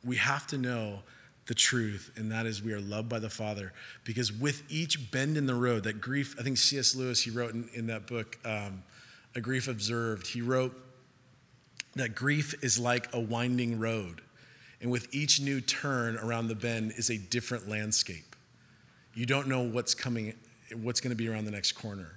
we 0.04 0.16
have 0.18 0.48
to 0.48 0.58
know 0.58 1.00
the 1.48 1.54
truth, 1.54 2.12
and 2.16 2.32
that 2.32 2.48
is 2.48 2.64
we 2.64 2.74
are 2.74 2.82
loved 2.82 3.08
by 3.08 3.20
the 3.20 3.30
Father. 3.30 3.72
Because 4.04 4.34
with 4.34 4.64
each 4.70 5.12
bend 5.12 5.38
in 5.38 5.46
the 5.46 5.54
road, 5.54 5.84
that 5.84 6.02
grief, 6.02 6.36
I 6.40 6.44
think 6.44 6.58
C.S. 6.58 6.96
Lewis, 6.96 7.22
he 7.22 7.30
wrote 7.30 7.54
in, 7.54 7.70
in 7.74 7.88
that 7.88 8.08
book, 8.08 8.40
um, 8.44 8.84
a 9.36 9.42
Grief 9.42 9.68
Observed, 9.68 10.28
he 10.28 10.42
wrote 10.42 10.74
that 11.96 12.16
grief 12.16 12.64
is 12.64 12.78
like 12.78 13.14
a 13.14 13.20
winding 13.20 13.80
road, 13.80 14.22
and 14.82 14.92
with 14.92 15.14
each 15.14 15.40
new 15.40 15.62
turn 15.62 16.18
around 16.18 16.48
the 16.48 16.56
bend 16.56 16.94
is 16.98 17.10
a 17.10 17.18
different 17.18 17.70
landscape. 17.70 18.36
You 19.14 19.26
don't 19.26 19.48
know 19.48 19.62
what's 19.62 19.96
coming, 19.96 20.34
what's 20.82 21.00
going 21.00 21.12
to 21.12 21.16
be 21.16 21.30
around 21.30 21.46
the 21.46 21.52
next 21.52 21.72
corner. 21.74 22.12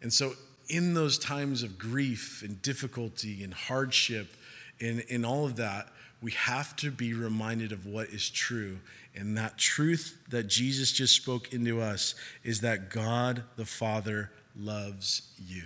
And 0.00 0.12
so, 0.12 0.34
in 0.68 0.94
those 0.94 1.18
times 1.18 1.62
of 1.62 1.78
grief 1.78 2.42
and 2.42 2.60
difficulty 2.62 3.42
and 3.42 3.52
hardship 3.52 4.28
and, 4.80 5.04
and 5.10 5.26
all 5.26 5.44
of 5.44 5.56
that, 5.56 5.88
we 6.22 6.32
have 6.32 6.76
to 6.76 6.90
be 6.90 7.14
reminded 7.14 7.72
of 7.72 7.86
what 7.86 8.08
is 8.08 8.28
true. 8.28 8.78
And 9.14 9.36
that 9.38 9.56
truth 9.56 10.18
that 10.28 10.44
Jesus 10.44 10.92
just 10.92 11.16
spoke 11.16 11.52
into 11.52 11.80
us 11.80 12.14
is 12.44 12.60
that 12.60 12.90
God 12.90 13.42
the 13.56 13.64
Father 13.64 14.30
loves 14.54 15.22
you. 15.44 15.62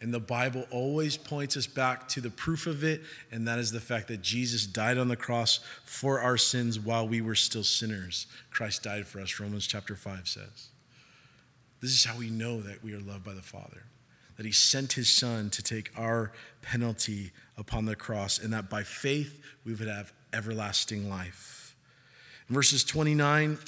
And 0.00 0.14
the 0.14 0.20
Bible 0.20 0.66
always 0.70 1.18
points 1.18 1.58
us 1.58 1.66
back 1.66 2.08
to 2.08 2.22
the 2.22 2.30
proof 2.30 2.66
of 2.66 2.82
it, 2.82 3.02
and 3.30 3.46
that 3.46 3.58
is 3.58 3.70
the 3.70 3.80
fact 3.80 4.08
that 4.08 4.22
Jesus 4.22 4.64
died 4.66 4.96
on 4.96 5.08
the 5.08 5.16
cross 5.16 5.60
for 5.84 6.20
our 6.20 6.38
sins 6.38 6.80
while 6.80 7.06
we 7.06 7.20
were 7.20 7.34
still 7.34 7.64
sinners. 7.64 8.26
Christ 8.50 8.82
died 8.82 9.06
for 9.06 9.20
us, 9.20 9.38
Romans 9.38 9.66
chapter 9.66 9.94
5 9.94 10.26
says. 10.26 10.68
This 11.82 11.90
is 11.90 12.04
how 12.04 12.16
we 12.16 12.30
know 12.30 12.62
that 12.62 12.82
we 12.82 12.94
are 12.94 13.00
loved 13.00 13.24
by 13.24 13.34
the 13.34 13.42
Father. 13.42 13.84
That 14.38 14.46
he 14.46 14.52
sent 14.52 14.94
his 14.94 15.10
son 15.10 15.50
to 15.50 15.62
take 15.62 15.90
our 15.98 16.32
penalty 16.62 17.32
upon 17.58 17.84
the 17.84 17.96
cross, 17.96 18.38
and 18.38 18.54
that 18.54 18.70
by 18.70 18.84
faith 18.84 19.38
we 19.66 19.74
would 19.74 19.88
have 19.88 20.14
everlasting 20.32 21.10
life. 21.10 21.76
In 22.48 22.54
verses 22.54 22.84
29 22.84 23.58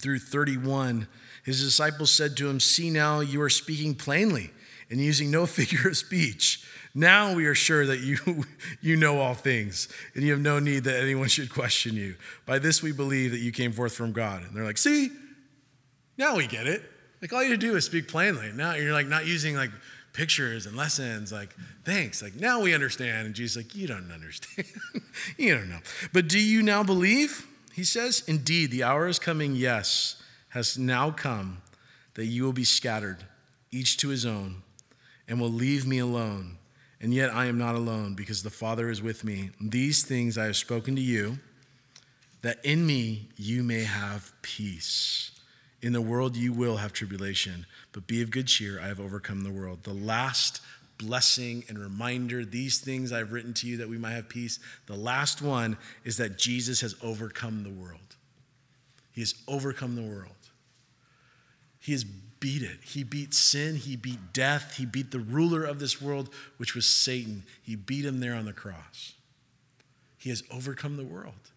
through 0.00 0.18
31, 0.18 1.06
his 1.44 1.62
disciples 1.62 2.10
said 2.10 2.36
to 2.36 2.48
him, 2.48 2.58
See 2.58 2.90
now, 2.90 3.20
you 3.20 3.40
are 3.40 3.50
speaking 3.50 3.94
plainly 3.94 4.50
and 4.90 5.00
using 5.00 5.30
no 5.30 5.46
figure 5.58 5.88
of 5.88 5.96
speech. 5.96 6.64
Now 6.94 7.34
we 7.34 7.46
are 7.46 7.54
sure 7.54 7.86
that 7.86 8.00
you, 8.00 8.44
you 8.80 8.96
know 8.96 9.20
all 9.20 9.34
things, 9.34 9.88
and 10.14 10.24
you 10.24 10.32
have 10.32 10.40
no 10.40 10.58
need 10.58 10.84
that 10.84 11.00
anyone 11.00 11.28
should 11.28 11.50
question 11.50 11.94
you. 11.94 12.16
By 12.46 12.58
this 12.58 12.82
we 12.82 12.92
believe 12.92 13.30
that 13.32 13.38
you 13.38 13.52
came 13.52 13.72
forth 13.72 13.94
from 13.94 14.12
God. 14.12 14.42
And 14.42 14.54
they're 14.54 14.64
like, 14.64 14.78
See, 14.78 15.10
now 16.16 16.36
we 16.36 16.46
get 16.46 16.66
it. 16.66 16.82
Like 17.20 17.32
all 17.32 17.42
you 17.42 17.56
do 17.56 17.76
is 17.76 17.84
speak 17.84 18.08
plainly. 18.08 18.52
Now 18.52 18.74
you're 18.74 18.92
like 18.92 19.06
not 19.06 19.26
using 19.26 19.56
like 19.56 19.70
pictures 20.12 20.66
and 20.66 20.76
lessons. 20.76 21.32
Like, 21.32 21.54
thanks. 21.84 22.22
Like 22.22 22.34
now 22.34 22.60
we 22.60 22.74
understand. 22.74 23.26
And 23.26 23.34
Jesus 23.34 23.56
like, 23.56 23.74
you 23.74 23.86
don't 23.86 24.10
understand. 24.12 24.66
you 25.36 25.54
don't 25.54 25.68
know. 25.68 25.80
But 26.12 26.28
do 26.28 26.40
you 26.40 26.62
now 26.62 26.82
believe? 26.82 27.46
He 27.72 27.84
says, 27.84 28.24
Indeed, 28.26 28.72
the 28.72 28.82
hour 28.82 29.06
is 29.06 29.20
coming, 29.20 29.54
yes, 29.54 30.20
has 30.48 30.76
now 30.76 31.12
come, 31.12 31.62
that 32.14 32.26
you 32.26 32.42
will 32.42 32.52
be 32.52 32.64
scattered, 32.64 33.18
each 33.70 33.96
to 33.98 34.08
his 34.08 34.26
own, 34.26 34.62
and 35.28 35.40
will 35.40 35.52
leave 35.52 35.86
me 35.86 35.98
alone. 35.98 36.56
And 37.00 37.14
yet 37.14 37.32
I 37.32 37.46
am 37.46 37.58
not 37.58 37.76
alone, 37.76 38.14
because 38.14 38.42
the 38.42 38.50
Father 38.50 38.90
is 38.90 39.00
with 39.00 39.22
me. 39.22 39.50
These 39.60 40.04
things 40.04 40.36
I 40.36 40.46
have 40.46 40.56
spoken 40.56 40.96
to 40.96 41.02
you, 41.02 41.38
that 42.42 42.64
in 42.64 42.86
me 42.86 43.28
you 43.36 43.62
may 43.62 43.84
have 43.84 44.32
peace. 44.42 45.30
In 45.80 45.92
the 45.92 46.00
world 46.00 46.36
you 46.36 46.52
will 46.52 46.78
have 46.78 46.92
tribulation, 46.92 47.66
but 47.92 48.08
be 48.08 48.20
of 48.22 48.32
good 48.32 48.48
cheer. 48.48 48.80
I 48.80 48.88
have 48.88 48.98
overcome 48.98 49.44
the 49.44 49.52
world. 49.52 49.84
The 49.84 49.92
last 49.92 50.60
blessing 50.98 51.62
and 51.68 51.78
reminder, 51.78 52.44
these 52.44 52.80
things 52.80 53.12
I've 53.12 53.32
written 53.32 53.54
to 53.54 53.68
you 53.68 53.76
that 53.76 53.88
we 53.88 53.98
might 53.98 54.14
have 54.14 54.28
peace. 54.28 54.58
The 54.86 54.96
last 54.96 55.40
one 55.40 55.78
is 56.04 56.16
that 56.16 56.36
Jesus 56.36 56.80
has 56.80 56.96
overcome 57.00 57.62
the 57.62 57.70
world. 57.70 58.16
He 59.12 59.20
has 59.20 59.34
overcome 59.46 59.94
the 59.94 60.02
world. 60.02 60.32
He 61.80 61.92
has 61.92 62.04
beat 62.40 62.62
it. 62.62 62.78
He 62.82 63.04
beat 63.04 63.34
sin, 63.34 63.76
he 63.76 63.96
beat 63.96 64.32
death, 64.32 64.76
he 64.76 64.86
beat 64.86 65.10
the 65.10 65.18
ruler 65.18 65.64
of 65.64 65.78
this 65.78 66.00
world, 66.00 66.32
which 66.56 66.74
was 66.74 66.86
Satan. 66.86 67.44
He 67.62 67.76
beat 67.76 68.04
him 68.04 68.20
there 68.20 68.34
on 68.34 68.44
the 68.44 68.52
cross. 68.52 69.14
He 70.16 70.30
has 70.30 70.42
overcome 70.50 70.96
the 70.96 71.04
world. 71.04 71.50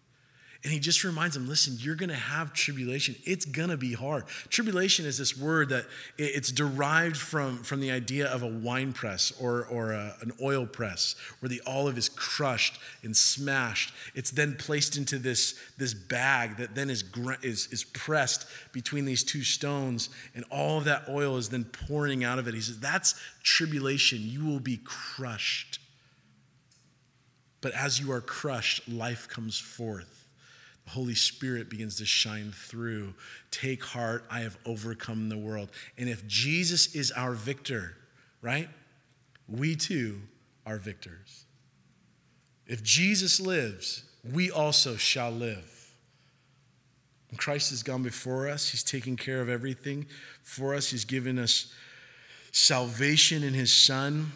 And 0.64 0.72
he 0.72 0.78
just 0.78 1.02
reminds 1.02 1.34
them 1.34 1.48
listen, 1.48 1.76
you're 1.80 1.96
going 1.96 2.08
to 2.08 2.14
have 2.14 2.52
tribulation. 2.52 3.16
It's 3.24 3.44
going 3.44 3.70
to 3.70 3.76
be 3.76 3.94
hard. 3.94 4.28
Tribulation 4.48 5.06
is 5.06 5.18
this 5.18 5.36
word 5.36 5.70
that 5.70 5.86
it's 6.16 6.52
derived 6.52 7.16
from, 7.16 7.64
from 7.64 7.80
the 7.80 7.90
idea 7.90 8.28
of 8.28 8.44
a 8.44 8.46
wine 8.46 8.92
press 8.92 9.32
or, 9.40 9.66
or 9.66 9.90
a, 9.90 10.16
an 10.20 10.30
oil 10.40 10.64
press 10.64 11.16
where 11.40 11.48
the 11.48 11.60
olive 11.66 11.98
is 11.98 12.08
crushed 12.08 12.78
and 13.02 13.16
smashed. 13.16 13.92
It's 14.14 14.30
then 14.30 14.54
placed 14.56 14.96
into 14.96 15.18
this, 15.18 15.58
this 15.78 15.94
bag 15.94 16.58
that 16.58 16.76
then 16.76 16.90
is, 16.90 17.02
is, 17.42 17.66
is 17.72 17.82
pressed 17.82 18.46
between 18.72 19.04
these 19.04 19.24
two 19.24 19.42
stones, 19.42 20.10
and 20.32 20.44
all 20.48 20.78
of 20.78 20.84
that 20.84 21.08
oil 21.08 21.38
is 21.38 21.48
then 21.48 21.64
pouring 21.64 22.22
out 22.22 22.38
of 22.38 22.46
it. 22.46 22.54
He 22.54 22.60
says, 22.60 22.78
That's 22.78 23.16
tribulation. 23.42 24.20
You 24.22 24.44
will 24.46 24.60
be 24.60 24.78
crushed. 24.84 25.80
But 27.60 27.72
as 27.72 27.98
you 27.98 28.12
are 28.12 28.20
crushed, 28.20 28.88
life 28.88 29.28
comes 29.28 29.58
forth. 29.58 30.21
Holy 30.88 31.14
Spirit 31.14 31.70
begins 31.70 31.96
to 31.96 32.04
shine 32.04 32.52
through. 32.52 33.14
Take 33.50 33.82
heart, 33.82 34.24
I 34.30 34.40
have 34.40 34.58
overcome 34.66 35.28
the 35.28 35.38
world. 35.38 35.70
And 35.96 36.08
if 36.08 36.26
Jesus 36.26 36.94
is 36.94 37.10
our 37.12 37.32
victor, 37.32 37.96
right, 38.40 38.68
we 39.48 39.76
too 39.76 40.20
are 40.66 40.78
victors. 40.78 41.44
If 42.66 42.82
Jesus 42.82 43.40
lives, 43.40 44.04
we 44.32 44.50
also 44.50 44.96
shall 44.96 45.30
live. 45.30 45.94
And 47.30 47.38
Christ 47.38 47.70
has 47.70 47.82
gone 47.82 48.02
before 48.02 48.48
us, 48.48 48.70
He's 48.70 48.84
taken 48.84 49.16
care 49.16 49.40
of 49.40 49.48
everything 49.48 50.06
for 50.42 50.74
us, 50.74 50.90
He's 50.90 51.04
given 51.04 51.38
us 51.38 51.72
salvation 52.50 53.42
in 53.42 53.54
His 53.54 53.72
Son. 53.72 54.32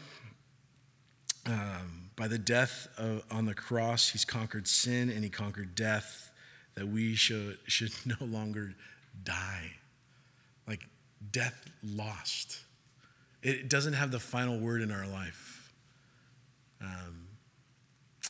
Um, 1.45 2.11
by 2.17 2.27
the 2.29 2.39
death 2.39 2.89
of, 2.97 3.23
on 3.31 3.45
the 3.45 3.55
cross, 3.55 4.09
He's 4.09 4.25
conquered 4.25 4.67
sin 4.67 5.11
and 5.11 5.23
He 5.23 5.29
conquered 5.29 5.75
death 5.75 6.26
that 6.77 6.87
we 6.87 7.14
should, 7.14 7.59
should 7.66 7.93
no 8.07 8.24
longer 8.24 8.74
die. 9.24 9.72
Like 10.68 10.87
death 11.33 11.68
lost. 11.83 12.61
It 13.43 13.68
doesn't 13.68 13.95
have 13.95 14.11
the 14.11 14.20
final 14.20 14.59
word 14.59 14.83
in 14.83 14.91
our 14.91 15.07
life. 15.07 15.72
Um, 16.81 17.27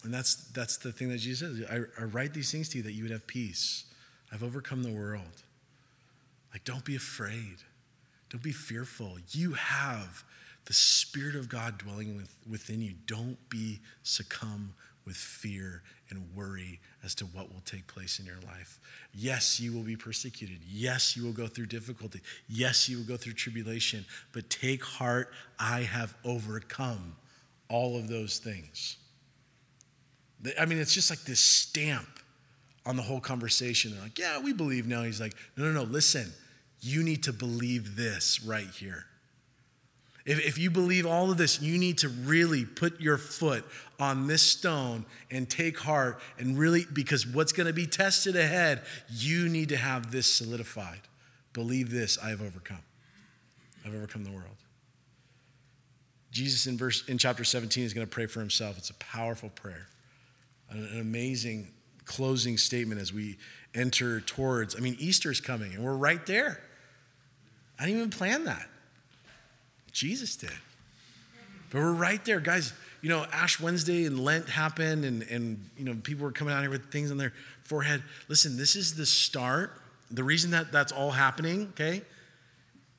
and 0.05 0.15
that's, 0.15 0.35
that's 0.53 0.79
the 0.79 0.93
thing 0.93 1.09
that 1.11 1.19
Jesus 1.19 1.59
says. 1.59 1.67
I, 1.71 2.03
I 2.03 2.05
write 2.07 2.33
these 2.33 2.51
things 2.51 2.69
to 2.71 2.79
you 2.79 2.85
that 2.85 2.93
you 2.93 3.03
would 3.03 3.13
have 3.13 3.27
peace. 3.27 3.85
I've 4.33 4.43
overcome 4.43 4.83
the 4.83 4.93
world. 4.93 5.43
Like, 6.53 6.65
don't 6.65 6.85
be 6.85 6.97
afraid. 6.97 7.57
Don't 8.31 8.43
be 8.43 8.53
fearful. 8.53 9.19
You 9.31 9.55
have 9.55 10.25
the 10.67 10.73
Spirit 10.73 11.37
of 11.37 11.49
God 11.49 11.79
dwelling 11.79 12.17
with, 12.17 12.35
within 12.49 12.83
you. 12.83 12.95
Don't 13.07 13.37
be 13.49 13.81
succumb 14.03 14.75
with 15.07 15.17
fear 15.17 15.83
and 16.11 16.27
worry 16.35 16.81
as 17.05 17.15
to 17.15 17.25
what 17.27 17.53
will 17.53 17.63
take 17.65 17.87
place 17.87 18.19
in 18.19 18.27
your 18.27 18.41
life. 18.47 18.79
Yes, 19.15 19.61
you 19.61 19.73
will 19.73 19.83
be 19.83 19.97
persecuted. 19.97 20.59
Yes, 20.69 21.17
you 21.17 21.25
will 21.25 21.33
go 21.33 21.47
through 21.47 21.67
difficulty. 21.67 22.21
Yes, 22.49 22.89
you 22.89 22.99
will 22.99 23.05
go 23.05 23.17
through 23.17 23.35
tribulation. 23.35 24.05
But 24.33 24.51
take 24.51 24.85
heart, 24.85 25.31
I 25.59 25.83
have 25.83 26.15
overcome 26.25 27.17
all 27.69 27.97
of 27.97 28.09
those 28.09 28.39
things. 28.39 28.97
I 30.59 30.67
mean, 30.67 30.79
it's 30.79 30.95
just 30.95 31.11
like 31.11 31.21
this 31.21 31.41
stamp 31.41 32.09
on 32.85 32.97
the 32.97 33.03
whole 33.03 33.21
conversation. 33.21 33.93
They're 33.93 34.03
like, 34.03 34.19
yeah, 34.19 34.39
we 34.39 34.53
believe 34.53 34.87
now. 34.87 35.03
He's 35.03 35.21
like, 35.21 35.35
no, 35.57 35.65
no, 35.65 35.73
no, 35.73 35.83
listen, 35.83 36.33
you 36.81 37.03
need 37.03 37.23
to 37.25 37.33
believe 37.33 37.97
this 37.97 38.43
right 38.43 38.69
here. 38.69 39.07
If, 40.27 40.45
if 40.45 40.59
you 40.59 40.71
believe 40.71 41.07
all 41.07 41.31
of 41.31 41.39
this, 41.39 41.63
you 41.63 41.79
need 41.79 41.99
to 41.99 42.09
really 42.09 42.65
put 42.65 43.01
your 43.01 43.17
foot 43.17 43.65
on 43.99 44.27
this 44.27 44.43
stone 44.43 45.07
and 45.31 45.49
take 45.49 45.79
heart 45.79 46.21
and 46.39 46.59
really, 46.59 46.85
because 46.93 47.27
what's 47.27 47.53
going 47.53 47.69
to 47.69 47.73
be 47.73 47.87
tested 47.87 48.37
ahead, 48.37 48.83
you 49.09 49.49
need 49.49 49.69
to 49.71 49.77
have 49.77 50.11
this 50.11 50.27
solidified. 50.27 51.01
Believe 51.53 51.91
this, 51.91 52.19
I 52.23 52.31
have 52.31 52.43
overcome. 52.43 52.83
I've 53.85 53.95
overcome 53.95 54.25
the 54.25 54.33
world. 54.33 54.57
Jesus 56.33 56.67
in 56.67 56.77
verse 56.77 57.09
in 57.09 57.17
chapter 57.17 57.45
17 57.45 57.85
is 57.85 57.95
going 57.95 58.07
to 58.07 58.11
pray 58.13 58.27
for 58.27 58.41
himself. 58.41 58.77
It's 58.77 58.91
a 58.91 58.95
powerful 58.95 59.49
prayer. 59.51 59.87
An, 60.69 60.85
an 60.93 61.01
amazing 61.01 61.69
closing 62.05 62.59
statement 62.59 63.01
as 63.01 63.13
we 63.13 63.39
enter 63.75 64.21
towards, 64.21 64.75
I 64.77 64.81
mean, 64.81 64.97
Easter's 64.99 65.41
coming 65.41 65.73
and 65.73 65.85
we're 65.85 65.97
right 65.97 66.25
there. 66.27 66.61
I 67.79 67.87
didn't 67.87 67.99
even 67.99 68.11
plan 68.11 68.45
that. 68.45 68.67
Jesus 69.97 70.37
did. 70.37 70.51
But 71.71 71.79
we're 71.79 71.93
right 71.93 72.23
there, 72.27 72.39
guys. 72.39 72.75
You 73.01 73.09
know, 73.09 73.25
Ash 73.33 73.59
Wednesday 73.59 74.05
and 74.05 74.21
Lent 74.21 74.47
happened, 74.47 75.07
and, 75.07 75.23
and 75.23 75.71
you 75.79 75.85
know, 75.85 75.95
people 76.03 76.25
were 76.25 76.33
coming 76.33 76.53
out 76.53 76.61
here 76.61 76.71
with 76.71 76.93
things 76.93 77.11
on 77.11 77.17
their 77.17 77.33
forehead. 77.65 78.03
Listen, 78.29 78.59
this 78.59 78.77
is 78.77 78.95
the 78.95 79.07
start. 79.07 79.73
The 80.11 80.23
reason 80.23 80.51
that 80.51 80.71
that's 80.71 80.93
all 80.93 81.13
happening, 81.13 81.69
okay, 81.71 82.03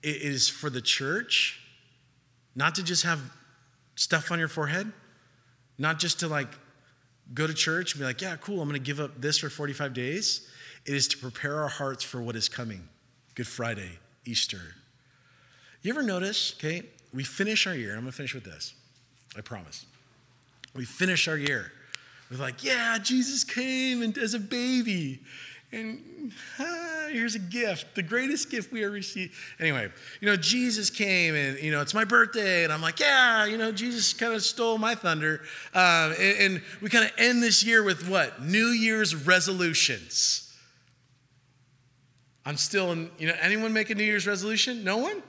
is 0.01 0.49
for 0.49 0.71
the 0.71 0.81
church, 0.81 1.61
not 2.55 2.73
to 2.75 2.83
just 2.83 3.03
have 3.03 3.21
stuff 3.95 4.31
on 4.31 4.39
your 4.39 4.47
forehead, 4.47 4.91
not 5.77 5.99
just 5.99 6.19
to 6.21 6.27
like 6.27 6.49
go 7.31 7.45
to 7.45 7.53
church 7.53 7.93
and 7.93 7.99
be 7.99 8.05
like, 8.05 8.21
yeah, 8.21 8.35
cool, 8.37 8.59
I'm 8.59 8.67
gonna 8.67 8.79
give 8.79 8.99
up 8.99 9.21
this 9.21 9.37
for 9.37 9.49
45 9.49 9.93
days. 9.93 10.49
It 10.85 10.95
is 10.95 11.07
to 11.09 11.17
prepare 11.17 11.61
our 11.61 11.67
hearts 11.67 12.03
for 12.03 12.21
what 12.21 12.35
is 12.35 12.49
coming 12.49 12.89
Good 13.35 13.47
Friday, 13.47 13.99
Easter, 14.25 14.73
you 15.87 15.93
ever 15.93 16.03
notice, 16.03 16.53
okay, 16.57 16.83
we 17.13 17.23
finish 17.23 17.65
our 17.65 17.73
year, 17.73 17.93
I'm 17.93 18.01
gonna 18.01 18.11
finish 18.11 18.33
with 18.33 18.43
this, 18.43 18.73
I 19.37 19.41
promise. 19.41 19.85
We 20.75 20.85
finish 20.85 21.27
our 21.27 21.37
year 21.37 21.71
with 22.29 22.39
like, 22.39 22.63
yeah, 22.63 22.97
Jesus 22.97 23.43
came 23.43 24.01
and 24.01 24.17
as 24.17 24.33
a 24.33 24.39
baby, 24.39 25.21
and 25.71 26.31
ah, 26.59 27.07
here's 27.09 27.35
a 27.35 27.39
gift, 27.39 27.95
the 27.95 28.03
greatest 28.03 28.49
gift 28.49 28.71
we 28.71 28.83
ever 28.83 28.93
received. 28.93 29.33
Anyway, 29.59 29.89
you 30.21 30.27
know, 30.27 30.35
Jesus 30.35 30.89
came 30.89 31.35
and, 31.35 31.57
you 31.59 31.71
know, 31.71 31.81
it's 31.81 31.93
my 31.93 32.05
birthday, 32.05 32.63
and 32.63 32.71
I'm 32.71 32.81
like, 32.81 32.99
yeah, 32.99 33.45
you 33.45 33.57
know, 33.57 33.71
Jesus 33.71 34.13
kind 34.13 34.33
of 34.33 34.43
stole 34.43 34.77
my 34.77 34.95
thunder. 34.95 35.41
Um, 35.73 36.13
and, 36.19 36.37
and 36.39 36.61
we 36.81 36.89
kind 36.89 37.05
of 37.05 37.11
end 37.17 37.41
this 37.41 37.63
year 37.63 37.83
with 37.83 38.09
what? 38.09 38.41
New 38.41 38.67
Year's 38.67 39.15
resolutions. 39.15 40.53
I'm 42.45 42.57
still 42.57 42.93
in, 42.93 43.09
you 43.17 43.27
know, 43.27 43.35
anyone 43.41 43.73
make 43.73 43.89
a 43.89 43.95
New 43.95 44.05
Year's 44.05 44.25
resolution? 44.25 44.83
No 44.83 44.97
one? 44.97 45.21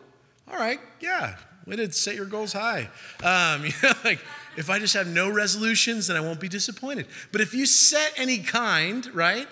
All 0.51 0.59
right, 0.59 0.81
yeah, 1.01 1.37
way 1.67 1.77
to 1.77 1.93
set 1.93 2.15
your 2.15 2.27
goals 2.27 2.53
high. 2.53 2.89
Um, 3.23 3.65
you 3.67 3.73
know, 3.83 3.93
like 4.05 4.21
if 4.57 4.71
I 4.71 4.79
just 4.79 4.95
have 4.95 5.07
no 5.07 5.31
resolutions, 5.31 6.07
then 6.07 6.17
I 6.17 6.21
won't 6.21 6.41
be 6.41 6.49
disappointed. 6.49 7.07
But 7.33 7.41
if 7.41 7.55
you 7.55 7.67
set 7.67 8.13
any 8.17 8.39
kind, 8.39 9.07
right, 9.15 9.47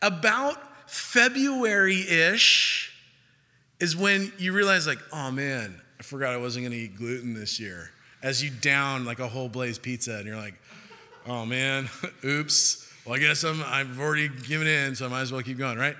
about 0.00 0.56
February 0.90 2.00
ish, 2.08 2.94
is 3.80 3.96
when 3.96 4.32
you 4.38 4.52
realize, 4.52 4.86
like, 4.86 4.98
oh 5.12 5.30
man, 5.30 5.80
I 6.00 6.02
forgot 6.02 6.32
I 6.32 6.36
wasn't 6.38 6.66
to 6.70 6.76
eat 6.76 6.96
gluten 6.96 7.34
this 7.34 7.60
year. 7.60 7.90
As 8.22 8.42
you 8.42 8.50
down 8.50 9.04
like 9.04 9.20
a 9.20 9.28
whole 9.28 9.48
blaze 9.48 9.78
pizza, 9.78 10.16
and 10.16 10.26
you're 10.26 10.36
like, 10.36 10.54
oh 11.26 11.46
man, 11.46 11.88
oops. 12.24 12.84
Well, 13.04 13.14
I 13.14 13.18
guess 13.18 13.44
I'm, 13.44 13.62
I've 13.64 14.00
already 14.00 14.28
given 14.28 14.66
in, 14.66 14.94
so 14.94 15.06
I 15.06 15.08
might 15.08 15.20
as 15.20 15.32
well 15.32 15.42
keep 15.42 15.58
going, 15.58 15.78
right? 15.78 15.96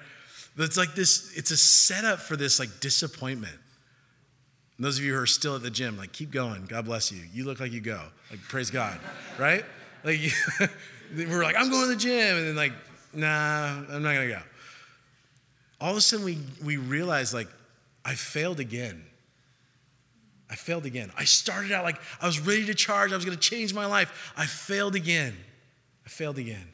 It's 0.58 0.76
like 0.76 0.94
this, 0.94 1.36
it's 1.36 1.52
a 1.52 1.56
setup 1.56 2.18
for 2.18 2.36
this 2.36 2.58
like 2.58 2.80
disappointment. 2.80 3.56
And 4.78 4.86
those 4.86 4.96
of 4.98 5.04
you 5.04 5.12
who 5.12 5.20
are 5.20 5.26
still 5.26 5.56
at 5.56 5.62
the 5.62 5.70
gym, 5.70 5.98
like, 5.98 6.12
keep 6.12 6.30
going. 6.30 6.64
God 6.66 6.84
bless 6.84 7.12
you. 7.12 7.20
You 7.32 7.44
look 7.44 7.58
like 7.60 7.72
you 7.72 7.80
go. 7.80 8.00
Like, 8.30 8.40
praise 8.42 8.70
God, 8.70 8.98
right? 9.36 9.64
Like, 10.04 10.20
we're 11.16 11.42
like, 11.42 11.56
I'm 11.58 11.68
going 11.68 11.88
to 11.88 11.94
the 11.94 11.96
gym. 11.96 12.36
And 12.36 12.46
then, 12.46 12.56
like, 12.56 12.72
nah, 13.12 13.82
I'm 13.90 14.02
not 14.02 14.14
going 14.14 14.28
to 14.28 14.34
go. 14.34 14.42
All 15.80 15.90
of 15.90 15.96
a 15.96 16.00
sudden, 16.00 16.24
we, 16.24 16.38
we 16.64 16.76
realize, 16.76 17.34
like, 17.34 17.48
I 18.04 18.14
failed 18.14 18.60
again. 18.60 19.04
I 20.50 20.54
failed 20.54 20.86
again. 20.86 21.10
I 21.16 21.24
started 21.24 21.72
out 21.72 21.84
like 21.84 22.00
I 22.22 22.26
was 22.26 22.40
ready 22.40 22.64
to 22.66 22.74
charge. 22.74 23.12
I 23.12 23.16
was 23.16 23.24
going 23.24 23.36
to 23.36 23.50
change 23.50 23.74
my 23.74 23.84
life. 23.84 24.32
I 24.36 24.46
failed 24.46 24.94
again. 24.94 25.36
I 26.06 26.08
failed 26.08 26.38
again. 26.38 26.68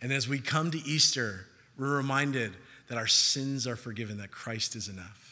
And 0.00 0.12
as 0.12 0.28
we 0.28 0.38
come 0.38 0.70
to 0.70 0.78
Easter, 0.78 1.46
we're 1.76 1.96
reminded 1.96 2.52
that 2.88 2.98
our 2.98 3.06
sins 3.06 3.66
are 3.66 3.74
forgiven, 3.74 4.18
that 4.18 4.30
Christ 4.30 4.76
is 4.76 4.88
enough. 4.88 5.23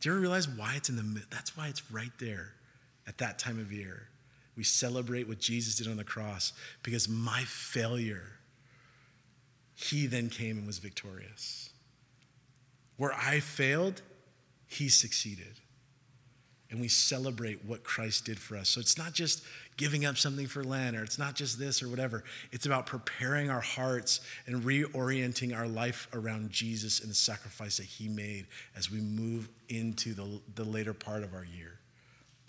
Do 0.00 0.08
you 0.08 0.14
ever 0.14 0.20
realize 0.20 0.48
why 0.48 0.74
it's 0.76 0.88
in 0.88 0.96
the 0.96 1.22
That's 1.30 1.56
why 1.56 1.68
it's 1.68 1.90
right 1.90 2.12
there 2.18 2.52
at 3.06 3.18
that 3.18 3.38
time 3.38 3.58
of 3.58 3.72
year. 3.72 4.08
We 4.56 4.64
celebrate 4.64 5.28
what 5.28 5.38
Jesus 5.38 5.76
did 5.76 5.88
on 5.88 5.96
the 5.96 6.04
cross 6.04 6.52
because 6.82 7.08
my 7.08 7.42
failure, 7.42 8.24
he 9.74 10.06
then 10.06 10.30
came 10.30 10.56
and 10.58 10.66
was 10.66 10.78
victorious. 10.78 11.70
Where 12.96 13.12
I 13.12 13.40
failed, 13.40 14.00
he 14.66 14.88
succeeded 14.88 15.60
and 16.70 16.80
we 16.80 16.88
celebrate 16.88 17.64
what 17.64 17.84
Christ 17.84 18.24
did 18.24 18.38
for 18.38 18.56
us. 18.56 18.68
So 18.68 18.80
it's 18.80 18.98
not 18.98 19.12
just 19.12 19.44
giving 19.76 20.04
up 20.04 20.16
something 20.16 20.46
for 20.46 20.64
Lent 20.64 20.96
or 20.96 21.04
it's 21.04 21.18
not 21.18 21.34
just 21.34 21.58
this 21.58 21.82
or 21.82 21.88
whatever. 21.88 22.24
It's 22.50 22.66
about 22.66 22.86
preparing 22.86 23.50
our 23.50 23.60
hearts 23.60 24.20
and 24.46 24.62
reorienting 24.62 25.56
our 25.56 25.68
life 25.68 26.08
around 26.12 26.50
Jesus 26.50 27.00
and 27.00 27.10
the 27.10 27.14
sacrifice 27.14 27.76
that 27.76 27.86
he 27.86 28.08
made 28.08 28.46
as 28.76 28.90
we 28.90 29.00
move 29.00 29.48
into 29.68 30.14
the, 30.14 30.40
the 30.54 30.64
later 30.64 30.94
part 30.94 31.22
of 31.22 31.34
our 31.34 31.44
year. 31.44 31.78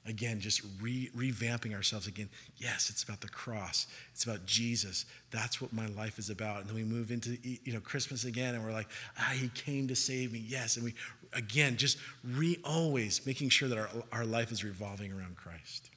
Again, 0.07 0.39
just 0.39 0.61
re, 0.81 1.09
revamping 1.13 1.75
ourselves 1.75 2.07
again. 2.07 2.29
Yes, 2.55 2.89
it's 2.89 3.03
about 3.03 3.19
the 3.19 3.27
cross. 3.27 3.87
It's 4.13 4.23
about 4.23 4.45
Jesus. 4.45 5.05
That's 5.31 5.59
what 5.59 5.73
my 5.73 5.87
life 5.87 6.17
is 6.17 6.29
about. 6.29 6.61
And 6.61 6.69
then 6.69 6.75
we 6.75 6.85
move 6.85 7.11
into 7.11 7.37
you 7.43 7.73
know 7.73 7.81
Christmas 7.81 8.23
again, 8.23 8.55
and 8.55 8.63
we're 8.63 8.71
like, 8.71 8.87
ah, 9.19 9.33
He 9.35 9.49
came 9.49 9.85
to 9.89 9.97
save 9.97 10.31
me. 10.31 10.41
Yes, 10.47 10.77
and 10.77 10.85
we 10.85 10.93
again 11.33 11.77
just 11.77 11.97
re 12.23 12.57
always 12.63 13.25
making 13.25 13.49
sure 13.49 13.69
that 13.69 13.77
our, 13.77 13.89
our 14.11 14.25
life 14.25 14.51
is 14.51 14.63
revolving 14.63 15.11
around 15.11 15.37
Christ. 15.37 15.89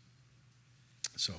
So, 1.17 1.35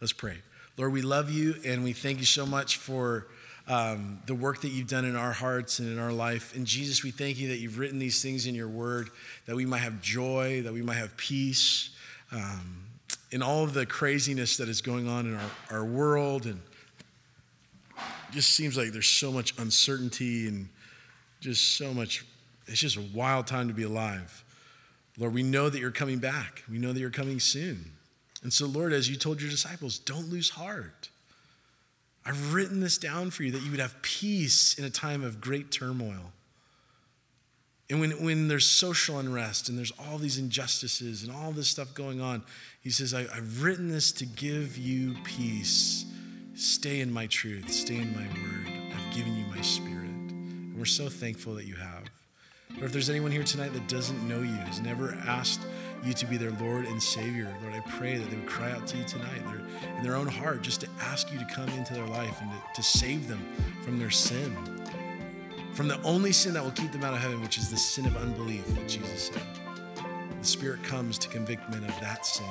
let's 0.00 0.12
pray. 0.12 0.38
Lord, 0.76 0.92
we 0.92 1.02
love 1.02 1.30
you, 1.30 1.54
and 1.64 1.84
we 1.84 1.92
thank 1.92 2.18
you 2.18 2.26
so 2.26 2.46
much 2.46 2.76
for. 2.76 3.28
Um, 3.68 4.18
the 4.26 4.34
work 4.34 4.62
that 4.62 4.70
you've 4.70 4.88
done 4.88 5.04
in 5.04 5.14
our 5.14 5.30
hearts 5.30 5.78
and 5.78 5.88
in 5.88 6.00
our 6.00 6.12
life. 6.12 6.52
And 6.56 6.66
Jesus, 6.66 7.04
we 7.04 7.12
thank 7.12 7.38
you 7.38 7.50
that 7.50 7.58
you've 7.58 7.78
written 7.78 8.00
these 8.00 8.20
things 8.20 8.48
in 8.48 8.56
your 8.56 8.66
word, 8.66 9.08
that 9.46 9.54
we 9.54 9.64
might 9.64 9.78
have 9.78 10.02
joy, 10.02 10.62
that 10.62 10.72
we 10.72 10.82
might 10.82 10.96
have 10.96 11.16
peace, 11.16 11.90
um, 12.32 12.82
in 13.30 13.40
all 13.40 13.62
of 13.62 13.72
the 13.72 13.86
craziness 13.86 14.56
that 14.56 14.68
is 14.68 14.82
going 14.82 15.08
on 15.08 15.26
in 15.26 15.34
our, 15.36 15.50
our 15.70 15.84
world 15.84 16.46
and 16.46 16.60
just 18.32 18.50
seems 18.50 18.76
like 18.76 18.92
there's 18.92 19.06
so 19.06 19.30
much 19.30 19.56
uncertainty 19.58 20.48
and 20.48 20.68
just 21.40 21.76
so 21.76 21.92
much 21.92 22.24
it's 22.66 22.80
just 22.80 22.96
a 22.96 23.04
wild 23.14 23.46
time 23.46 23.68
to 23.68 23.74
be 23.74 23.82
alive 23.82 24.44
lord 25.18 25.34
we 25.34 25.42
know 25.42 25.68
that 25.68 25.78
you're 25.78 25.90
coming 25.90 26.18
back 26.18 26.62
we 26.70 26.78
know 26.78 26.92
that 26.92 27.00
you're 27.00 27.10
coming 27.10 27.40
soon 27.40 27.92
and 28.42 28.52
so 28.52 28.66
lord 28.66 28.92
as 28.92 29.08
you 29.08 29.16
told 29.16 29.40
your 29.40 29.50
disciples 29.50 29.98
don't 29.98 30.30
lose 30.30 30.50
heart 30.50 31.08
i've 32.24 32.54
written 32.54 32.80
this 32.80 32.98
down 32.98 33.30
for 33.30 33.42
you 33.42 33.50
that 33.50 33.62
you 33.62 33.70
would 33.70 33.80
have 33.80 34.00
peace 34.02 34.78
in 34.78 34.84
a 34.84 34.90
time 34.90 35.22
of 35.22 35.40
great 35.40 35.70
turmoil 35.70 36.32
and 37.92 38.00
when, 38.00 38.10
when 38.24 38.48
there's 38.48 38.64
social 38.64 39.18
unrest 39.18 39.68
and 39.68 39.76
there's 39.76 39.92
all 39.98 40.16
these 40.16 40.38
injustices 40.38 41.24
and 41.24 41.30
all 41.30 41.52
this 41.52 41.68
stuff 41.68 41.92
going 41.92 42.22
on, 42.22 42.42
he 42.80 42.88
says, 42.88 43.12
I, 43.12 43.24
have 43.24 43.62
written 43.62 43.90
this 43.90 44.12
to 44.12 44.24
give 44.24 44.78
you 44.78 45.14
peace. 45.24 46.06
Stay 46.54 47.00
in 47.00 47.12
my 47.12 47.26
truth, 47.26 47.70
stay 47.70 47.96
in 47.96 48.14
my 48.16 48.22
word. 48.22 48.94
I've 48.96 49.14
given 49.14 49.36
you 49.36 49.44
my 49.46 49.60
spirit. 49.60 50.08
And 50.08 50.74
we're 50.78 50.86
so 50.86 51.10
thankful 51.10 51.54
that 51.56 51.66
you 51.66 51.74
have. 51.74 52.04
Or 52.80 52.86
if 52.86 52.92
there's 52.92 53.10
anyone 53.10 53.30
here 53.30 53.44
tonight 53.44 53.72
that 53.72 53.86
doesn't 53.88 54.26
know 54.26 54.40
you, 54.40 54.54
has 54.54 54.80
never 54.80 55.14
asked 55.26 55.60
you 56.04 56.12
to 56.14 56.26
be 56.26 56.36
their 56.36 56.50
Lord 56.52 56.86
and 56.86 57.00
Savior, 57.00 57.54
Lord, 57.62 57.74
I 57.74 57.80
pray 57.90 58.16
that 58.18 58.28
they 58.28 58.36
would 58.36 58.46
cry 58.46 58.72
out 58.72 58.86
to 58.88 58.96
you 58.96 59.04
tonight 59.04 59.42
in 59.96 60.02
their 60.02 60.16
own 60.16 60.26
heart 60.26 60.62
just 60.62 60.80
to 60.80 60.88
ask 61.00 61.32
you 61.32 61.38
to 61.38 61.44
come 61.46 61.68
into 61.70 61.94
their 61.94 62.06
life 62.06 62.40
and 62.40 62.50
to, 62.50 62.56
to 62.74 62.82
save 62.82 63.28
them 63.28 63.40
from 63.84 63.98
their 63.98 64.10
sin 64.10 64.56
from 65.72 65.88
the 65.88 66.00
only 66.02 66.32
sin 66.32 66.52
that 66.54 66.62
will 66.62 66.70
keep 66.72 66.92
them 66.92 67.02
out 67.02 67.14
of 67.14 67.20
heaven, 67.20 67.40
which 67.40 67.56
is 67.56 67.70
the 67.70 67.76
sin 67.76 68.06
of 68.06 68.16
unbelief 68.16 68.66
that 68.74 68.88
Jesus 68.88 69.30
said. 69.32 69.42
The 70.38 70.46
Spirit 70.46 70.82
comes 70.82 71.18
to 71.18 71.28
convict 71.28 71.68
men 71.70 71.84
of 71.84 71.98
that 72.00 72.26
sin, 72.26 72.46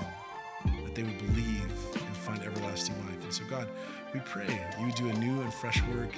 that 0.84 0.96
they 0.96 1.04
would 1.04 1.18
believe 1.18 1.72
and 1.96 2.18
find 2.18 2.42
everlasting 2.44 2.98
life. 3.06 3.24
And 3.24 3.34
so, 3.34 3.44
God, 3.50 3.68
we 4.14 4.22
pray 4.22 4.48
you 4.80 4.92
do 4.94 5.10
a 5.10 5.14
new 5.14 5.42
and 5.42 5.54
fresh 5.54 5.82
work 5.94 6.12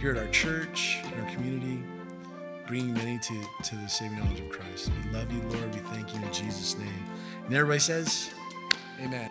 here 0.00 0.10
at 0.10 0.18
our 0.18 0.28
church, 0.28 0.98
in 1.12 1.20
our 1.20 1.30
community, 1.30 1.82
bringing 2.68 2.92
many 2.92 3.18
to, 3.18 3.34
to 3.64 3.76
the 3.76 3.88
saving 3.88 4.18
knowledge 4.18 4.40
of 4.40 4.50
Christ. 4.50 4.90
We 5.04 5.10
love 5.10 5.32
you, 5.32 5.40
Lord. 5.48 5.74
We 5.74 5.80
thank 5.80 6.14
you 6.14 6.22
in 6.22 6.32
Jesus' 6.32 6.76
name. 6.76 7.04
And 7.46 7.54
everybody 7.54 7.80
says, 7.80 8.30
Amen. 9.00 9.30